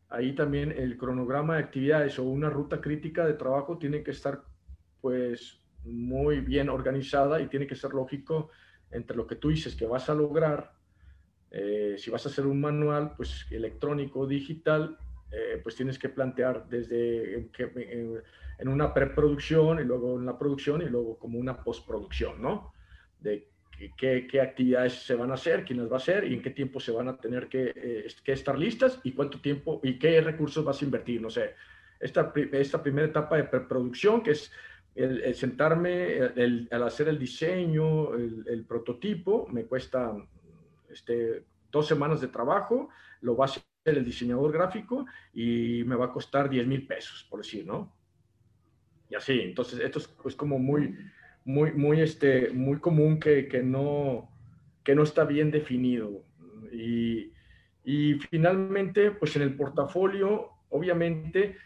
Ahí 0.08 0.34
también 0.34 0.72
el 0.72 0.98
cronograma 0.98 1.56
de 1.56 1.62
actividades 1.62 2.18
o 2.18 2.24
una 2.24 2.50
ruta 2.50 2.80
crítica 2.80 3.24
de 3.24 3.34
trabajo 3.34 3.78
tiene 3.78 4.02
que 4.02 4.10
estar, 4.10 4.42
pues, 5.00 5.60
muy 5.84 6.40
bien 6.40 6.68
organizada 6.68 7.40
y 7.40 7.46
tiene 7.46 7.66
que 7.66 7.76
ser 7.76 7.92
lógico 7.92 8.50
entre 8.90 9.16
lo 9.16 9.26
que 9.26 9.36
tú 9.36 9.50
dices 9.50 9.74
que 9.74 9.86
vas 9.86 10.10
a 10.10 10.14
lograr. 10.14 10.72
Eh, 11.50 11.96
si 11.98 12.10
vas 12.10 12.26
a 12.26 12.28
hacer 12.28 12.46
un 12.46 12.60
manual, 12.60 13.14
pues, 13.16 13.46
electrónico, 13.50 14.26
digital, 14.26 14.98
eh, 15.30 15.60
pues 15.62 15.76
tienes 15.76 15.98
que 15.98 16.10
plantear 16.10 16.68
desde 16.68 17.34
en, 17.34 17.50
en 18.58 18.68
una 18.68 18.92
preproducción 18.92 19.80
y 19.80 19.84
luego 19.84 20.18
en 20.18 20.26
la 20.26 20.38
producción 20.38 20.82
y 20.82 20.86
luego 20.86 21.18
como 21.18 21.38
una 21.38 21.64
postproducción, 21.64 22.42
¿no? 22.42 22.72
De 23.18 23.51
qué, 23.96 24.40
actividades 24.40 24.94
se 25.04 25.14
van 25.14 25.30
a 25.30 25.34
hacer, 25.34 25.64
quién 25.64 25.80
las 25.80 25.90
va 25.90 25.94
a 25.94 25.98
hacer 25.98 26.24
y 26.24 26.34
en 26.34 26.42
qué 26.42 26.50
tiempo 26.50 26.80
se 26.80 26.92
van 26.92 27.08
a 27.08 27.16
tener 27.16 27.48
que, 27.48 27.72
eh, 27.74 28.06
que, 28.22 28.32
estar 28.32 28.58
listas 28.58 29.00
y 29.02 29.12
cuánto 29.12 29.40
tiempo 29.40 29.80
y 29.82 29.98
qué 29.98 30.20
recursos 30.20 30.64
vas 30.64 30.80
a 30.80 30.84
invertir. 30.84 31.20
No 31.20 31.30
sé, 31.30 31.54
esta, 31.98 32.32
esta 32.52 32.82
primera 32.82 33.08
etapa 33.08 33.36
de 33.36 33.44
preproducción, 33.44 34.22
que 34.22 34.32
es 34.32 34.52
el, 34.94 35.34
sentarme, 35.34 36.16
el, 36.18 36.68
al 36.70 36.82
hacer 36.82 37.08
el 37.08 37.18
diseño, 37.18 38.14
el, 38.14 38.64
prototipo, 38.68 39.48
me 39.50 39.64
cuesta 39.64 40.14
este, 40.90 41.44
dos 41.70 41.86
semanas 41.86 42.20
de 42.20 42.28
trabajo, 42.28 42.90
lo 43.22 43.36
va 43.36 43.46
a 43.46 43.48
hacer 43.48 43.62
el 43.84 44.04
diseñador 44.04 44.52
gráfico 44.52 45.06
y 45.32 45.82
me 45.86 45.96
va 45.96 46.06
a 46.06 46.12
costar 46.12 46.48
10 46.48 46.66
mil 46.66 46.86
pesos, 46.86 47.26
por 47.28 47.40
decir, 47.40 47.66
¿no? 47.66 47.92
Y 49.08 49.14
así, 49.14 49.40
entonces 49.40 49.80
esto 49.80 49.98
es 49.98 50.08
pues, 50.08 50.36
como 50.36 50.58
muy 50.58 50.96
muy, 51.44 51.72
muy, 51.72 52.00
este, 52.00 52.50
muy 52.50 52.78
común 52.78 53.18
que, 53.18 53.48
que, 53.48 53.62
no, 53.62 54.30
que 54.84 54.94
no 54.94 55.02
está 55.02 55.24
bien 55.24 55.50
definido. 55.50 56.24
Y, 56.72 57.32
y 57.84 58.14
finalmente, 58.30 59.10
pues 59.10 59.36
en 59.36 59.42
el 59.42 59.56
portafolio, 59.56 60.50
obviamente, 60.70 61.56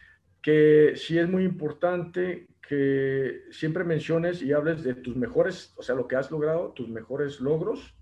que 0.43 0.93
sí 0.97 1.19
es 1.19 1.29
muy 1.29 1.45
importante 1.45 2.49
que 2.67 3.43
siempre 3.51 3.85
menciones 3.85 4.43
y 4.43 4.53
hables 4.53 4.83
de 4.83 4.95
tus 4.95 5.17
mejores, 5.17 5.73
o 5.77 5.83
sea, 5.83 5.95
lo 5.95 6.09
que 6.09 6.17
has 6.17 6.31
logrado, 6.31 6.73
tus 6.73 6.89
mejores 6.89 7.41
logros 7.41 7.95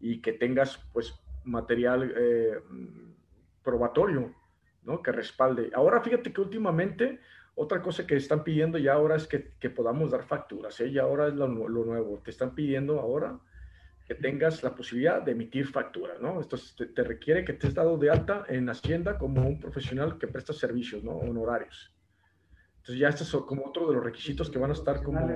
y 0.00 0.20
que 0.20 0.32
tengas 0.32 0.78
pues 0.92 1.14
material 1.44 2.12
eh, 2.16 2.60
probatorio, 3.62 4.34
¿no? 4.84 5.02
Que 5.02 5.12
respalde. 5.12 5.70
Ahora 5.74 6.00
fíjate 6.00 6.32
que 6.32 6.40
últimamente 6.40 7.20
otra 7.58 7.80
cosa 7.80 8.06
que 8.06 8.16
están 8.16 8.44
pidiendo 8.44 8.76
ya 8.76 8.92
ahora 8.92 9.16
es 9.16 9.26
que, 9.26 9.54
que 9.58 9.70
podamos 9.70 10.10
dar 10.10 10.24
facturas, 10.24 10.78
¿eh? 10.80 10.92
ya 10.92 11.02
ahora 11.02 11.28
es 11.28 11.34
lo, 11.34 11.48
lo, 11.48 11.84
nuevo. 11.86 12.20
Te 12.22 12.30
están 12.30 12.54
pidiendo 12.54 13.00
ahora 13.00 13.40
que 14.06 14.14
tengas 14.14 14.62
la 14.62 14.74
posibilidad 14.74 15.22
de 15.22 15.32
emitir 15.32 15.66
factura, 15.66 16.18
¿no? 16.20 16.38
Esto 16.38 16.58
te, 16.94 17.02
requiere 17.02 17.44
que 17.44 17.54
te 17.54 17.66
estés 17.66 17.74
dado 17.74 17.96
de 17.96 18.10
alta 18.10 18.44
en 18.48 18.68
Hacienda 18.68 19.16
como 19.16 19.44
un 19.48 19.58
profesional 19.58 20.18
que 20.18 20.28
presta 20.28 20.52
servicios, 20.52 21.02
¿no? 21.02 21.12
Honorarios. 21.12 21.92
Entonces 22.76 22.98
ya 22.98 23.08
estos 23.08 23.26
son 23.26 23.46
como 23.46 23.66
otro 23.66 23.88
de 23.88 23.94
los 23.94 24.04
requisitos 24.04 24.50
que 24.50 24.58
van 24.58 24.70
a 24.70 24.74
estar 24.74 25.02
como 25.02 25.26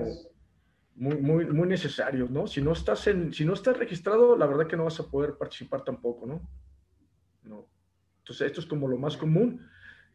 muy, 0.95 1.17
muy, 1.17 1.45
muy 1.47 1.67
necesarios, 1.67 2.29
¿no? 2.29 2.45
Si 2.45 2.61
no, 2.61 2.73
estás 2.73 3.07
en, 3.07 3.33
si 3.33 3.45
no 3.45 3.53
estás 3.53 3.77
registrado, 3.77 4.37
la 4.37 4.45
verdad 4.45 4.67
que 4.67 4.77
no 4.77 4.83
vas 4.83 4.99
a 4.99 5.09
poder 5.09 5.37
participar 5.39 5.83
tampoco, 5.83 6.27
¿no? 6.27 6.47
No. 7.41 7.67
Entonces 8.19 8.45
esto 8.45 8.61
es 8.61 8.67
como 8.67 8.87
lo 8.87 8.97
más 8.97 9.17
común 9.17 9.59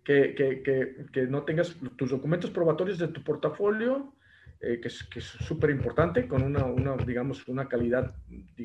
que, 0.07 1.27
no 1.29 1.43
tengas 1.43 1.77
tus 1.97 2.11
documentos 2.11 2.51
probatorios 2.51 2.99
de 2.99 3.09
tu 3.09 3.23
portafolio, 3.23 4.15
eh, 4.61 4.81
que 4.81 4.89
es 4.89 5.25
súper 5.25 5.71
importante, 5.71 6.29
con 6.29 6.43
una, 6.43 6.65
una, 6.65 6.97
digamos, 6.97 7.47
una 7.49 7.69
calidad, 7.69 8.15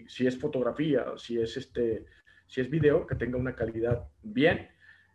si 0.08 0.28
es 0.28 0.38
fotografía, 0.38 1.06
si 1.18 1.42
es, 1.42 1.58
este, 1.58 2.06
si 2.46 2.62
es 2.62 2.70
video, 2.70 3.08
que 3.08 3.16
tenga 3.16 3.38
una 3.38 3.56
calidad 3.56 4.08
bien. 4.22 4.70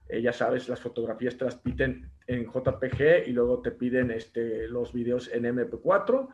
Eh, 0.09 0.21
ya 0.21 0.33
sabes, 0.33 0.69
las 0.69 0.81
fotografías 0.81 1.37
te 1.37 1.45
las 1.45 1.57
piden 1.57 2.11
en 2.27 2.45
JPG 2.45 3.29
y 3.29 3.33
luego 3.33 3.63
te 3.63 3.71
piden 3.71 4.11
este, 4.11 4.69
los 4.69 4.93
videos 4.93 5.31
en 5.33 5.45
MP4 5.45 6.29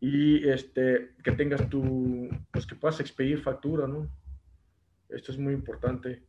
y 0.00 0.48
este, 0.48 1.14
que 1.24 1.32
tengas 1.32 1.68
tu, 1.68 2.28
pues 2.52 2.66
que 2.66 2.76
puedas 2.76 3.00
expedir 3.00 3.40
factura, 3.40 3.88
¿no? 3.88 4.08
Esto 5.08 5.32
es 5.32 5.38
muy 5.38 5.52
importante 5.52 6.22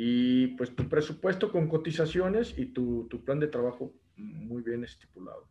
y 0.00 0.46
pues 0.56 0.76
tu 0.76 0.88
presupuesto 0.88 1.50
con 1.50 1.68
cotizaciones 1.68 2.56
y 2.56 2.66
tu, 2.66 3.08
tu 3.10 3.24
plan 3.24 3.40
de 3.40 3.48
trabajo 3.48 3.92
muy 4.14 4.62
bien 4.62 4.84
estipulado. 4.84 5.48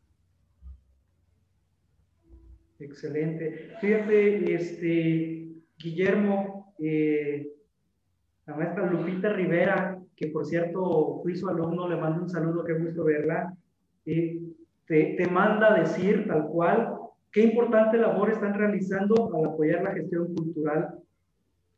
Excelente. 2.79 3.73
Fíjate, 3.81 4.53
este, 4.53 5.49
Guillermo, 5.77 6.73
eh, 6.79 7.45
la 8.45 8.55
maestra 8.55 8.89
Lupita 8.89 9.33
Rivera, 9.33 9.99
que 10.15 10.27
por 10.27 10.45
cierto 10.45 11.19
fui 11.21 11.35
su 11.35 11.49
alumno, 11.49 11.89
le 11.89 11.97
mando 11.97 12.21
un 12.21 12.29
saludo, 12.29 12.63
qué 12.63 12.75
gusto 12.75 13.03
verla, 13.03 13.53
te, 14.05 14.39
te 14.87 15.27
manda 15.29 15.77
decir 15.77 16.25
tal 16.25 16.47
cual 16.47 16.95
qué 17.33 17.41
importante 17.41 17.97
labor 17.97 18.31
están 18.31 18.53
realizando 18.53 19.29
al 19.35 19.43
apoyar 19.43 19.83
la 19.83 19.91
gestión 19.91 20.33
cultural 20.33 20.99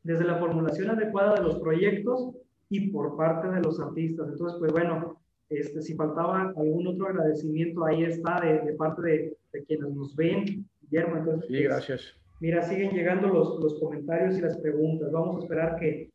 desde 0.04 0.24
la 0.24 0.38
formulación 0.38 0.92
adecuada 0.92 1.34
de 1.34 1.42
los 1.42 1.60
proyectos 1.60 2.36
y 2.70 2.92
por 2.92 3.18
parte 3.18 3.50
de 3.50 3.62
los 3.62 3.80
artistas. 3.80 4.30
Entonces, 4.30 4.58
pues 4.60 4.72
bueno, 4.72 5.20
este, 5.50 5.82
si 5.82 5.96
faltaba 5.96 6.54
algún 6.56 6.88
otro 6.88 7.08
agradecimiento, 7.08 7.84
ahí 7.86 8.04
está 8.04 8.40
de, 8.42 8.74
parte 8.74 9.38
de, 9.52 9.64
quienes 9.66 9.90
nos 9.90 10.16
ven, 10.16 10.66
Guillermo. 10.82 11.18
Entonces, 11.18 11.48
sí, 11.48 11.54
pues, 11.54 11.64
gracias. 11.64 12.14
Mira, 12.40 12.62
siguen 12.62 12.92
llegando 12.92 13.28
los, 13.28 13.60
los 13.60 13.80
comentarios 13.80 14.38
y 14.38 14.42
las 14.42 14.58
preguntas. 14.58 15.12
Vamos 15.12 15.38
a 15.38 15.40
esperar 15.40 15.76
que, 15.78 16.10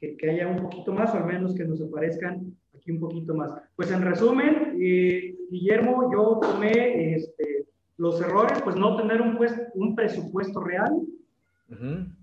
que, 0.00 0.30
haya 0.30 0.46
un 0.48 0.62
poquito 0.62 0.92
más, 0.92 1.12
o 1.14 1.18
al 1.18 1.26
menos 1.26 1.54
que 1.54 1.64
nos 1.64 1.82
aparezcan 1.82 2.54
aquí 2.74 2.92
un 2.92 3.00
poquito 3.00 3.34
más. 3.34 3.50
Pues 3.74 3.90
en 3.90 4.02
resumen, 4.02 4.78
eh, 4.80 5.34
Guillermo, 5.50 6.10
yo 6.12 6.38
tomé 6.40 7.16
este, 7.16 7.66
los 7.98 8.20
errores, 8.20 8.62
pues 8.62 8.76
no 8.76 8.96
tener 8.96 9.20
un, 9.20 9.36
pues, 9.36 9.52
un 9.74 9.94
presupuesto 9.94 10.60
real 10.60 10.92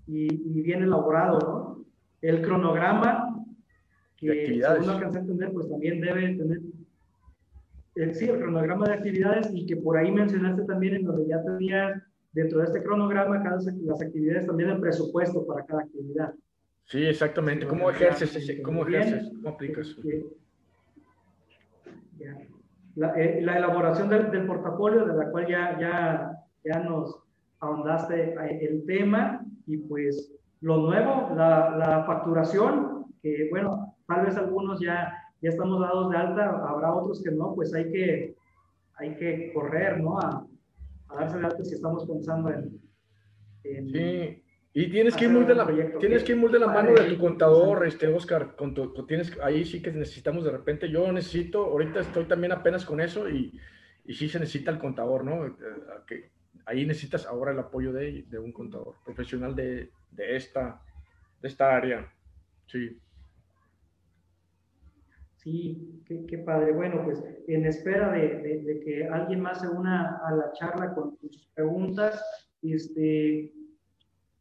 y, 0.06 0.26
y, 0.32 0.62
bien 0.62 0.82
elaborado, 0.82 1.38
¿no? 1.38 1.84
El 2.22 2.40
cronograma, 2.40 3.33
que 4.16 4.60
según 4.62 4.90
alcancé 4.90 5.18
a 5.18 5.20
entender, 5.20 5.52
pues 5.52 5.68
también 5.68 6.00
debe 6.00 6.34
tener, 6.34 6.60
eh, 7.96 8.14
sí, 8.14 8.26
el 8.26 8.38
cronograma 8.38 8.86
de 8.86 8.94
actividades 8.94 9.50
y 9.52 9.66
que 9.66 9.76
por 9.76 9.96
ahí 9.96 10.10
mencionaste 10.10 10.64
también 10.64 10.96
en 10.96 11.04
donde 11.04 11.26
ya 11.26 11.42
tenías 11.42 12.02
dentro 12.32 12.58
de 12.58 12.64
este 12.64 12.82
cronograma 12.82 13.42
cada, 13.42 13.56
las 13.56 14.02
actividades 14.02 14.46
también 14.46 14.70
el 14.70 14.80
presupuesto 14.80 15.46
para 15.46 15.64
cada 15.64 15.82
actividad. 15.82 16.34
Sí, 16.86 17.04
exactamente. 17.04 17.66
¿Cómo 17.66 17.90
ejerces? 17.90 18.34
Ese, 18.36 18.60
¿Cómo 18.62 18.86
ejerces? 18.86 19.30
¿Cómo 19.36 19.48
aplicas? 19.50 19.88
Este, 19.88 20.26
la, 22.96 23.14
eh, 23.20 23.40
la, 23.42 23.58
elaboración 23.58 24.08
del, 24.08 24.30
del, 24.30 24.46
portafolio, 24.46 25.04
de 25.04 25.16
la 25.16 25.30
cual 25.30 25.46
ya, 25.48 25.78
ya, 25.80 26.32
ya 26.64 26.80
nos 26.80 27.20
ahondaste 27.60 28.34
el 28.60 28.84
tema, 28.86 29.44
y 29.66 29.78
pues 29.78 30.32
lo 30.60 30.78
nuevo, 30.78 31.34
la, 31.34 31.76
la 31.76 32.04
facturación, 32.04 33.06
que 33.22 33.48
bueno, 33.50 33.93
tal 34.06 34.26
vez 34.26 34.36
algunos 34.36 34.80
ya, 34.80 35.12
ya 35.40 35.50
estamos 35.50 35.80
dados 35.80 36.10
de 36.10 36.16
alta, 36.16 36.50
habrá 36.68 36.92
otros 36.92 37.22
que 37.22 37.30
no, 37.30 37.54
pues 37.54 37.74
hay 37.74 37.90
que, 37.90 38.36
hay 38.96 39.16
que 39.16 39.52
correr, 39.52 40.00
¿no? 40.00 40.18
A, 40.18 40.46
a 41.08 41.14
darse 41.16 41.38
de 41.38 41.46
alta 41.46 41.64
si 41.64 41.74
estamos 41.74 42.06
pensando 42.06 42.50
en... 42.50 42.80
en 43.64 43.88
sí, 43.88 44.44
y 44.76 44.90
tienes 44.90 45.14
que 45.14 45.26
ir 45.26 45.30
muy 45.30 45.44
de 45.44 45.54
la, 45.54 45.66
tienes 46.00 46.24
que 46.24 46.32
ir 46.32 46.38
muy 46.38 46.50
de 46.50 46.58
la 46.58 46.66
mano 46.66 46.92
de 46.94 47.04
tu 47.04 47.18
contador, 47.18 47.86
este, 47.86 48.08
Oscar, 48.08 48.56
con 48.56 48.74
tu, 48.74 49.06
tienes, 49.06 49.38
ahí 49.40 49.64
sí 49.64 49.80
que 49.80 49.92
necesitamos 49.92 50.44
de 50.44 50.50
repente, 50.50 50.90
yo 50.90 51.10
necesito, 51.12 51.64
ahorita 51.64 52.00
estoy 52.00 52.24
también 52.24 52.52
apenas 52.52 52.84
con 52.84 53.00
eso 53.00 53.28
y, 53.28 53.56
y 54.04 54.14
sí 54.14 54.28
se 54.28 54.40
necesita 54.40 54.72
el 54.72 54.78
contador, 54.78 55.24
¿no? 55.24 55.46
Eh, 55.46 55.52
que 56.08 56.30
ahí 56.66 56.84
necesitas 56.86 57.24
ahora 57.26 57.52
el 57.52 57.58
apoyo 57.60 57.92
de, 57.92 58.24
de 58.28 58.38
un 58.38 58.52
contador 58.52 58.96
profesional 59.04 59.54
de, 59.54 59.90
de, 60.10 60.36
esta, 60.36 60.82
de 61.40 61.48
esta 61.48 61.76
área, 61.76 62.12
sí. 62.66 62.98
Sí, 65.44 66.02
qué, 66.06 66.24
qué, 66.24 66.38
padre. 66.38 66.72
Bueno, 66.72 67.02
pues 67.04 67.22
en 67.48 67.66
espera 67.66 68.12
de, 68.12 68.62
de, 68.64 68.80
que 68.80 69.06
alguien 69.08 69.42
más 69.42 69.60
se 69.60 69.68
una 69.68 70.16
a 70.26 70.34
la 70.34 70.52
charla 70.52 70.94
con 70.94 71.18
sus 71.18 71.50
preguntas, 71.54 72.24
este, 72.62 73.52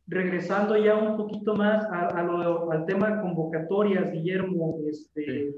regresando 0.08 0.78
ya 0.78 0.96
un 0.96 1.18
poquito 1.18 1.56
más 1.56 1.86
a, 1.92 2.24
lo, 2.24 2.72
al 2.72 2.86
tema 2.86 3.10
de 3.10 3.22
convocatorias, 3.22 4.14
Guillermo, 4.14 4.80
este, 4.90 5.54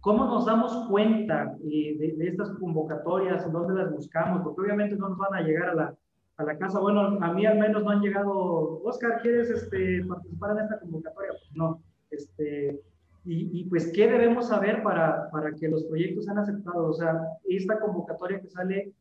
¿cómo 0.00 0.24
nos 0.24 0.46
damos 0.46 0.88
cuenta 0.88 1.54
eh, 1.70 1.98
de, 1.98 2.12
de, 2.16 2.28
estas 2.28 2.52
convocatorias? 2.52 3.52
¿Dónde 3.52 3.74
las 3.74 3.92
buscamos? 3.92 4.40
Porque 4.42 4.62
obviamente 4.62 4.96
no 4.96 5.10
nos 5.10 5.18
van 5.18 5.34
a 5.34 5.42
llegar 5.42 5.68
a 5.68 5.74
la, 5.74 5.94
a 6.38 6.42
la 6.42 6.56
casa. 6.56 6.80
Bueno, 6.80 7.18
a 7.20 7.32
mí 7.34 7.44
al 7.44 7.58
menos 7.58 7.84
no 7.84 7.90
han 7.90 8.00
llegado, 8.00 8.80
Oscar, 8.82 9.20
¿quieres 9.20 9.50
este, 9.50 10.02
participar 10.06 10.52
en 10.52 10.64
esta 10.64 10.80
convocatoria? 10.80 11.32
Pues 11.32 11.52
no. 11.54 11.82
Este, 12.10 12.80
y, 13.28 13.64
pues, 13.64 13.90
¿qué 13.92 14.08
debemos 14.08 14.48
saber 14.48 14.82
para, 14.82 15.28
para 15.30 15.52
que 15.52 15.68
los 15.68 15.84
proyectos 15.84 16.24
sean 16.24 16.38
aceptados? 16.38 16.96
O 16.96 17.00
sea, 17.00 17.20
esta 17.48 17.80
convocatoria 17.80 18.40
que 18.40 18.48
sale, 18.48 18.92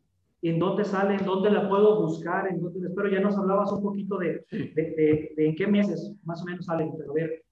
¿en 0.42 0.58
dónde 0.58 0.84
sale? 0.84 1.16
¿En 1.16 1.26
dónde 1.26 1.52
la 1.52 1.70
puedo 1.70 2.02
buscar? 2.02 2.48
¿En 2.48 2.60
dónde? 2.60 2.88
Espero 2.88 3.08
ya 3.08 3.20
nos 3.20 3.38
hablabas 3.38 3.72
un 3.72 3.84
poquito 3.84 4.18
de, 4.18 4.44
de, 4.52 5.34
de, 5.36 5.46
en 5.46 5.56
qué 5.56 5.68
meses 5.68 6.12
más 6.24 6.42
o 6.42 6.46
menos 6.46 6.66
salen, 6.66 6.92
pero 6.98 7.12
a 7.12 7.14
ver. 7.14 7.44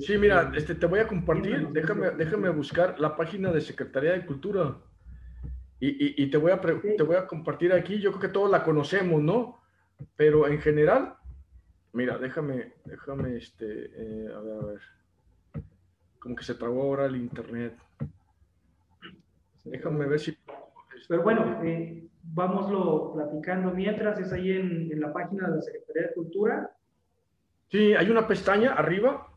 sí, 0.00 0.16
mira, 0.16 0.52
este, 0.54 0.76
te 0.76 0.86
voy 0.86 1.00
a 1.00 1.08
compartir, 1.08 1.68
déjame, 1.70 2.10
déjame 2.10 2.48
buscar 2.50 3.00
la 3.00 3.16
página 3.16 3.50
de 3.50 3.60
Secretaría 3.60 4.12
de 4.12 4.24
Cultura. 4.24 4.76
Y, 5.80 6.22
y, 6.22 6.30
te, 6.30 6.38
voy 6.38 6.52
a 6.52 6.60
te 6.60 7.02
voy 7.02 7.16
a 7.16 7.26
compartir 7.26 7.72
aquí, 7.72 7.98
yo 7.98 8.10
creo 8.12 8.20
que 8.22 8.28
todos 8.28 8.50
la 8.50 8.62
conocemos, 8.62 9.20
¿no? 9.20 9.60
Pero 10.16 10.46
en 10.46 10.60
general, 10.60 11.16
mira, 11.92 12.16
déjame, 12.18 12.74
déjame, 12.84 13.36
este, 13.36 13.90
eh, 13.92 14.28
a 14.34 14.40
ver, 14.40 14.58
a 14.62 14.66
ver 14.66 14.80
como 16.24 16.36
que 16.36 16.44
se 16.44 16.54
trabó 16.54 16.84
ahora 16.84 17.04
el 17.04 17.16
internet. 17.16 17.74
Déjame 19.62 20.06
ver 20.06 20.18
si... 20.18 20.34
Pero 21.06 21.22
bueno, 21.22 21.62
eh, 21.62 22.02
vámoslo 22.22 23.12
platicando 23.12 23.70
mientras, 23.72 24.18
es 24.18 24.32
ahí 24.32 24.52
en, 24.52 24.90
en, 24.90 25.00
la 25.00 25.12
página 25.12 25.48
de 25.48 25.56
la 25.56 25.60
Secretaría 25.60 26.08
de 26.08 26.14
Cultura. 26.14 26.70
Sí, 27.70 27.92
hay 27.92 28.08
una 28.08 28.26
pestaña 28.26 28.72
arriba 28.72 29.28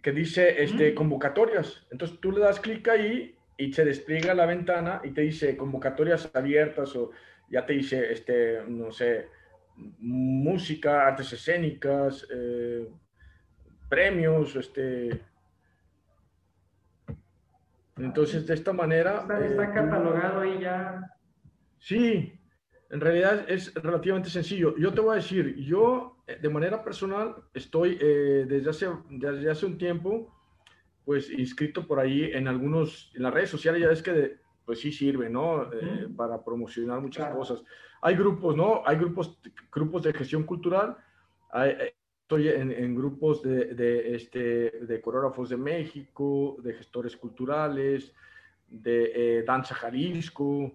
que 0.00 0.12
dice 0.12 0.62
este, 0.62 0.94
convocatorias. 0.94 1.86
Entonces 1.90 2.18
tú 2.20 2.32
le 2.32 2.40
das 2.40 2.58
clic 2.58 2.88
ahí 2.88 3.36
y 3.58 3.70
se 3.74 3.84
despliega 3.84 4.32
la 4.32 4.46
ventana 4.46 5.02
y 5.04 5.10
te 5.10 5.20
dice 5.20 5.58
convocatorias 5.58 6.30
abiertas 6.34 6.96
o 6.96 7.10
ya 7.50 7.66
te 7.66 7.74
dice, 7.74 8.10
este, 8.10 8.62
no 8.66 8.90
sé, 8.92 9.28
música, 9.76 11.06
artes 11.06 11.34
escénicas, 11.34 12.26
eh, 12.34 12.88
premios, 13.90 14.56
este, 14.56 15.31
entonces, 17.96 18.46
de 18.46 18.54
esta 18.54 18.72
manera... 18.72 19.20
Está, 19.20 19.64
eh, 19.64 19.70
catalogado 19.74 20.40
ahí 20.40 20.60
ya. 20.60 21.00
Sí, 21.78 22.32
en 22.90 23.00
realidad 23.00 23.44
es 23.48 23.74
relativamente 23.74 24.30
sencillo. 24.30 24.76
Yo 24.76 24.92
te 24.92 25.00
voy 25.00 25.12
a 25.12 25.16
decir, 25.16 25.56
yo 25.56 26.16
eh, 26.26 26.38
de 26.40 26.48
manera 26.48 26.82
personal 26.82 27.36
estoy 27.52 27.98
eh, 28.00 28.46
desde, 28.48 28.70
hace, 28.70 28.88
desde 29.10 29.50
hace 29.50 29.66
un 29.66 29.78
tiempo, 29.78 30.34
pues 31.04 31.30
inscrito 31.30 31.86
por 31.86 31.98
ahí 31.98 32.30
en 32.32 32.48
algunos, 32.48 33.12
en 33.14 33.24
las 33.24 33.34
redes 33.34 33.50
sociales, 33.50 33.82
ya 33.82 33.88
ves 33.88 34.02
que 34.02 34.40
pues 34.64 34.80
sí 34.80 34.92
sirve, 34.92 35.28
¿no? 35.28 35.68
para 36.16 36.44
promocionar 36.44 37.00
muchas 37.00 37.34
cosas. 37.34 37.64
Hay 38.00 38.14
grupos, 38.14 38.56
¿no? 38.56 38.82
Hay 38.86 38.96
grupos, 38.96 39.40
grupos 39.72 40.04
de 40.04 40.12
gestión 40.12 40.44
cultural. 40.44 40.96
Hay, 41.50 41.92
estoy 42.34 42.48
en, 42.48 42.94
grupos 42.94 43.42
de, 43.42 44.14
este, 44.14 44.70
de 44.86 45.00
coreógrafos 45.02 45.50
de 45.50 45.58
México, 45.58 46.56
de 46.62 46.72
gestores 46.72 47.14
culturales, 47.14 48.14
de 48.68 49.12
eh, 49.14 49.42
Danza 49.42 49.74
Jalisco, 49.74 50.72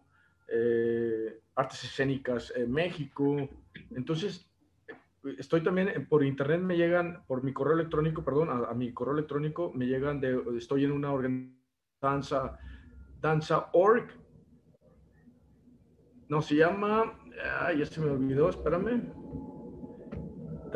eh, 0.47 1.39
Artes 1.55 1.84
Escénicas 1.84 2.53
en 2.55 2.72
México. 2.72 3.49
Entonces, 3.89 4.47
estoy 5.39 5.64
también 5.64 6.05
por 6.08 6.24
internet, 6.24 6.62
me 6.62 6.78
llegan, 6.78 7.24
por 7.26 7.43
mi 7.43 7.53
correo 7.53 7.74
electrónico, 7.74 8.24
perdón, 8.24 8.49
a, 8.51 8.72
mi 8.76 8.93
correo 8.93 9.16
electrónico, 9.16 9.72
me 9.74 9.88
llegan 9.88 10.22
de, 10.22 10.39
estoy 10.58 10.84
en 10.84 10.91
una 10.91 11.12
organización, 11.12 11.58
danza, 11.99 12.60
danza 13.20 13.70
org. 13.74 14.12
No, 16.30 16.39
se 16.43 16.55
llama, 16.58 17.20
ya 17.76 17.86
se 17.88 17.99
me 17.99 18.12
olvidó, 18.12 18.49
espérame. 18.49 19.16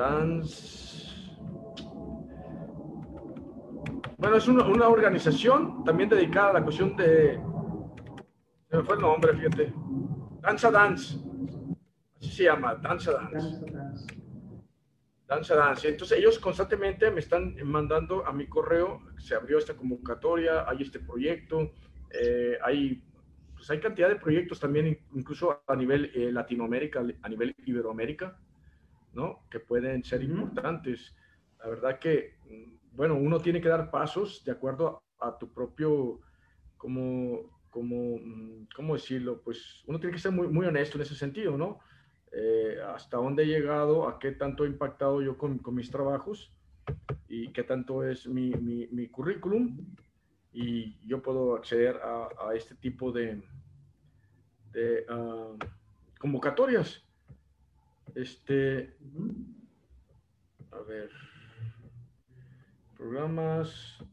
Dance. 0.02 1.06
Bueno, 4.18 4.38
es 4.38 4.48
una, 4.48 4.66
una, 4.66 4.88
organización 4.88 5.84
también 5.84 6.10
dedicada 6.10 6.50
a 6.50 6.54
la 6.54 6.64
cuestión 6.64 6.96
de. 6.96 7.40
Se 8.68 8.78
me 8.78 8.84
fue 8.84 8.96
el 8.96 9.02
nombre, 9.02 9.36
fíjate. 9.36 9.74
Danza 10.42 10.72
Dance. 10.72 11.18
Así 12.18 12.32
se 12.32 12.44
llama, 12.46 12.76
Danza 12.76 13.12
Dance. 13.12 13.64
Danza 15.28 15.56
Dance. 15.56 15.88
Entonces 15.90 16.18
ellos 16.18 16.40
constantemente 16.40 17.12
me 17.12 17.20
están 17.20 17.56
mandando 17.64 18.26
a 18.26 18.34
mi 18.34 18.48
correo, 18.48 19.02
se 19.18 19.36
abrió 19.36 19.60
esta 19.60 19.76
convocatoria, 19.76 20.68
hay 20.68 20.82
este 20.82 21.00
proyecto, 21.00 21.74
eh, 22.10 22.58
hay, 22.64 23.04
pues 23.54 23.70
hay 23.70 23.80
cantidad 23.80 24.10
de 24.10 24.16
proyectos 24.16 24.60
también, 24.60 25.00
incluso 25.14 25.62
a 25.68 25.76
nivel 25.76 26.12
eh, 26.16 26.32
Latinoamérica, 26.32 27.04
a 27.22 27.30
nivel 27.30 27.56
Iberoamérica. 27.66 28.36
¿No? 29.14 29.46
Que 29.50 29.60
pueden 29.60 30.04
ser 30.04 30.24
importantes. 30.24 31.16
La 31.60 31.70
verdad 31.70 32.00
que, 32.00 32.36
mm, 32.50 32.96
bueno, 32.96 33.16
uno 33.16 33.40
tiene 33.40 33.62
que 33.62 33.70
dar 33.70 33.92
pasos 33.92 34.44
de 34.44 34.52
acuerdo 34.52 35.02
a, 35.20 35.38
tu 35.38 35.54
propio, 35.54 36.22
como, 36.78 37.64
como, 37.70 38.18
mm, 38.18 38.68
¿cómo 38.76 38.94
decirlo? 38.96 39.42
Pues 39.42 39.84
uno 39.88 40.00
tiene 40.00 40.14
que 40.14 40.22
ser 40.22 40.32
muy, 40.32 40.48
muy 40.48 40.66
honesto 40.66 40.98
en 40.98 41.04
ese 41.04 41.16
sentido, 41.16 41.58
¿no? 41.58 41.80
Eh, 42.32 42.78
hasta 42.96 43.18
dónde 43.18 43.44
he 43.44 43.48
llegado, 43.48 44.08
a 44.08 44.18
qué 44.18 44.32
tanto 44.32 44.64
he 44.64 44.68
impactado 44.68 45.22
yo 45.22 45.38
con, 45.38 45.60
con 45.60 45.76
mis 45.76 45.92
trabajos 45.92 46.54
y 47.28 47.52
qué 47.52 47.64
tanto 47.64 48.04
es 48.06 48.28
mi, 48.28 48.52
mi, 48.52 48.88
mi 48.88 49.10
currículum 49.10 49.78
y 50.54 50.98
yo 51.08 51.22
puedo 51.22 51.56
acceder 51.56 51.98
a, 51.98 52.30
a 52.48 52.56
este 52.56 52.76
tipo 52.76 53.12
de, 53.12 53.42
de 54.72 55.06
ah, 55.10 55.54
convocatorias. 56.20 57.04
Este, 58.16 58.98
a 60.72 60.80
ver, 60.80 61.10
programas 62.98 64.04